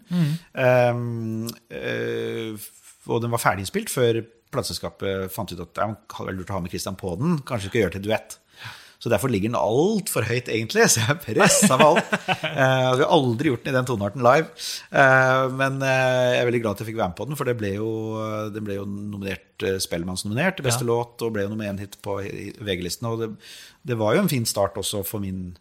[0.57, 2.55] Um, eh,
[3.07, 4.21] og den var ferdiginnspilt før
[4.51, 7.39] plateselskapet fant ut at det vel lurt å ha med Christian på den.
[7.47, 8.37] Kanskje ikke gjøre til duett.
[9.01, 10.83] Så derfor ligger den altfor høyt, egentlig.
[10.93, 12.11] Så jeg er pressa med alt.
[12.51, 14.49] Uh, vi har aldri gjort den i den tonearten live.
[14.91, 17.47] Uh, men uh, jeg er veldig glad at jeg fikk være med på den, for
[17.47, 17.87] det ble jo,
[18.53, 20.89] den ble jo nominert uh, Spellemannsnominert til beste Ja.
[20.91, 23.07] låt, og ble jo nummer én hit på VG-listen.
[23.09, 23.29] Og det,
[23.87, 25.55] det var jo en fin start også for min,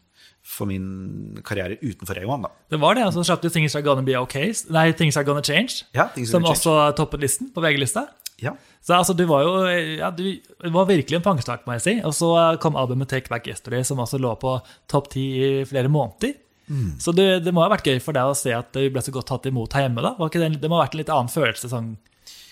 [0.51, 2.51] for min karriere utenfor A1, da.
[2.75, 3.07] det var det.
[3.07, 6.11] Og så slapp du Things Are Gonna Be Okay, nei, Things Are Gonna Change, Ja,
[6.17, 8.09] som Gonna også toppet listen på VG-lista.
[8.41, 8.55] Ja.
[8.81, 10.25] Så altså, du var jo ja, du
[10.73, 11.97] var virkelig en fangstart, må jeg si.
[12.07, 12.33] Og så
[12.63, 14.57] kom albumet Take Back Yesterday, som også lå på
[14.91, 16.39] topp ti i flere måneder.
[16.71, 16.95] Mm.
[17.03, 19.13] Så det, det må ha vært gøy for deg å se at du ble så
[19.15, 20.05] godt tatt imot her hjemme.
[20.07, 20.15] da.
[20.31, 21.97] Det, det må ha vært en litt annen følelse sånn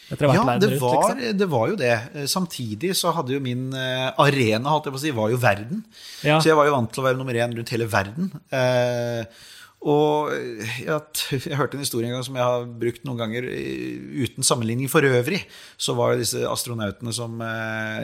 [0.09, 1.39] Ja, det var, var, liksom.
[1.39, 1.93] det var jo det.
[2.15, 5.41] Eh, Samtidig så hadde jo min eh, arena, holdt jeg på å si, var jo
[5.43, 5.85] verden.
[6.25, 6.39] Ja.
[6.41, 8.31] Så jeg var jo vant til å være nummer én rundt hele verden.
[8.49, 9.45] Eh,
[9.89, 11.03] og jeg,
[11.45, 15.05] jeg hørte en historie en gang som jeg har brukt noen ganger uten sammenligning for
[15.07, 15.45] øvrig.
[15.77, 17.39] Så var det disse astronautene som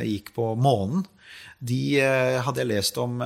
[0.05, 1.03] gikk på månen.
[1.59, 1.99] De
[2.45, 3.19] hadde jeg lest om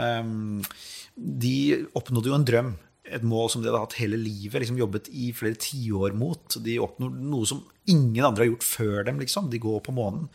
[1.13, 1.57] De
[1.99, 2.73] oppnådde jo en drøm.
[3.15, 6.59] Et mål som de hadde hatt hele livet, liksom jobbet i flere tiår mot.
[6.65, 9.21] De oppnår noe som ingen andre har gjort før dem.
[9.23, 9.49] liksom.
[9.53, 10.29] De går på månen.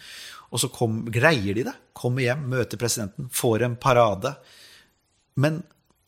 [0.53, 1.75] Og så kom, greier de det.
[1.97, 4.35] Kommer hjem, møter presidenten, får en parade.
[5.35, 5.63] Men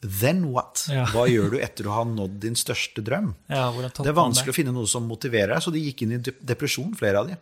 [0.05, 0.85] then what?
[0.91, 1.05] Ja.
[1.09, 3.31] Hva gjør du etter å ha nådd din største drøm?
[3.49, 6.21] Ja, Det er vanskelig å finne noe som motiverer deg, så de gikk inn i
[6.21, 7.39] depresjon, flere av de.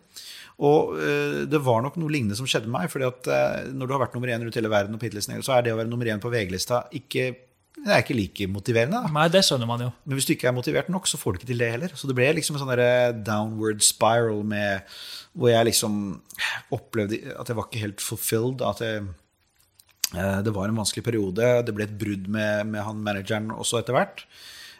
[0.64, 2.92] Og eh, det var nok noe lignende som skjedde med meg.
[2.92, 5.66] fordi at eh, når du har vært nummer én rundt hele verden, og så er
[5.66, 7.32] det å være nummer én på VG-lista ikke,
[7.84, 9.00] det er ikke like motiverende.
[9.04, 9.12] Da.
[9.12, 9.90] Nei, det skjønner man jo.
[10.04, 11.92] Men hvis du ikke er motivert nok, så får du ikke til det heller.
[11.92, 14.96] Så det ble liksom en sånn downward spiral med,
[15.36, 15.98] hvor jeg liksom
[16.72, 18.64] opplevde at jeg var ikke helt fulfilled.
[18.64, 19.04] At jeg,
[20.16, 21.50] eh, det var en vanskelig periode.
[21.68, 24.24] Det ble et brudd med, med han manageren også etter hvert.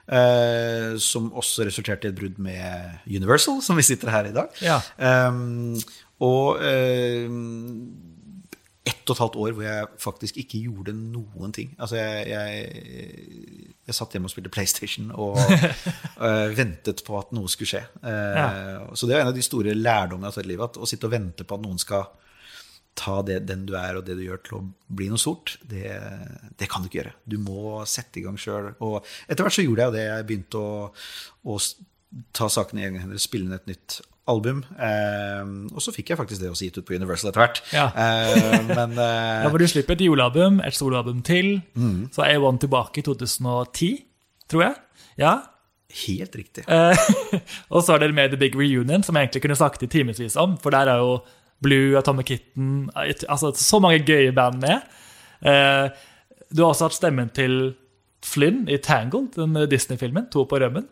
[0.04, 4.50] Uh, som også resulterte i et brudd med Universal, som vi sitter her i dag.
[4.60, 4.82] Ja.
[5.00, 5.78] Um,
[6.24, 7.24] og eh,
[8.84, 11.70] ett og et halvt år hvor jeg faktisk ikke gjorde noen ting.
[11.80, 15.38] Altså, jeg, jeg, jeg satt hjemme og spilte PlayStation og
[16.28, 17.80] eh, ventet på at noe skulle skje.
[18.04, 20.68] Eh, Så det er en av de store lærdommene jeg har tatt i livet.
[20.74, 22.04] At å sitte og vente på at noen skal
[22.94, 24.62] ta det, den du er og det du gjør, til å
[24.94, 25.88] bli noe stort, det,
[26.60, 27.14] det kan du ikke gjøre.
[27.26, 28.68] Du må sette i gang sjøl.
[28.84, 30.04] Og etter hvert så gjorde jeg det.
[30.12, 30.90] Jeg begynte å,
[31.50, 31.56] å
[32.36, 33.96] ta sakene i egne hender, spille inn et nytt
[34.30, 34.62] album.
[34.80, 35.42] Eh,
[35.74, 37.60] og så fikk jeg faktisk det også gitt ut på Universal etter hvert.
[37.74, 37.88] Ja.
[37.92, 41.58] Eh, men eh, ja, du slipper et julealbum, et soloalbum til.
[41.76, 42.08] Mm.
[42.14, 43.90] Så er A1 tilbake i 2010,
[44.50, 44.80] tror jeg.
[45.20, 45.34] Ja.
[46.06, 46.64] helt riktig.
[47.72, 50.36] Og så er dere med The Big Reunion, som jeg egentlig kunne snakket i timevis
[50.40, 50.56] om.
[50.62, 51.20] For der er jo
[51.62, 54.82] Blue, Atomic Kitten altså Så mange gøye band med.
[55.44, 55.86] Eh,
[56.50, 57.74] du har også hatt stemmen til
[58.24, 60.28] Flynn i Tangled, den Disney-filmen.
[60.32, 60.88] To på rømmen.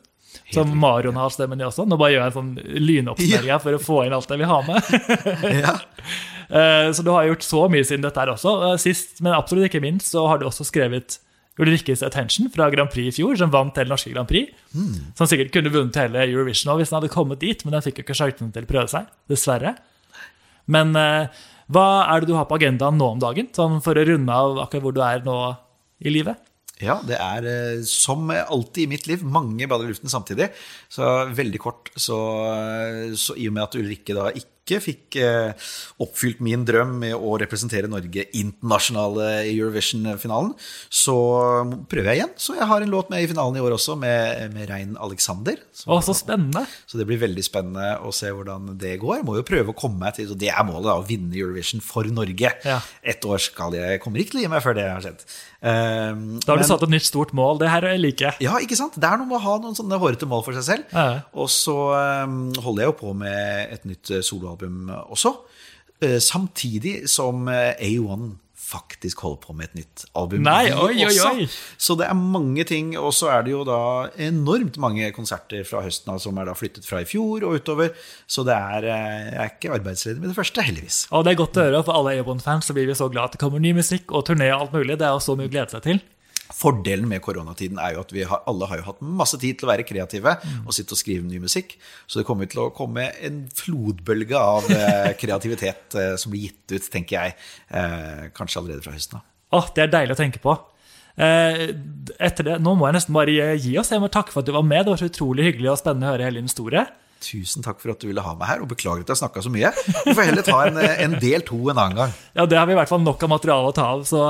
[0.53, 1.87] Som Marion har stemmen i også.
[1.89, 2.53] Nå bare gjør jeg en sånn
[2.89, 3.59] lynoppsummering ja.
[3.63, 4.93] for å få inn alt jeg vil ha med.
[5.65, 5.75] ja.
[6.53, 8.57] Eh, Så du har gjort så mye siden dette her også.
[8.69, 11.19] Eh, Sist, men absolutt ikke minst, så har du også skrevet
[11.61, 14.53] Ulrikkes Attention fra Grand Prix i fjor, som vant hele norske Grand Prix.
[15.19, 18.07] Som sikkert kunne vunnet hele Eurovision hvis den hadde kommet dit, men den fikk jo
[18.07, 19.75] ikke sjansen til å prøve seg, dessverre.
[20.73, 21.43] Men eh,
[21.73, 24.63] hva er det du har på agendaen nå om dagen, sånn for å runde av
[24.65, 25.37] akkurat hvor du er nå
[26.03, 26.41] i livet?
[26.83, 30.51] Ja, det er eh, som alltid i mitt liv mange baller i luften samtidig.
[30.91, 32.19] Så veldig kort, så,
[33.19, 35.71] så i og med at Ulrikke da ikke ikke fikk eh,
[36.03, 40.53] oppfylt min drøm med å representere Norge internasjonale i Eurovision-finalen,
[40.87, 41.17] så
[41.91, 42.35] prøver jeg igjen.
[42.39, 45.59] Så jeg har en låt med i finalen i år også, med, med Rein Alexander.
[45.87, 46.65] Å, så spennende.
[46.87, 49.19] Så det blir veldig spennende å se hvordan det går.
[49.21, 51.35] Jeg må jo prøve å komme meg til, Så det er målet, da, å vinne
[51.37, 52.55] Eurovision for Norge.
[52.63, 52.79] Ja.
[53.03, 55.27] Ett år skal jeg, kommer ikke til å gi meg før det har skjedd.
[55.63, 57.61] Um, Da har du satt et nytt stort mål.
[57.63, 58.47] Det her liker jeg.
[58.47, 58.97] ja, ikke sant?
[58.99, 60.95] Det er noe med å ha noen sånne hårete mål for seg selv.
[60.95, 61.23] Ja.
[61.39, 61.77] Og så
[62.27, 64.23] um, holder jeg jo på med et nytt eh,
[64.57, 65.35] soloalbum også.
[66.03, 68.33] eh, samtidig som eh, A1
[68.73, 70.43] faktisk holder på med et nytt album.
[70.47, 71.47] Nei, oi, oi, oi.
[71.77, 72.95] Så det er mange ting.
[72.97, 76.55] Og så er det jo da enormt mange konserter fra høsten av som er da
[76.57, 77.91] flyttet fra i fjor og utover.
[78.27, 81.03] Så det er, eh, jeg er ikke arbeidsledig med det første, heldigvis.
[81.13, 81.85] Og det er godt å høre.
[81.85, 84.49] For alle A1-fans så blir vi så glad at det kommer ny musikk og turné
[84.55, 84.97] og alt mulig.
[84.97, 86.01] Det er jo så mye å glede seg til.
[86.57, 89.69] Fordelen med koronatiden er jo at vi har, alle har jo hatt masse tid til
[89.69, 90.35] å være kreative
[90.67, 91.77] og sitte og skrive ny musikk.
[92.07, 96.77] Så det kommer til å komme en flodbølge av eh, kreativitet eh, som blir gitt
[96.77, 97.39] ut, tenker jeg,
[97.75, 99.27] eh, kanskje allerede fra høsten av.
[99.53, 100.57] Åh, Det er deilig å tenke på.
[101.17, 101.67] Eh,
[102.25, 103.91] etter det, Nå må jeg nesten bare gi oss.
[103.93, 104.87] Jeg må takke for at du var med.
[104.87, 106.87] Det var så utrolig hyggelig og spennende å høre hele din historie.
[107.23, 109.51] Tusen takk for at du ville ha meg her, og beklager at jeg snakka så
[109.53, 109.71] mye.
[110.09, 112.15] Vi får heller ta en, en del to en annen gang.
[112.35, 114.03] Ja, Det har vi i hvert fall nok av materiale å ta av.
[114.09, 114.23] Så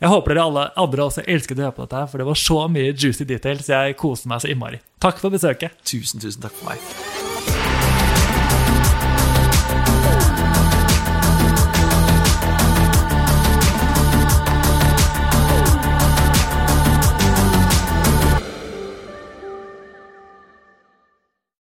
[0.00, 2.40] jeg håper dere alle andre også elsket å høre på dette, her, for det var
[2.40, 3.70] så mye juicy details.
[3.72, 4.82] Jeg koste meg så innmari.
[5.00, 5.78] Takk for besøket.
[5.88, 7.65] Tusen, tusen takk for meg.